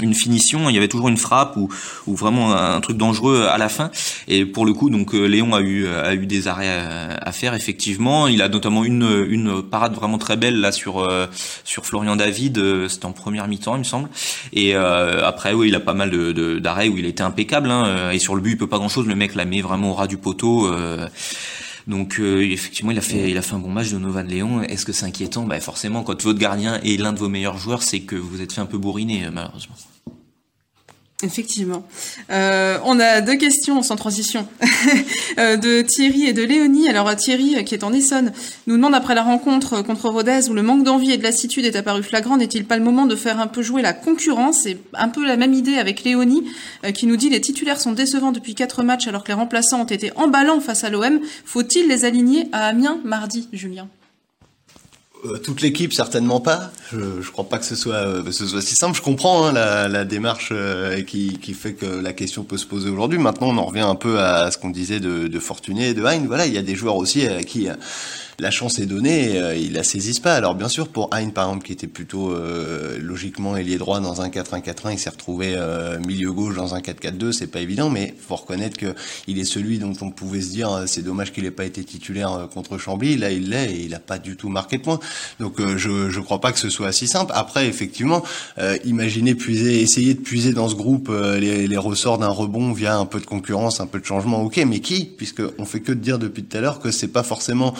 une 0.00 0.14
finition, 0.14 0.68
il 0.68 0.74
y 0.74 0.78
avait 0.78 0.88
toujours 0.88 1.08
une 1.08 1.16
frappe 1.16 1.56
ou, 1.56 1.68
ou 2.06 2.16
vraiment 2.16 2.54
un 2.54 2.80
truc 2.80 2.96
dangereux 2.96 3.46
à 3.48 3.56
la 3.58 3.68
fin. 3.68 3.90
Et 4.26 4.44
pour 4.44 4.66
le 4.66 4.72
coup, 4.72 4.90
donc 4.90 5.14
euh, 5.14 5.26
Léon 5.26 5.54
a 5.54 5.60
eu 5.60 5.86
a 5.86 6.14
eu 6.14 6.26
des 6.26 6.48
arrêts 6.48 6.68
à, 6.68 7.32
faire 7.32 7.54
effectivement. 7.54 8.26
Il 8.26 8.42
a 8.42 8.48
notamment 8.48 8.84
une 8.84 9.26
une 9.28 9.62
parade 9.62 9.94
vraiment 9.94 10.18
très 10.18 10.36
belle 10.36 10.60
là 10.60 10.72
sur 10.72 10.98
euh, 10.98 11.26
sur 11.64 11.86
Florian 11.86 12.16
David. 12.16 12.88
C'était 12.88 13.06
en 13.06 13.12
première 13.12 13.46
mi-temps, 13.48 13.76
il 13.76 13.80
me 13.80 13.84
semble. 13.84 14.08
Et 14.52 14.74
après, 14.74 15.52
oui, 15.52 15.68
il 15.68 15.74
a 15.74 15.80
pas 15.80 15.94
mal 15.94 16.10
de 16.10 16.58
d'arrêts 16.58 16.88
où 16.88 16.98
il 16.98 17.06
était 17.06 17.22
impeccable. 17.22 17.70
Hein, 17.70 18.10
et 18.10 18.18
sur 18.18 18.34
le 18.34 18.40
but, 18.40 18.52
il 18.52 18.58
peut 18.58 18.66
pas 18.66 18.78
grand 18.78 18.88
chose. 18.88 19.06
Le 19.06 19.14
mec 19.14 19.34
l'a 19.34 19.44
mis 19.44 19.60
vraiment 19.60 19.90
au 19.90 19.94
ras 19.94 20.06
du 20.06 20.16
poteau. 20.16 20.68
Donc 21.86 22.18
euh, 22.18 22.42
effectivement, 22.42 22.90
il 22.90 22.98
a 22.98 23.00
fait, 23.00 23.54
un 23.54 23.58
bon 23.58 23.70
match 23.70 23.90
de 23.90 23.98
Novan 23.98 24.22
Léon. 24.22 24.62
Est-ce 24.62 24.86
que 24.86 24.92
c'est 24.92 25.06
inquiétant? 25.06 25.44
Bah, 25.44 25.60
Forcément, 25.60 26.02
quand 26.02 26.22
votre 26.22 26.38
gardien 26.38 26.80
est 26.82 26.98
l'un 27.00 27.12
de 27.12 27.18
vos 27.18 27.28
meilleurs 27.28 27.58
joueurs, 27.58 27.82
c'est 27.82 28.00
que 28.00 28.16
vous 28.16 28.40
êtes 28.40 28.52
fait 28.52 28.60
un 28.60 28.66
peu 28.66 28.78
bourriner, 28.78 29.26
euh, 29.26 29.30
malheureusement. 29.32 29.74
Effectivement. 31.24 31.84
Euh, 32.30 32.78
on 32.84 32.98
a 32.98 33.20
deux 33.20 33.36
questions 33.36 33.80
sans 33.82 33.94
transition 33.94 34.46
euh, 35.38 35.56
de 35.56 35.82
Thierry 35.82 36.26
et 36.26 36.32
de 36.32 36.42
Léonie. 36.42 36.88
Alors 36.88 37.14
Thierry, 37.14 37.56
euh, 37.56 37.62
qui 37.62 37.74
est 37.74 37.84
en 37.84 37.92
Essonne, 37.92 38.32
nous 38.66 38.76
demande 38.76 38.94
après 38.94 39.14
la 39.14 39.22
rencontre 39.22 39.82
contre 39.82 40.08
Rodez 40.08 40.48
où 40.50 40.54
le 40.54 40.62
manque 40.62 40.82
d'envie 40.82 41.12
et 41.12 41.18
de 41.18 41.22
lassitude 41.22 41.64
est 41.64 41.76
apparu 41.76 42.02
flagrant, 42.02 42.36
n'est-il 42.36 42.64
pas 42.64 42.76
le 42.76 42.82
moment 42.82 43.06
de 43.06 43.14
faire 43.14 43.38
un 43.38 43.46
peu 43.46 43.62
jouer 43.62 43.82
la 43.82 43.92
concurrence 43.92 44.62
C'est 44.62 44.78
un 44.94 45.08
peu 45.08 45.24
la 45.24 45.36
même 45.36 45.54
idée 45.54 45.76
avec 45.76 46.02
Léonie, 46.02 46.44
qui 46.94 47.06
nous 47.06 47.16
dit 47.16 47.28
les 47.28 47.40
titulaires 47.40 47.80
sont 47.80 47.92
décevants 47.92 48.32
depuis 48.32 48.56
quatre 48.56 48.82
matchs 48.82 49.06
alors 49.06 49.22
que 49.22 49.28
les 49.28 49.34
remplaçants 49.34 49.82
ont 49.82 49.86
été 49.86 50.10
emballants 50.16 50.60
face 50.60 50.82
à 50.82 50.90
l'OM. 50.90 51.20
Faut-il 51.44 51.86
les 51.88 52.04
aligner 52.04 52.48
à 52.52 52.66
Amiens 52.66 52.98
mardi, 53.04 53.48
Julien? 53.52 53.88
Toute 55.42 55.60
l'équipe 55.60 55.92
certainement 55.92 56.40
pas. 56.40 56.70
Je, 56.92 57.22
je 57.22 57.30
crois 57.30 57.48
pas 57.48 57.58
que 57.58 57.64
ce 57.64 57.76
soit 57.76 57.94
euh, 57.94 58.32
ce 58.32 58.46
soit 58.46 58.60
si 58.60 58.74
simple. 58.74 58.96
Je 58.96 59.02
comprends 59.02 59.46
hein, 59.46 59.52
la, 59.52 59.88
la, 59.88 60.04
démarche 60.04 60.50
euh, 60.52 61.02
qui, 61.02 61.38
qui 61.38 61.54
fait 61.54 61.74
que 61.74 61.86
la 61.86 62.12
question 62.12 62.42
peut 62.44 62.58
se 62.58 62.66
poser 62.66 62.90
aujourd'hui. 62.90 63.18
Maintenant, 63.18 63.48
on 63.48 63.58
en 63.58 63.66
revient 63.66 63.80
un 63.80 63.94
peu 63.94 64.20
à 64.20 64.50
ce 64.50 64.58
qu'on 64.58 64.70
disait 64.70 65.00
de, 65.00 65.28
de 65.28 65.38
Fortuné 65.38 65.90
et 65.90 65.94
de 65.94 66.02
Hein. 66.02 66.24
Voilà, 66.26 66.46
il 66.46 66.52
y 66.52 66.58
a 66.58 66.62
des 66.62 66.74
joueurs 66.74 66.96
aussi 66.96 67.26
à 67.26 67.42
qui 67.42 67.68
la 68.38 68.50
chance 68.50 68.78
est 68.78 68.86
donnée, 68.86 69.38
euh, 69.38 69.54
ils 69.54 69.72
la 69.72 69.84
saisissent 69.84 70.20
pas. 70.20 70.34
Alors 70.34 70.54
bien 70.54 70.68
sûr, 70.68 70.88
pour 70.88 71.12
Hein 71.12 71.30
par 71.30 71.48
exemple, 71.48 71.66
qui 71.66 71.72
était 71.72 71.86
plutôt 71.86 72.32
euh, 72.32 72.98
logiquement 73.00 73.56
ailier 73.56 73.78
droit 73.78 74.00
dans 74.00 74.22
un 74.22 74.28
4-1-4-1, 74.28 74.92
il 74.92 74.98
s'est 74.98 75.10
retrouvé 75.10 75.54
euh, 75.56 75.98
milieu 76.00 76.32
gauche 76.32 76.54
dans 76.54 76.74
un 76.74 76.80
4-4-2, 76.80 77.32
c'est 77.32 77.46
pas 77.46 77.60
évident, 77.60 77.90
mais 77.90 78.14
faut 78.18 78.36
reconnaître 78.36 78.76
que 78.76 78.94
il 79.26 79.38
est 79.38 79.44
celui 79.44 79.78
dont 79.78 79.94
on 80.00 80.10
pouvait 80.10 80.40
se 80.40 80.50
dire 80.50 80.72
euh, 80.72 80.86
c'est 80.86 81.02
dommage 81.02 81.32
qu'il 81.32 81.44
ait 81.44 81.50
pas 81.50 81.64
été 81.64 81.84
titulaire 81.84 82.48
contre 82.52 82.78
Chambly. 82.78 83.16
Là, 83.16 83.30
il 83.30 83.50
l'est 83.50 83.72
et 83.72 83.84
il 83.84 83.94
a 83.94 83.98
pas 83.98 84.18
du 84.18 84.36
tout 84.36 84.48
marqué 84.48 84.78
de 84.78 84.82
point. 84.82 85.00
Donc 85.40 85.60
je 85.76 86.10
je 86.10 86.20
crois 86.20 86.40
pas 86.40 86.52
que 86.52 86.58
ce 86.58 86.70
soit 86.70 86.92
si 86.92 87.06
simple. 87.06 87.32
Après, 87.34 87.66
effectivement, 87.66 88.22
imaginez 88.84 89.34
puiser, 89.34 89.80
essayer 89.80 90.14
de 90.14 90.20
puiser 90.20 90.52
dans 90.52 90.68
ce 90.68 90.74
groupe 90.74 91.10
les, 91.10 91.66
les 91.66 91.76
ressorts 91.76 92.18
d'un 92.18 92.28
rebond 92.28 92.72
via 92.72 92.96
un 92.96 93.06
peu 93.06 93.20
de 93.20 93.26
concurrence, 93.26 93.80
un 93.80 93.86
peu 93.86 94.00
de 94.00 94.04
changement. 94.04 94.42
Ok, 94.42 94.60
mais 94.66 94.80
qui? 94.80 95.04
Puisque 95.04 95.42
on 95.58 95.64
fait 95.64 95.80
que 95.80 95.92
de 95.92 96.00
dire 96.00 96.18
depuis 96.18 96.44
tout 96.44 96.56
à 96.56 96.60
l'heure 96.60 96.80
que 96.80 96.90
c'est 96.90 97.08
pas 97.08 97.22
forcément 97.22 97.74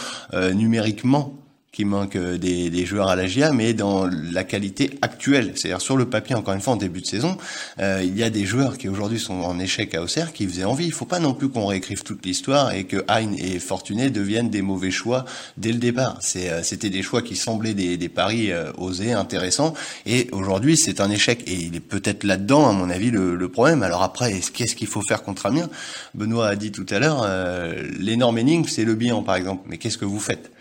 numériquement 0.55 1.42
qui 1.73 1.87
manque 1.87 2.17
euh, 2.17 2.37
des, 2.37 2.69
des, 2.69 2.85
joueurs 2.85 3.09
à 3.09 3.17
la 3.17 3.27
GIA, 3.27 3.53
mais 3.53 3.73
dans 3.73 4.07
la 4.07 4.45
qualité 4.45 4.99
actuelle. 5.01 5.53
C'est-à-dire 5.55 5.81
sur 5.81 5.97
le 5.97 6.05
papier, 6.05 6.35
encore 6.35 6.53
une 6.53 6.61
fois, 6.61 6.75
en 6.75 6.77
début 6.77 7.01
de 7.01 7.07
saison, 7.07 7.39
euh, 7.81 8.03
il 8.05 8.17
y 8.17 8.23
a 8.23 8.29
des 8.31 8.45
joueurs 8.45 8.77
qui 8.77 8.89
aujourd'hui 8.89 9.19
sont 9.19 9.41
en 9.41 9.59
échec 9.59 9.95
à 9.95 10.03
Auxerre 10.03 10.35
qui 10.35 10.47
faisaient 10.47 10.65
envie. 10.65 10.85
Il 10.85 10.93
faut 10.93 11.07
pas 11.07 11.19
non 11.19 11.33
plus 11.33 11.49
qu'on 11.49 11.67
réécrive 11.67 12.03
toute 12.03 12.25
l'histoire 12.27 12.73
et 12.73 12.85
que 12.85 13.03
Hein 13.09 13.33
et 13.39 13.59
Fortuné 13.59 14.11
deviennent 14.11 14.51
des 14.51 14.61
mauvais 14.63 14.91
choix 14.91 15.25
dès 15.57 15.73
le 15.73 15.79
départ. 15.79 16.21
Euh, 16.37 16.61
c'était 16.63 16.91
des 16.91 17.03
choix 17.03 17.23
qui 17.23 17.37
semblaient 17.37 17.75
des, 17.75 17.97
des 17.97 18.09
paris 18.11 18.53
euh, 18.53 18.71
osés, 18.77 19.13
intéressants, 19.13 19.73
et 20.05 20.29
aujourd'hui 20.33 20.77
c'est 20.77 21.01
un 21.01 21.11
échec. 21.11 21.43
Et 21.47 21.55
il 21.55 21.75
est 21.75 21.81
peut-être 21.81 22.25
là-dedans, 22.25 22.69
à 22.69 22.73
mon 22.73 22.91
avis, 22.91 23.11
le, 23.11 23.35
le 23.35 23.49
problème. 23.49 23.83
Alors 23.83 24.03
après, 24.03 24.41
qu'est-ce 24.53 24.77
qu'il 24.77 24.89
faut 24.89 25.03
faire 25.03 25.23
contre 25.23 25.47
Amiens? 25.47 25.71
Benoît 26.15 26.49
a 26.49 26.57
dit 26.57 26.71
tout 26.71 26.87
à 26.91 26.99
l'heure, 26.99 27.23
euh, 27.25 27.83
l'énorme 27.99 28.37
énigme, 28.37 28.69
c'est 28.69 28.85
le 28.85 28.95
bilan, 28.95 29.23
par 29.23 29.37
exemple. 29.37 29.63
Mais 29.67 29.79
qu'est-ce 29.79 29.97
que 29.97 30.05
vous 30.05 30.21
faites? 30.21 30.52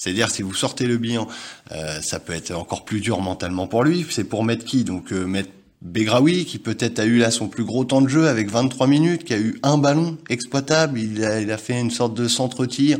C'est-à-dire 0.00 0.30
si 0.30 0.40
vous 0.40 0.54
sortez 0.54 0.86
le 0.86 0.96
bilan, 0.96 1.28
euh, 1.72 2.00
ça 2.00 2.20
peut 2.20 2.32
être 2.32 2.52
encore 2.52 2.86
plus 2.86 3.00
dur 3.00 3.20
mentalement 3.20 3.66
pour 3.66 3.84
lui. 3.84 4.06
C'est 4.08 4.24
pour 4.24 4.44
mettre 4.44 4.64
qui? 4.64 4.82
Donc 4.82 5.12
euh, 5.12 5.26
mettre 5.26 5.50
Begraoui, 5.82 6.46
qui 6.46 6.58
peut-être 6.58 7.00
a 7.00 7.04
eu 7.04 7.18
là 7.18 7.30
son 7.30 7.48
plus 7.48 7.64
gros 7.64 7.84
temps 7.84 8.00
de 8.00 8.08
jeu 8.08 8.26
avec 8.26 8.50
23 8.50 8.86
minutes, 8.86 9.24
qui 9.24 9.34
a 9.34 9.38
eu 9.38 9.58
un 9.62 9.76
ballon 9.76 10.16
exploitable, 10.30 10.98
il 10.98 11.22
a, 11.22 11.58
fait 11.58 11.78
une 11.78 11.90
sorte 11.90 12.14
de 12.14 12.28
centre-tir, 12.28 12.98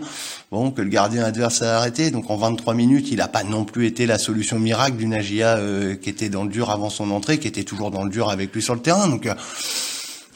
bon, 0.50 0.70
que 0.70 0.82
le 0.82 0.90
gardien 0.90 1.24
adverse 1.24 1.62
a 1.62 1.78
arrêté, 1.78 2.10
donc 2.10 2.30
en 2.30 2.36
23 2.36 2.74
minutes, 2.74 3.08
il 3.10 3.16
n'a 3.16 3.28
pas 3.28 3.44
non 3.44 3.64
plus 3.64 3.86
été 3.86 4.04
la 4.04 4.18
solution 4.18 4.58
miracle 4.58 4.96
d'une 4.96 5.14
Agia 5.14 5.56
euh, 5.56 5.94
qui 5.94 6.10
était 6.10 6.28
dans 6.28 6.44
le 6.44 6.50
dur 6.50 6.68
avant 6.68 6.90
son 6.90 7.10
entrée, 7.10 7.38
qui 7.38 7.48
était 7.48 7.64
toujours 7.64 7.90
dans 7.90 8.04
le 8.04 8.10
dur 8.10 8.28
avec 8.28 8.54
lui 8.54 8.60
sur 8.60 8.74
le 8.74 8.80
terrain, 8.80 9.08
donc 9.08 9.26
euh, 9.26 9.34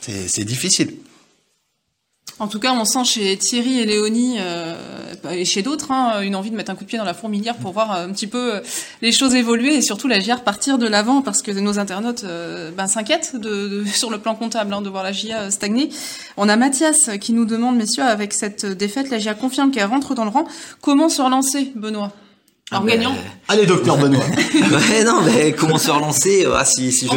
c'est 0.01 0.45
difficile. 0.45 0.95
En 2.41 2.49
tout 2.49 2.59
cas, 2.59 2.73
on 2.73 2.85
sent 2.85 3.05
chez 3.05 3.37
Thierry 3.37 3.79
et 3.79 3.87
Léonie 3.87 4.39
euh, 4.41 4.75
et 5.31 5.45
chez 5.45 5.63
d'autres 5.63 5.93
hein, 5.93 6.21
une 6.21 6.35
envie 6.35 6.51
de 6.51 6.57
mettre 6.57 6.73
un 6.73 6.75
coup 6.75 6.83
de 6.83 6.89
pied 6.89 6.99
dans 6.99 7.05
la 7.05 7.15
fourmilière 7.15 7.55
pour 7.57 7.73
voir 7.73 7.93
un 7.93 8.11
petit 8.11 8.27
peu 8.27 8.55
euh, 8.55 8.61
les 9.03 9.13
choses 9.13 9.37
évoluer 9.37 9.77
et 9.77 9.83
surtout 9.83 10.09
la 10.09 10.19
GIA 10.19 10.37
partir 10.39 10.77
de 10.77 10.89
l'avant 10.89 11.23
parce 11.23 11.43
que 11.43 11.53
nos 11.53 11.79
internautes 11.79 12.25
euh, 12.25 12.73
ben, 12.73 12.89
s'inquiètent 12.89 13.37
sur 13.87 14.11
le 14.11 14.19
plan 14.19 14.35
comptable 14.35 14.75
hein, 14.75 14.83
de 14.83 14.89
voir 14.89 15.05
la 15.05 15.13
GIA 15.13 15.53
stagner. 15.53 15.91
On 16.37 16.49
a 16.49 16.57
Mathias 16.57 17.11
qui 17.21 17.35
nous 17.35 17.45
demande, 17.45 17.77
messieurs, 17.77 18.03
avec 18.03 18.33
cette 18.33 18.67
défaite, 18.67 19.11
la 19.11 19.19
GIA 19.19 19.35
confirme 19.35 19.71
qu'elle 19.71 19.87
rentre 19.87 20.17
dans 20.17 20.25
le 20.25 20.31
rang. 20.31 20.45
Comment 20.81 21.09
se 21.09 21.23
relancer, 21.23 21.71
Benoît? 21.77 22.13
En 22.73 22.79
ah 22.79 22.87
gagnant. 22.87 23.15
Allez, 23.49 23.67
docteur 23.67 23.99
Benoît. 23.99 24.25
ouais, 24.55 25.05
non, 25.05 25.21
mais 25.23 25.53
comment 25.53 25.77
se 25.77 25.91
relancer 25.91 26.47
ah, 26.51 26.65
si, 26.65 26.93
si, 26.93 27.07
je, 27.07 27.13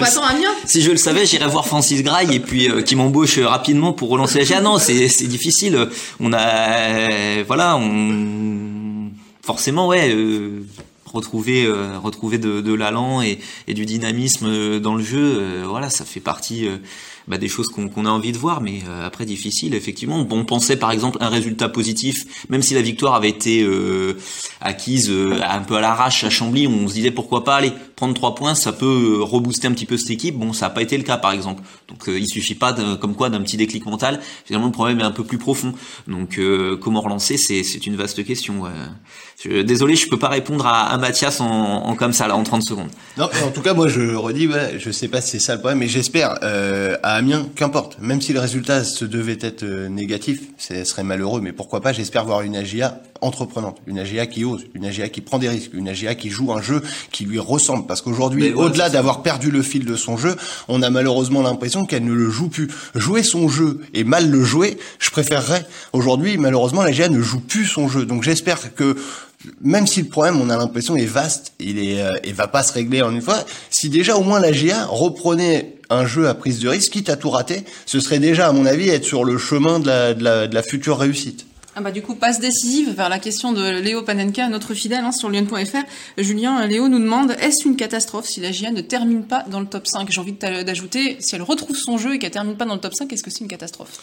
si 0.66 0.82
je 0.82 0.92
le 0.92 0.98
savais, 0.98 1.26
j'irais 1.26 1.48
voir 1.48 1.66
Francis 1.66 2.04
Graille 2.04 2.36
et 2.36 2.42
puis 2.42 2.70
euh, 2.70 2.82
qui 2.82 2.98
m'embauche 2.98 3.40
rapidement 3.40 3.94
pour 3.94 4.10
relancer 4.10 4.40
la 4.40 4.46
GA. 4.46 4.60
Non, 4.60 4.78
c'est 4.78 5.08
difficile. 5.28 5.88
On 6.20 6.34
a, 6.34 6.40
euh, 6.40 7.44
voilà, 7.48 7.78
on 7.78 9.10
forcément, 9.42 9.88
ouais. 9.88 10.14
Euh, 10.14 10.66
retrouver 11.06 11.64
euh, 11.66 11.98
retrouver 11.98 12.38
de, 12.38 12.60
de 12.60 12.74
l'allant 12.74 13.22
et, 13.22 13.40
et, 13.68 13.74
du 13.74 13.86
dynamisme 13.86 14.78
dans 14.82 14.94
le 14.94 15.02
jeu 15.02 15.64
voilà 15.64 15.90
ça 15.90 16.04
fait 16.04 16.20
partie 16.20 16.68
bah, 17.28 17.38
des 17.38 17.50
choses 17.50 17.68
qu'on 17.68 18.06
a 18.06 18.10
envie 18.10 18.32
de 18.32 18.38
voir, 18.38 18.62
mais 18.62 18.82
euh, 18.88 19.06
après 19.06 19.26
difficile, 19.26 19.74
effectivement. 19.74 20.26
On 20.30 20.46
pensait 20.46 20.78
par 20.78 20.92
exemple 20.92 21.18
un 21.22 21.28
résultat 21.28 21.68
positif, 21.68 22.46
même 22.50 22.62
si 22.62 22.74
la 22.74 22.82
victoire 22.82 23.16
avait 23.16 23.30
été 23.30 23.64
euh, 23.64 24.18
acquise 24.62 25.10
euh, 25.10 25.40
un 25.44 25.60
peu 25.60 25.76
à 25.76 25.82
l'arrache 25.82 26.24
à 26.24 26.30
Chambly, 26.30 26.68
on 26.68 26.88
se 26.88 26.94
disait 26.94 27.12
pourquoi 27.12 27.44
pas 27.44 27.58
aller 27.58 27.74
prendre 27.98 28.14
trois 28.14 28.36
points, 28.36 28.56
ça 28.56 28.72
peut 28.72 29.18
rebooster 29.22 29.68
un 29.68 29.74
petit 29.74 29.86
peu 29.86 29.98
cette 29.98 30.12
équipe. 30.12 30.36
Bon, 30.36 30.54
ça 30.54 30.68
n'a 30.68 30.70
pas 30.70 30.82
été 30.82 30.98
le 30.98 31.04
cas 31.04 31.18
par 31.18 31.32
exemple. 31.32 31.64
Donc 31.90 32.04
il 32.08 32.28
suffit 32.28 32.56
pas 32.56 32.74
comme 33.02 33.16
quoi 33.16 33.30
d'un 33.30 33.42
petit 33.42 33.58
déclic 33.58 33.86
mental. 33.86 34.22
Finalement, 34.46 34.68
le 34.68 34.72
problème 34.72 35.00
est 35.00 35.04
un 35.04 35.12
peu 35.12 35.24
plus 35.24 35.40
profond. 35.40 35.74
Donc 36.08 36.40
comment 36.80 37.02
relancer, 37.02 37.38
c'est 37.38 37.88
une 37.88 37.96
vaste 37.96 38.24
question. 38.24 38.66
Je, 39.44 39.62
désolé, 39.62 39.96
je 39.96 40.08
peux 40.10 40.18
pas 40.18 40.30
répondre 40.30 40.66
à, 40.66 40.88
à 40.88 40.98
Mathias 40.98 41.42
en, 41.42 41.46
en, 41.46 41.96
comme 41.96 42.14
ça 42.14 42.28
là 42.28 42.36
en 42.36 42.44
30 42.44 42.64
secondes. 42.64 42.90
Non, 43.18 43.30
en 43.46 43.52
tout 43.52 43.62
cas, 43.62 43.76
moi 43.76 43.88
je 43.88 44.16
redis, 44.16 44.48
ouais, 44.48 44.80
je 44.80 44.90
sais 44.90 45.08
pas 45.08 45.22
si 45.22 45.32
c'est 45.32 45.40
ça 45.40 45.54
le 45.54 45.60
problème, 45.60 45.80
mais 45.80 45.88
j'espère. 45.88 46.40
Euh, 46.42 46.98
à 47.04 47.17
Amiens, 47.18 47.48
qu'importe. 47.56 47.98
Même 48.00 48.22
si 48.22 48.32
le 48.32 48.40
résultat 48.40 48.84
se 48.84 49.04
devait 49.04 49.40
être 49.42 49.64
euh, 49.64 49.90
négatif, 49.90 50.40
ce 50.60 50.84
serait 50.84 51.04
malheureux, 51.04 51.42
mais 51.42 51.52
pourquoi 51.52 51.82
pas, 51.82 51.92
j'espère 51.92 52.26
voir 52.26 52.44
une 52.44 52.56
AGIA 52.56 53.02
entreprenante, 53.22 53.80
une 53.88 53.98
AGIA 53.98 54.28
qui 54.28 54.46
ose, 54.46 54.66
une 54.76 54.86
AGIA 54.86 55.10
qui 55.10 55.22
prend 55.22 55.40
des 55.40 55.50
risques, 55.50 55.72
une 55.74 55.90
AGIA 55.90 56.14
qui 56.14 56.30
joue 56.30 56.54
un 56.54 56.62
jeu 56.62 56.84
qui 57.12 57.26
lui 57.26 57.40
ressemble. 57.40 57.88
Parce 57.88 58.04
qu'aujourd'hui, 58.04 58.54
au-delà 58.54 58.90
d'avoir 58.90 59.24
perdu 59.24 59.50
le 59.50 59.64
fil 59.64 59.84
de 59.84 59.96
son 59.96 60.16
jeu, 60.16 60.36
on 60.68 60.84
a 60.84 60.92
malheureusement 60.92 61.42
l'impression 61.42 61.88
qu'elle 61.88 62.06
ne 62.06 62.14
le 62.14 62.30
joue 62.30 62.50
plus. 62.50 62.68
Jouer 62.94 63.24
son 63.24 63.50
jeu 63.50 63.82
et 63.96 64.04
mal 64.04 64.30
le 64.30 64.44
jouer, 64.44 64.78
je 65.00 65.10
préférerais. 65.10 65.66
Aujourd'hui, 65.94 66.38
malheureusement, 66.38 66.84
l'AGIA 66.84 67.10
ne 67.10 67.22
joue 67.22 67.40
plus 67.40 67.66
son 67.66 67.88
jeu. 67.88 68.06
Donc 68.06 68.22
j'espère 68.22 68.76
que 68.76 68.96
même 69.62 69.88
si 69.88 70.02
le 70.02 70.08
problème, 70.08 70.42
on 70.42 70.50
a 70.50 70.58
l'impression, 70.58 70.96
est 70.96 71.06
vaste, 71.06 71.54
il 71.60 71.80
est, 71.80 72.02
euh, 72.02 72.34
va 72.34 72.48
pas 72.48 72.64
se 72.64 72.74
régler 72.74 73.02
en 73.02 73.12
une 73.12 73.22
fois. 73.22 73.46
Si 73.70 73.90
déjà 73.90 74.18
au 74.18 74.24
moins 74.24 74.40
la 74.40 74.52
GA 74.52 74.86
reprenait 74.86 75.76
un 75.90 76.06
jeu 76.06 76.28
à 76.28 76.34
prise 76.34 76.60
de 76.60 76.68
risque, 76.68 76.92
quitte 76.92 77.10
à 77.10 77.16
tout 77.16 77.30
rater, 77.30 77.64
ce 77.86 78.00
serait 78.00 78.20
déjà, 78.20 78.48
à 78.48 78.52
mon 78.52 78.66
avis, 78.66 78.90
être 78.90 79.06
sur 79.06 79.24
le 79.24 79.38
chemin 79.38 79.80
de 79.80 79.90
la, 79.90 80.64
future 80.64 80.98
réussite. 80.98 81.46
Ah 81.76 81.82
bah 81.82 81.92
du 81.92 82.02
coup, 82.02 82.16
passe 82.16 82.40
décisive 82.40 82.96
vers 82.96 83.08
la 83.08 83.20
question 83.20 83.54
de 83.54 83.80
Léo 83.80 84.02
Panenka, 84.02 84.50
notre 84.50 84.74
fidèle 84.74 85.06
hein, 85.06 85.12
sur 85.12 85.30
lyon.fr. 85.30 85.84
Julien, 86.18 86.66
Léo 86.66 86.88
nous 86.88 86.98
demande, 86.98 87.36
est-ce 87.40 87.68
une 87.68 87.76
catastrophe 87.76 88.26
si 88.26 88.40
la 88.40 88.52
GIA 88.52 88.72
ne 88.72 88.82
termine 88.82 89.24
pas 89.24 89.46
dans 89.48 89.60
le 89.60 89.68
top 89.68 89.86
5 89.86 90.12
J'ai 90.12 90.20
envie 90.20 90.34
d'ajouter, 90.34 91.18
si 91.20 91.36
elle 91.36 91.44
retrouve 91.44 91.78
son 91.78 92.00
jeu 92.00 92.16
et 92.16 92.20
qu'elle 92.20 92.32
termine 92.32 92.58
pas 92.58 92.66
dans 92.66 92.74
le 92.74 92.80
top 92.80 92.96
5, 92.96 93.14
est-ce 93.14 93.22
que 93.22 93.30
c'est 93.30 93.42
une 93.42 93.48
catastrophe? 93.48 94.00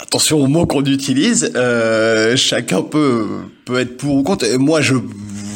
Attention 0.00 0.40
aux 0.40 0.46
mots 0.46 0.66
qu'on 0.66 0.84
utilise. 0.84 1.52
Euh, 1.56 2.36
chacun 2.36 2.82
peut 2.82 3.26
peut 3.64 3.80
être 3.80 3.96
pour 3.96 4.16
ou 4.16 4.22
contre. 4.22 4.46
moi, 4.56 4.80
je, 4.80 4.94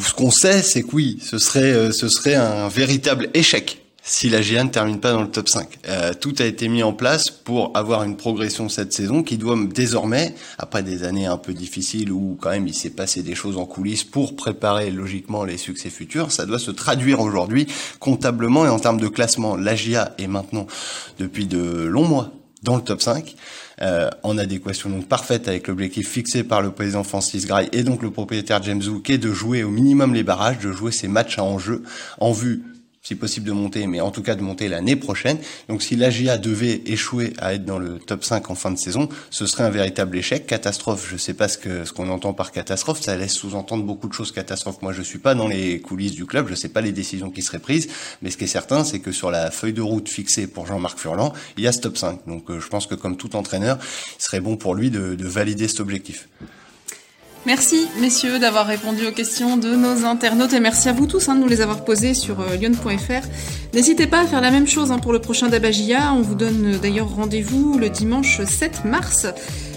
ce 0.05 0.13
qu'on 0.13 0.31
sait, 0.31 0.61
c'est 0.61 0.83
que 0.83 0.93
oui, 0.93 1.19
ce 1.21 1.37
serait 1.37 1.71
euh, 1.71 1.91
ce 1.91 2.09
serait 2.09 2.35
un 2.35 2.67
véritable 2.67 3.29
échec 3.33 3.83
si 4.05 4.29
la 4.29 4.41
GIA 4.41 4.65
ne 4.65 4.69
termine 4.69 4.99
pas 4.99 5.13
dans 5.13 5.21
le 5.21 5.29
top 5.29 5.47
5. 5.47 5.79
Euh, 5.87 6.13
tout 6.13 6.35
a 6.39 6.43
été 6.43 6.67
mis 6.67 6.83
en 6.83 6.91
place 6.91 7.29
pour 7.29 7.71
avoir 7.73 8.03
une 8.03 8.17
progression 8.17 8.67
cette 8.67 8.91
saison 8.91 9.23
qui 9.23 9.37
doit 9.37 9.57
désormais, 9.73 10.35
après 10.57 10.83
des 10.83 11.03
années 11.03 11.25
un 11.25 11.37
peu 11.37 11.53
difficiles 11.53 12.11
où 12.11 12.37
quand 12.39 12.49
même 12.49 12.67
il 12.67 12.73
s'est 12.73 12.89
passé 12.89 13.23
des 13.23 13.33
choses 13.33 13.57
en 13.57 13.65
coulisses 13.65 14.03
pour 14.03 14.35
préparer 14.35 14.91
logiquement 14.91 15.45
les 15.45 15.57
succès 15.57 15.89
futurs, 15.89 16.33
ça 16.33 16.45
doit 16.45 16.59
se 16.59 16.71
traduire 16.71 17.21
aujourd'hui 17.21 17.67
comptablement 17.99 18.65
et 18.65 18.69
en 18.69 18.79
termes 18.79 18.99
de 18.99 19.07
classement. 19.07 19.55
La 19.55 19.75
GIA 19.75 20.13
est 20.17 20.27
maintenant 20.27 20.67
depuis 21.17 21.45
de 21.45 21.85
longs 21.85 22.07
mois 22.07 22.33
dans 22.63 22.75
le 22.75 22.81
top 22.81 23.01
5, 23.01 23.35
euh, 23.81 24.09
en 24.23 24.37
adéquation 24.37 24.89
donc 24.89 25.07
parfaite 25.07 25.47
avec 25.47 25.67
l'objectif 25.67 26.09
fixé 26.09 26.43
par 26.43 26.61
le 26.61 26.71
président 26.71 27.03
Francis 27.03 27.45
Gray 27.47 27.69
et 27.71 27.83
donc 27.83 28.03
le 28.03 28.11
propriétaire 28.11 28.61
James 28.63 28.81
Wu, 28.81 29.01
qui 29.01 29.17
de 29.17 29.31
jouer 29.31 29.63
au 29.63 29.69
minimum 29.69 30.13
les 30.13 30.23
barrages, 30.23 30.59
de 30.59 30.71
jouer 30.71 30.91
ces 30.91 31.07
matchs 31.07 31.39
à 31.39 31.43
enjeu 31.43 31.83
en 32.19 32.31
vue 32.31 32.63
si 33.03 33.15
possible 33.15 33.45
de 33.45 33.51
monter, 33.51 33.85
mais 33.85 33.99
en 33.99 34.11
tout 34.11 34.23
cas 34.23 34.35
de 34.35 34.41
monter 34.41 34.69
l'année 34.69 34.95
prochaine. 34.95 35.37
Donc 35.67 35.83
si 35.83 35.97
l'AGA 35.97 36.37
devait 36.37 36.81
échouer 36.85 37.33
à 37.37 37.53
être 37.53 37.65
dans 37.65 37.77
le 37.77 37.99
top 37.99 38.23
5 38.23 38.49
en 38.49 38.55
fin 38.55 38.71
de 38.71 38.77
saison, 38.77 39.09
ce 39.29 39.45
serait 39.45 39.65
un 39.65 39.69
véritable 39.69 40.17
échec. 40.17 40.47
Catastrophe, 40.47 41.07
je 41.11 41.17
sais 41.17 41.33
pas 41.33 41.49
ce 41.49 41.57
que 41.57 41.83
ce 41.83 41.91
qu'on 41.91 42.09
entend 42.09 42.33
par 42.33 42.53
catastrophe, 42.53 43.01
ça 43.01 43.17
laisse 43.17 43.33
sous-entendre 43.33 43.83
beaucoup 43.83 44.07
de 44.07 44.13
choses 44.13 44.31
catastrophe. 44.31 44.81
Moi 44.81 44.93
je 44.93 45.01
suis 45.01 45.19
pas 45.19 45.35
dans 45.35 45.49
les 45.49 45.81
coulisses 45.81 46.13
du 46.13 46.25
club, 46.25 46.47
je 46.47 46.55
sais 46.55 46.69
pas 46.69 46.79
les 46.79 46.93
décisions 46.93 47.29
qui 47.29 47.41
seraient 47.41 47.59
prises, 47.59 47.89
mais 48.21 48.31
ce 48.31 48.37
qui 48.37 48.45
est 48.45 48.47
certain, 48.47 48.85
c'est 48.85 48.99
que 48.99 49.11
sur 49.11 49.31
la 49.31 49.51
feuille 49.51 49.73
de 49.73 49.81
route 49.81 50.07
fixée 50.07 50.47
pour 50.47 50.65
Jean-Marc 50.65 50.97
Furlan, 50.97 51.33
il 51.57 51.63
y 51.65 51.67
a 51.67 51.73
ce 51.73 51.81
top 51.81 51.97
5. 51.97 52.25
Donc 52.25 52.49
euh, 52.49 52.61
je 52.61 52.67
pense 52.69 52.87
que 52.87 52.95
comme 52.95 53.17
tout 53.17 53.35
entraîneur, 53.35 53.79
il 54.17 54.23
serait 54.23 54.39
bon 54.39 54.55
pour 54.55 54.75
lui 54.75 54.91
de, 54.91 55.15
de 55.15 55.27
valider 55.27 55.67
cet 55.67 55.81
objectif. 55.81 56.29
Merci 57.45 57.87
messieurs 57.99 58.39
d'avoir 58.39 58.65
répondu 58.65 59.05
aux 59.05 59.11
questions 59.11 59.57
de 59.57 59.75
nos 59.75 60.05
internautes 60.05 60.53
et 60.53 60.61
merci 60.61 60.87
à 60.87 60.93
vous 60.93 61.07
tous 61.07 61.27
hein, 61.27 61.35
de 61.35 61.41
nous 61.41 61.47
les 61.47 61.59
avoir 61.59 61.83
posées 61.83 62.13
sur 62.13 62.39
euh, 62.39 62.55
lyon.fr. 62.55 63.27
N'hésitez 63.73 64.07
pas 64.07 64.21
à 64.21 64.25
faire 64.25 64.39
la 64.39 64.49
même 64.49 64.67
chose 64.67 64.91
hein, 64.91 64.99
pour 64.99 65.11
le 65.11 65.19
prochain 65.19 65.49
Dabagia. 65.49 66.13
On 66.13 66.21
vous 66.21 66.35
donne 66.35 66.75
euh, 66.75 66.77
d'ailleurs 66.77 67.09
rendez-vous 67.09 67.77
le 67.77 67.89
dimanche 67.89 68.41
7 68.41 68.85
mars. 68.85 69.27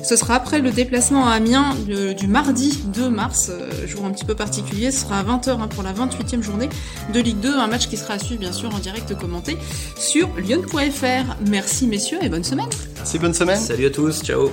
Ce 0.05 0.15
sera 0.15 0.37
après 0.37 0.61
le 0.61 0.71
déplacement 0.71 1.27
à 1.27 1.33
Amiens 1.33 1.75
du 2.17 2.29
mardi 2.29 2.85
2 2.95 3.09
mars, 3.09 3.51
euh, 3.51 3.87
jour 3.89 4.05
un 4.05 4.13
petit 4.13 4.25
peu 4.25 4.37
particulier. 4.37 4.93
Ce 4.93 5.01
sera 5.01 5.19
à 5.19 5.25
20h 5.25 5.61
hein, 5.61 5.67
pour 5.67 5.83
la 5.83 5.93
28e 5.93 6.43
journée 6.43 6.69
de 7.13 7.19
Ligue 7.19 7.41
2, 7.41 7.53
un 7.53 7.67
match 7.67 7.89
qui 7.89 7.97
sera 7.97 8.15
à 8.15 8.19
suivre 8.21 8.39
bien 8.41 8.53
sûr 8.53 8.73
en 8.73 8.79
direct 8.79 9.19
commenté 9.19 9.57
sur 9.99 10.29
lyon.fr. 10.39 11.37
Merci 11.49 11.89
messieurs 11.89 12.19
et 12.23 12.29
bonne 12.29 12.45
semaine. 12.45 12.69
Merci, 12.95 13.19
bonne 13.19 13.35
semaine. 13.35 13.59
Salut 13.59 13.87
à 13.87 13.91
tous, 13.91 14.23
ciao. 14.23 14.51